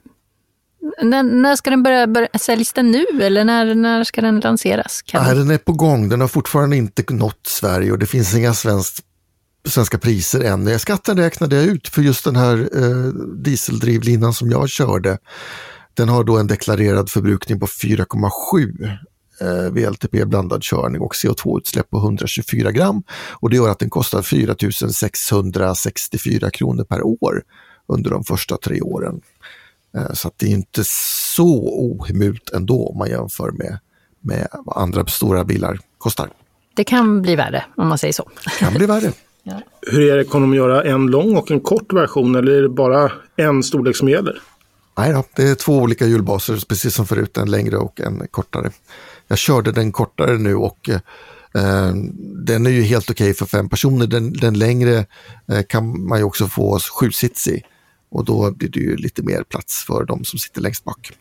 när, 1.01 1.23
när 1.23 1.55
ska 1.55 1.69
den 1.69 1.83
börja, 1.83 2.07
börja 2.07 2.27
säljas 2.39 2.73
den 2.73 2.91
nu 2.91 3.05
eller 3.21 3.45
när, 3.45 3.75
när 3.75 4.03
ska 4.03 4.21
den 4.21 4.39
lanseras? 4.39 5.01
Nej, 5.13 5.35
den 5.35 5.51
är 5.51 5.57
på 5.57 5.73
gång. 5.73 6.09
Den 6.09 6.21
har 6.21 6.27
fortfarande 6.27 6.77
inte 6.77 7.13
nått 7.13 7.47
Sverige 7.47 7.91
och 7.91 7.99
det 7.99 8.05
finns 8.05 8.35
inga 8.35 8.53
svenskt 8.53 9.05
svenska 9.67 9.97
priser 9.97 10.41
än. 10.41 10.79
Skatten 10.79 11.17
räknade 11.17 11.55
jag 11.55 11.65
ut 11.65 11.87
för 11.87 12.01
just 12.01 12.25
den 12.25 12.35
här 12.35 12.69
eh, 12.73 13.07
dieseldrivlinan 13.35 14.33
som 14.33 14.51
jag 14.51 14.69
körde. 14.69 15.17
Den 15.93 16.09
har 16.09 16.23
då 16.23 16.37
en 16.37 16.47
deklarerad 16.47 17.09
förbrukning 17.09 17.59
på 17.59 17.65
4,7 17.65 18.97
eh, 19.41 19.71
VLTP 19.71 20.25
blandad 20.25 20.63
körning 20.63 21.01
och 21.01 21.13
CO2-utsläpp 21.13 21.89
på 21.89 21.97
124 21.97 22.71
gram. 22.71 23.03
Och 23.31 23.49
det 23.49 23.55
gör 23.55 23.69
att 23.69 23.79
den 23.79 23.89
kostar 23.89 24.21
4 24.21 24.55
664 24.93 26.51
kronor 26.51 26.83
per 26.83 27.05
år 27.05 27.43
under 27.87 28.09
de 28.09 28.23
första 28.23 28.57
tre 28.57 28.81
åren. 28.81 29.21
Eh, 29.97 30.13
så 30.13 30.31
det 30.37 30.45
är 30.45 30.49
inte 30.49 30.83
så 31.35 31.53
ohemult 31.63 32.49
ändå 32.49 32.87
om 32.87 32.97
man 32.97 33.09
jämför 33.09 33.51
med, 33.51 33.79
med 34.19 34.47
vad 34.65 34.77
andra 34.77 35.05
stora 35.05 35.43
bilar 35.43 35.79
kostar. 35.97 36.29
Det 36.73 36.83
kan 36.83 37.21
bli 37.21 37.35
värre 37.35 37.65
om 37.75 37.87
man 37.87 37.97
säger 37.97 38.13
så. 38.13 38.29
Det 38.43 38.59
kan 38.59 38.73
bli 38.73 38.85
värre. 38.85 39.11
Ja. 39.43 39.61
Hur 39.91 40.11
är 40.11 40.17
det, 40.17 40.23
kommer 40.23 40.47
de 40.47 40.53
göra 40.55 40.83
en 40.83 41.07
lång 41.07 41.37
och 41.37 41.51
en 41.51 41.59
kort 41.59 41.93
version 41.93 42.35
eller 42.35 42.51
är 42.51 42.61
det 42.61 42.69
bara 42.69 43.11
en 43.35 43.63
storlek 43.63 43.95
som 43.95 44.09
gäller? 44.09 44.41
Nej 44.97 45.13
då, 45.13 45.23
det 45.35 45.43
är 45.43 45.55
två 45.55 45.77
olika 45.77 46.05
hjulbaser, 46.05 46.63
precis 46.67 46.95
som 46.95 47.07
förut, 47.07 47.37
en 47.37 47.51
längre 47.51 47.77
och 47.77 48.01
en 48.01 48.27
kortare. 48.31 48.71
Jag 49.27 49.37
körde 49.37 49.71
den 49.71 49.91
kortare 49.91 50.37
nu 50.37 50.55
och 50.55 50.89
eh, 50.89 51.93
den 52.45 52.65
är 52.65 52.69
ju 52.69 52.81
helt 52.81 53.09
okej 53.09 53.25
okay 53.25 53.33
för 53.33 53.45
fem 53.45 53.69
personer. 53.69 54.07
Den, 54.07 54.33
den 54.33 54.59
längre 54.59 55.05
eh, 55.47 55.63
kan 55.67 56.07
man 56.07 56.17
ju 56.17 56.23
också 56.23 56.47
få 56.47 56.79
sju 56.79 57.11
sits 57.11 57.47
i 57.47 57.63
och 58.11 58.25
då 58.25 58.51
blir 58.51 58.69
det 58.69 58.79
ju 58.79 58.95
lite 58.95 59.23
mer 59.23 59.43
plats 59.43 59.85
för 59.85 60.05
de 60.05 60.23
som 60.23 60.39
sitter 60.39 60.61
längst 60.61 60.83
bak. 60.83 61.11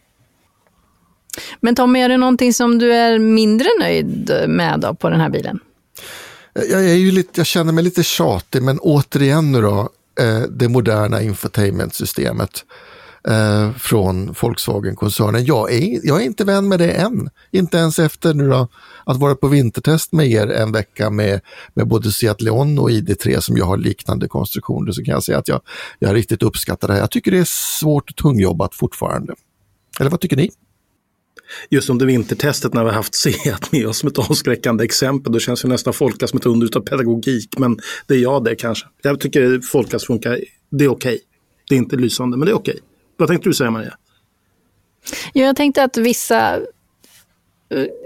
Men 1.61 1.74
Tommy, 1.74 2.01
är 2.01 2.09
det 2.09 2.16
någonting 2.16 2.55
som 2.55 2.78
du 2.78 2.95
är 2.95 3.18
mindre 3.18 3.68
nöjd 3.80 4.32
med 4.49 4.80
då, 4.80 4.95
på 4.95 5.11
den 5.11 5.20
här 5.20 5.30
bilen? 5.30 5.61
Jag, 6.53 6.84
är 6.91 6.95
ju 6.95 7.11
lite, 7.11 7.41
jag 7.41 7.47
känner 7.47 7.72
mig 7.72 7.84
lite 7.84 8.03
tjatig, 8.03 8.62
men 8.62 8.78
återigen 8.78 9.53
nu 9.53 9.61
då, 9.61 9.88
eh, 10.20 10.41
det 10.41 10.68
moderna 10.68 11.22
infotainmentsystemet 11.22 12.64
eh, 13.29 13.73
från 13.73 14.35
Volkswagen-koncernen. 14.41 15.45
Jag 15.45 15.73
är, 15.73 16.07
jag 16.07 16.21
är 16.21 16.25
inte 16.25 16.45
vän 16.45 16.68
med 16.68 16.79
det 16.79 16.91
än. 16.91 17.31
Inte 17.51 17.77
ens 17.77 17.99
efter 17.99 18.35
nu 18.35 18.49
då, 18.49 18.68
att 19.05 19.16
vara 19.16 19.35
på 19.35 19.49
vintertest 19.49 20.12
med 20.12 20.31
er 20.31 20.47
en 20.47 20.73
vecka 20.73 21.11
med, 21.11 21.41
med 21.75 21.89
både 21.89 22.12
Seat 22.12 22.43
Leon 22.43 22.79
och 22.79 22.91
ID3 22.91 23.41
som 23.41 23.57
jag 23.57 23.64
har 23.64 23.77
liknande 23.77 24.29
konstruktioner 24.29 24.93
så 24.93 25.05
kan 25.05 25.12
jag 25.12 25.23
säga 25.23 25.39
att 25.39 25.49
jag, 25.49 25.61
jag 25.99 26.14
riktigt 26.14 26.43
uppskattar 26.43 26.89
det 26.89 26.95
här. 26.95 27.01
Jag 27.01 27.11
tycker 27.11 27.31
det 27.31 27.39
är 27.39 27.79
svårt 27.81 28.11
och 28.11 28.16
tungjobbat 28.16 28.75
fortfarande. 28.75 29.35
Eller 30.01 30.11
vad 30.11 30.21
tycker 30.21 30.37
ni? 30.37 30.51
Just 31.71 31.91
under 31.91 32.07
vintertestet 32.07 32.75
när 32.75 32.85
vi 32.85 32.89
har 32.89 32.97
haft 32.97 33.14
Seat 33.14 33.73
med 33.73 33.87
oss 33.87 33.99
som 33.99 34.09
ett 34.09 34.18
avskräckande 34.18 34.85
exempel, 34.85 35.33
då 35.33 35.39
känns 35.39 35.64
ju 35.64 35.68
nästan 35.68 35.93
Folkas 35.93 36.31
som 36.31 36.39
ett 36.39 36.47
under 36.47 36.77
av 36.77 36.81
pedagogik, 36.81 37.59
men 37.59 37.79
det 38.07 38.14
är 38.14 38.18
jag 38.18 38.45
det 38.45 38.55
kanske. 38.55 38.87
Jag 39.03 39.21
tycker 39.21 39.61
Folkas 39.61 40.05
funkar, 40.05 40.39
det 40.71 40.85
är 40.85 40.89
okej. 40.89 41.14
Okay. 41.14 41.18
Det 41.68 41.75
är 41.75 41.79
inte 41.79 41.97
lysande, 41.97 42.37
men 42.37 42.47
det 42.47 42.53
är 42.53 42.57
okej. 42.57 42.75
Okay. 42.75 42.85
Vad 43.21 43.29
tänkte 43.29 43.49
du 43.49 43.55
säga 43.55 43.71
Maria? 43.71 43.95
Ja, 45.33 45.45
jag 45.45 45.57
tänkte 45.57 45.85
att 45.85 45.97
vissa 45.97 46.61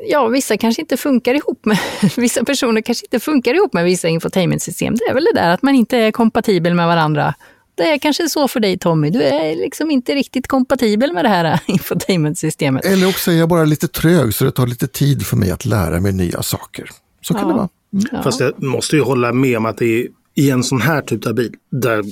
ja, 0.06 0.28
vissa 0.28 0.56
kanske 0.56 0.82
inte 0.82 0.96
funkar 0.96 1.34
ihop 1.34 1.64
med, 1.64 1.78
vissa 2.16 2.44
personer 2.44 2.80
kanske 2.80 3.06
inte 3.06 3.20
funkar 3.20 3.54
ihop 3.54 3.72
med 3.72 3.84
vissa 3.84 4.08
infotainmentsystem. 4.08 4.94
Det 4.94 5.04
är 5.04 5.14
väl 5.14 5.24
det 5.24 5.40
där 5.40 5.50
att 5.50 5.62
man 5.62 5.74
inte 5.74 5.98
är 5.98 6.10
kompatibel 6.10 6.74
med 6.74 6.86
varandra. 6.86 7.34
Det 7.74 7.82
är 7.82 7.98
kanske 7.98 8.28
så 8.28 8.48
för 8.48 8.60
dig 8.60 8.78
Tommy, 8.78 9.10
du 9.10 9.22
är 9.22 9.56
liksom 9.56 9.90
inte 9.90 10.14
riktigt 10.14 10.48
kompatibel 10.48 11.12
med 11.12 11.24
det 11.24 11.28
här 11.28 11.60
infotainmentsystemet. 11.66 12.84
Eller 12.84 13.08
också 13.08 13.30
är 13.30 13.34
jag 13.34 13.48
bara 13.48 13.64
lite 13.64 13.88
trög 13.88 14.34
så 14.34 14.44
det 14.44 14.52
tar 14.52 14.66
lite 14.66 14.86
tid 14.86 15.26
för 15.26 15.36
mig 15.36 15.50
att 15.50 15.64
lära 15.64 16.00
mig 16.00 16.12
nya 16.12 16.42
saker. 16.42 16.90
Så 17.20 17.34
kan 17.34 17.42
ja. 17.42 17.48
det 17.48 17.54
vara. 17.54 17.68
Mm. 17.92 18.06
Ja. 18.12 18.22
Fast 18.22 18.40
jag 18.40 18.62
måste 18.62 18.96
ju 18.96 19.02
hålla 19.02 19.32
med 19.32 19.56
om 19.56 19.66
att 19.66 19.78
det 19.78 20.00
är 20.00 20.06
i 20.34 20.50
en 20.50 20.62
sån 20.62 20.80
här 20.80 21.02
typ 21.02 21.26
av 21.26 21.34
bil, 21.34 21.54
där, 21.70 22.04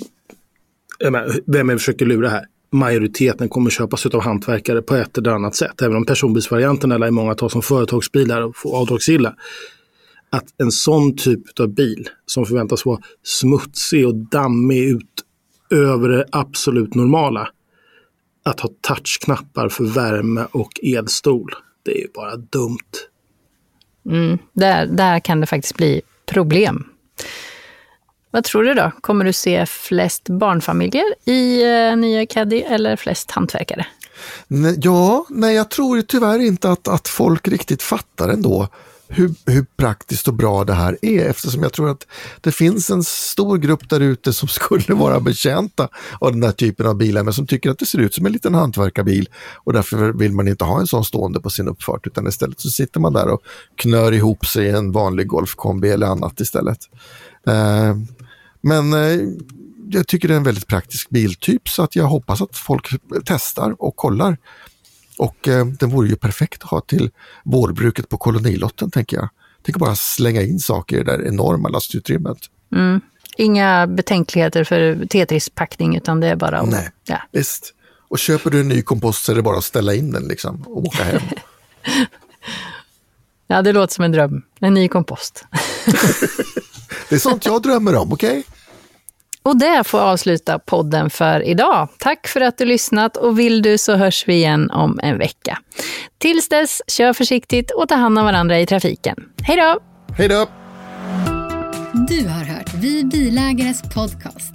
vem 1.46 1.70
är 1.70 1.76
försöker 1.76 2.06
lura 2.06 2.28
här? 2.28 2.46
Majoriteten 2.72 3.48
kommer 3.48 3.70
köpas 3.70 4.06
av 4.06 4.20
hantverkare 4.20 4.82
på 4.82 4.94
ett 4.94 5.18
eller 5.18 5.30
annat 5.30 5.54
sätt. 5.54 5.82
Även 5.82 5.96
om 5.96 6.06
personbilsvarianterna 6.06 6.98
lär 6.98 7.10
många 7.10 7.34
tar 7.34 7.48
som 7.48 7.62
företagsbilar 7.62 8.42
och 8.42 8.56
får 8.56 8.76
avdragsgilla. 8.76 9.34
Att 10.30 10.44
en 10.58 10.72
sån 10.72 11.16
typ 11.16 11.60
av 11.60 11.68
bil 11.68 12.08
som 12.26 12.46
förväntas 12.46 12.86
vara 12.86 13.00
smutsig 13.22 14.06
och 14.06 14.14
dammig 14.14 14.78
ut 14.78 15.24
över 15.70 16.08
det 16.08 16.26
absolut 16.32 16.94
normala. 16.94 17.48
Att 18.44 18.60
ha 18.60 18.70
touchknappar 18.80 19.68
för 19.68 19.84
värme 19.84 20.46
och 20.52 20.72
elstol. 20.82 21.54
Det 21.82 21.92
är 21.92 22.00
ju 22.00 22.08
bara 22.14 22.36
dumt. 22.36 22.92
Mm, 24.10 24.38
där, 24.52 24.86
där 24.86 25.20
kan 25.20 25.40
det 25.40 25.46
faktiskt 25.46 25.76
bli 25.76 26.02
problem. 26.26 26.84
Vad 28.32 28.44
tror 28.44 28.64
du 28.64 28.74
då? 28.74 28.92
Kommer 29.00 29.24
du 29.24 29.32
se 29.32 29.66
flest 29.66 30.28
barnfamiljer 30.28 31.04
i 31.24 31.62
eh, 31.62 31.96
nya 31.96 32.26
Caddy 32.26 32.60
eller 32.60 32.96
flest 32.96 33.30
hantverkare? 33.30 33.86
Ja, 34.76 35.26
nej 35.30 35.54
jag 35.54 35.70
tror 35.70 36.02
tyvärr 36.02 36.38
inte 36.38 36.70
att, 36.70 36.88
att 36.88 37.08
folk 37.08 37.48
riktigt 37.48 37.82
fattar 37.82 38.28
ändå 38.28 38.68
hur, 39.08 39.34
hur 39.46 39.66
praktiskt 39.76 40.28
och 40.28 40.34
bra 40.34 40.64
det 40.64 40.72
här 40.72 40.98
är 41.02 41.28
eftersom 41.28 41.62
jag 41.62 41.72
tror 41.72 41.90
att 41.90 42.06
det 42.40 42.52
finns 42.52 42.90
en 42.90 43.04
stor 43.04 43.58
grupp 43.58 43.88
där 43.88 44.00
ute 44.00 44.32
som 44.32 44.48
skulle 44.48 44.94
vara 44.94 45.20
betjänta 45.20 45.88
av 46.18 46.32
den 46.32 46.42
här 46.42 46.52
typen 46.52 46.86
av 46.86 46.96
bilar 46.96 47.22
men 47.22 47.32
som 47.32 47.46
tycker 47.46 47.70
att 47.70 47.78
det 47.78 47.86
ser 47.86 47.98
ut 47.98 48.14
som 48.14 48.26
en 48.26 48.32
liten 48.32 48.54
hantverkarbil 48.54 49.28
och 49.54 49.72
därför 49.72 50.12
vill 50.12 50.32
man 50.32 50.48
inte 50.48 50.64
ha 50.64 50.80
en 50.80 50.86
sån 50.86 51.04
stående 51.04 51.40
på 51.40 51.50
sin 51.50 51.68
uppfart 51.68 52.06
utan 52.06 52.26
istället 52.26 52.60
så 52.60 52.70
sitter 52.70 53.00
man 53.00 53.12
där 53.12 53.28
och 53.28 53.42
knör 53.76 54.12
ihop 54.12 54.46
sig 54.46 54.66
i 54.66 54.70
en 54.70 54.92
vanlig 54.92 55.26
golfkombi 55.26 55.88
eller 55.88 56.06
annat 56.06 56.40
istället. 56.40 56.78
Uh, 57.48 57.96
men 58.62 58.92
eh, 58.92 59.20
jag 59.90 60.06
tycker 60.06 60.28
det 60.28 60.34
är 60.34 60.38
en 60.38 60.42
väldigt 60.42 60.66
praktisk 60.66 61.10
biltyp 61.10 61.68
så 61.68 61.82
att 61.82 61.96
jag 61.96 62.04
hoppas 62.04 62.42
att 62.42 62.56
folk 62.56 62.90
testar 63.24 63.74
och 63.78 63.96
kollar. 63.96 64.36
Och 65.18 65.48
eh, 65.48 65.66
den 65.66 65.90
vore 65.90 66.08
ju 66.08 66.16
perfekt 66.16 66.62
att 66.62 66.70
ha 66.70 66.80
till 66.80 67.10
vårbruket 67.44 68.08
på 68.08 68.16
kolonilotten 68.16 68.90
tänker 68.90 69.16
jag. 69.16 69.28
Tänk 69.62 69.78
bara 69.78 69.96
slänga 69.96 70.42
in 70.42 70.58
saker 70.58 70.96
i 70.96 71.04
det 71.04 71.16
där 71.16 71.26
enorma 71.26 71.68
lastutrymmet. 71.68 72.38
Mm. 72.72 73.00
Inga 73.36 73.86
betänkligheter 73.86 74.64
för 74.64 75.06
Tetris-packning 75.06 75.96
utan 75.96 76.20
det 76.20 76.26
är 76.26 76.36
bara 76.36 76.58
att... 76.58 76.68
Nej, 76.68 76.90
ja. 77.04 77.18
visst. 77.30 77.74
Och 78.08 78.18
köper 78.18 78.50
du 78.50 78.60
en 78.60 78.68
ny 78.68 78.82
kompost 78.82 79.24
så 79.24 79.32
är 79.32 79.36
det 79.36 79.42
bara 79.42 79.58
att 79.58 79.64
ställa 79.64 79.94
in 79.94 80.10
den 80.10 80.22
liksom 80.22 80.62
och 80.62 80.84
åka 80.84 81.04
hem. 81.04 81.22
ja, 83.46 83.62
det 83.62 83.72
låter 83.72 83.94
som 83.94 84.04
en 84.04 84.12
dröm. 84.12 84.42
En 84.60 84.74
ny 84.74 84.88
kompost. 84.88 85.44
det 87.08 87.14
är 87.14 87.18
sånt 87.18 87.46
jag 87.46 87.62
drömmer 87.62 87.96
om, 87.96 88.12
okej? 88.12 88.30
Okay? 88.30 88.42
Och 89.42 89.58
det 89.58 89.84
får 89.84 90.00
avsluta 90.00 90.58
podden 90.58 91.10
för 91.10 91.48
idag. 91.48 91.88
Tack 91.98 92.28
för 92.28 92.40
att 92.40 92.58
du 92.58 92.64
lyssnat 92.64 93.16
och 93.16 93.38
vill 93.38 93.62
du 93.62 93.78
så 93.78 93.96
hörs 93.96 94.28
vi 94.28 94.34
igen 94.34 94.70
om 94.70 95.00
en 95.02 95.18
vecka. 95.18 95.58
Tills 96.18 96.48
dess, 96.48 96.82
kör 96.86 97.12
försiktigt 97.12 97.70
och 97.70 97.88
ta 97.88 97.94
hand 97.94 98.18
om 98.18 98.24
varandra 98.24 98.60
i 98.60 98.66
trafiken. 98.66 99.16
Hej 99.42 99.56
då! 99.56 99.78
Hej 100.16 100.28
då! 100.28 100.46
Du 102.08 102.28
har 102.28 102.44
hört 102.44 102.74
Vi 102.74 103.04
Bilägares 103.04 103.82
podcast. 103.94 104.54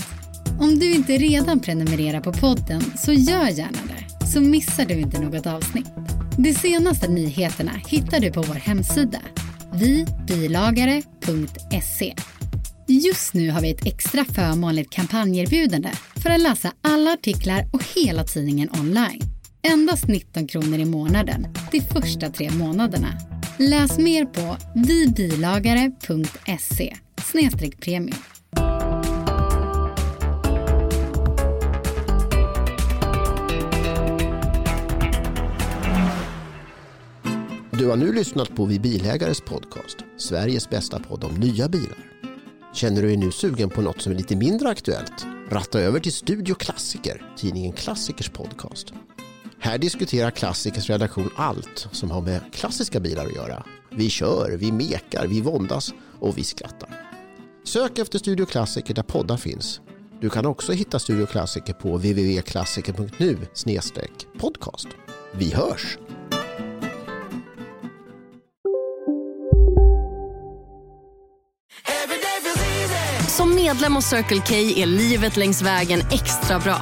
Om 0.59 0.79
du 0.79 0.91
inte 0.91 1.13
redan 1.13 1.59
prenumererar 1.59 2.21
på 2.21 2.33
podden 2.33 2.81
så 2.97 3.13
gör 3.13 3.47
gärna 3.47 3.79
det, 3.87 4.25
så 4.25 4.41
missar 4.41 4.85
du 4.85 4.93
inte 4.93 5.21
något 5.21 5.47
avsnitt. 5.47 5.91
De 6.37 6.53
senaste 6.53 7.07
nyheterna 7.07 7.71
hittar 7.87 8.19
du 8.19 8.31
på 8.31 8.41
vår 8.41 8.55
hemsida, 8.55 9.19
vibilagare.se. 9.73 12.13
Just 12.89 13.33
nu 13.33 13.51
har 13.51 13.61
vi 13.61 13.71
ett 13.71 13.85
extra 13.85 14.25
förmånligt 14.25 14.89
kampanjerbjudande 14.89 15.89
för 16.23 16.29
att 16.29 16.41
läsa 16.41 16.73
alla 16.81 17.11
artiklar 17.11 17.69
och 17.73 17.83
hela 17.95 18.23
tidningen 18.23 18.69
online. 18.79 19.21
Endast 19.61 20.07
19 20.07 20.47
kronor 20.47 20.79
i 20.79 20.85
månaden 20.85 21.47
de 21.71 21.81
första 21.81 22.29
tre 22.29 22.51
månaderna. 22.51 23.07
Läs 23.57 23.97
mer 23.97 24.25
på 24.25 24.57
vibilagare.se 24.75 26.97
premium. 27.79 28.17
Du 37.71 37.87
har 37.87 37.95
nu 37.95 38.13
lyssnat 38.13 38.55
på 38.55 38.65
Vi 38.65 38.79
Bilägares 38.79 39.41
podcast, 39.41 39.97
Sveriges 40.17 40.69
bästa 40.69 40.99
podd 40.99 41.23
om 41.23 41.35
nya 41.35 41.69
bilar. 41.69 42.06
Känner 42.77 43.01
du 43.01 43.07
dig 43.07 43.17
nu 43.17 43.31
sugen 43.31 43.69
på 43.69 43.81
något 43.81 44.01
som 44.01 44.11
är 44.11 44.17
lite 44.17 44.35
mindre 44.35 44.69
aktuellt? 44.69 45.25
Ratta 45.49 45.79
över 45.79 45.99
till 45.99 46.13
Studio 46.13 46.55
Klassiker, 46.55 47.31
tidningen 47.37 47.73
Klassikers 47.73 48.29
podcast. 48.29 48.93
Här 49.59 49.77
diskuterar 49.77 50.31
Klassikers 50.31 50.89
redaktion 50.89 51.29
allt 51.35 51.87
som 51.91 52.11
har 52.11 52.21
med 52.21 52.41
klassiska 52.53 52.99
bilar 52.99 53.25
att 53.25 53.35
göra. 53.35 53.63
Vi 53.91 54.09
kör, 54.09 54.57
vi 54.57 54.71
mekar, 54.71 55.27
vi 55.27 55.41
våndas 55.41 55.93
och 56.19 56.37
vi 56.37 56.43
skrattar. 56.43 56.89
Sök 57.63 57.99
efter 57.99 58.19
Studio 58.19 58.45
Klassiker 58.45 58.93
där 58.93 59.03
poddar 59.03 59.37
finns. 59.37 59.81
Du 60.21 60.29
kan 60.29 60.45
också 60.45 60.71
hitta 60.71 60.99
Studio 60.99 61.25
Klassiker 61.25 61.73
på 61.73 61.97
www.klassiker.nu 61.97 63.37
podcast. 64.39 64.87
Vi 65.33 65.53
hörs! 65.53 65.97
Som 73.37 73.55
medlem 73.55 73.95
hos 73.95 74.05
Circle 74.05 74.41
K 74.47 74.55
är 74.55 74.85
livet 74.85 75.37
längs 75.37 75.61
vägen 75.61 75.99
extra 76.11 76.59
bra. 76.59 76.77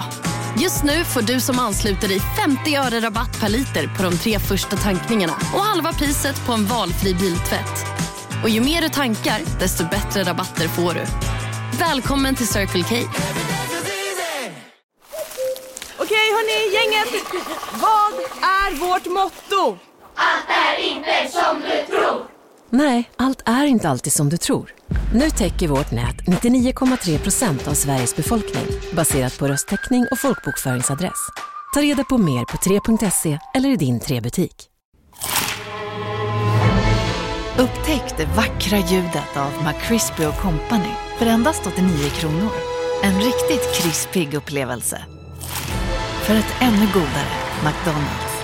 Just 0.59 0.83
nu 0.83 1.03
får 1.03 1.21
du 1.21 1.39
som 1.39 1.59
ansluter 1.59 2.07
dig 2.07 2.19
50 2.19 2.75
öre 2.75 2.99
rabatt 2.99 3.39
per 3.41 3.49
liter 3.49 3.87
på 3.97 4.03
de 4.03 4.17
tre 4.17 4.39
första 4.39 4.75
tankningarna 4.75 5.33
och 5.33 5.59
halva 5.59 5.93
priset 5.93 6.45
på 6.45 6.53
en 6.53 6.65
valfri 6.65 7.13
biltvätt. 7.13 7.85
Och 8.43 8.49
ju 8.49 8.61
mer 8.61 8.81
du 8.81 8.89
tankar, 8.89 9.41
desto 9.59 9.83
bättre 9.83 10.23
rabatter 10.23 10.67
får 10.67 10.93
du. 10.93 11.05
Välkommen 11.79 12.35
till 12.35 12.47
Circle 12.47 12.83
K. 12.83 12.95
Okej 15.97 16.27
hörni, 16.35 16.73
gänget. 16.75 17.23
Vad 17.73 18.13
är 18.41 18.75
vårt 18.75 19.05
motto? 19.05 19.77
Allt 20.15 20.49
är 20.49 20.83
inte 20.83 21.31
som 21.31 21.61
du 21.61 21.95
tror. 21.95 22.34
Nej, 22.77 23.09
allt 23.15 23.41
är 23.45 23.65
inte 23.65 23.89
alltid 23.89 24.13
som 24.13 24.29
du 24.29 24.37
tror. 24.37 24.73
Nu 25.13 25.29
täcker 25.29 25.67
vårt 25.67 25.91
nät 25.91 26.15
99,3 26.15 27.17
procent 27.17 27.67
av 27.67 27.73
Sveriges 27.73 28.15
befolkning 28.15 28.65
baserat 28.95 29.39
på 29.39 29.47
röstteckning 29.47 30.05
och 30.11 30.19
folkbokföringsadress. 30.19 31.29
Ta 31.73 31.81
reda 31.81 32.03
på 32.03 32.17
mer 32.17 32.45
på 32.45 32.57
3.se 32.57 33.39
eller 33.55 33.69
i 33.69 33.75
din 33.75 33.99
3-butik. 33.99 34.55
Upptäck 37.57 38.17
det 38.17 38.25
vackra 38.25 38.77
ljudet 38.77 39.37
av 39.37 39.51
McCrispy 39.63 40.23
Company 40.41 40.93
för 41.17 41.25
endast 41.25 41.67
89 41.67 42.09
kronor. 42.09 42.51
En 43.03 43.15
riktigt 43.15 43.73
krispig 43.75 44.33
upplevelse. 44.33 45.05
För 46.23 46.35
ett 46.35 46.55
ännu 46.61 46.87
godare 46.93 47.35
McDonalds. 47.63 48.34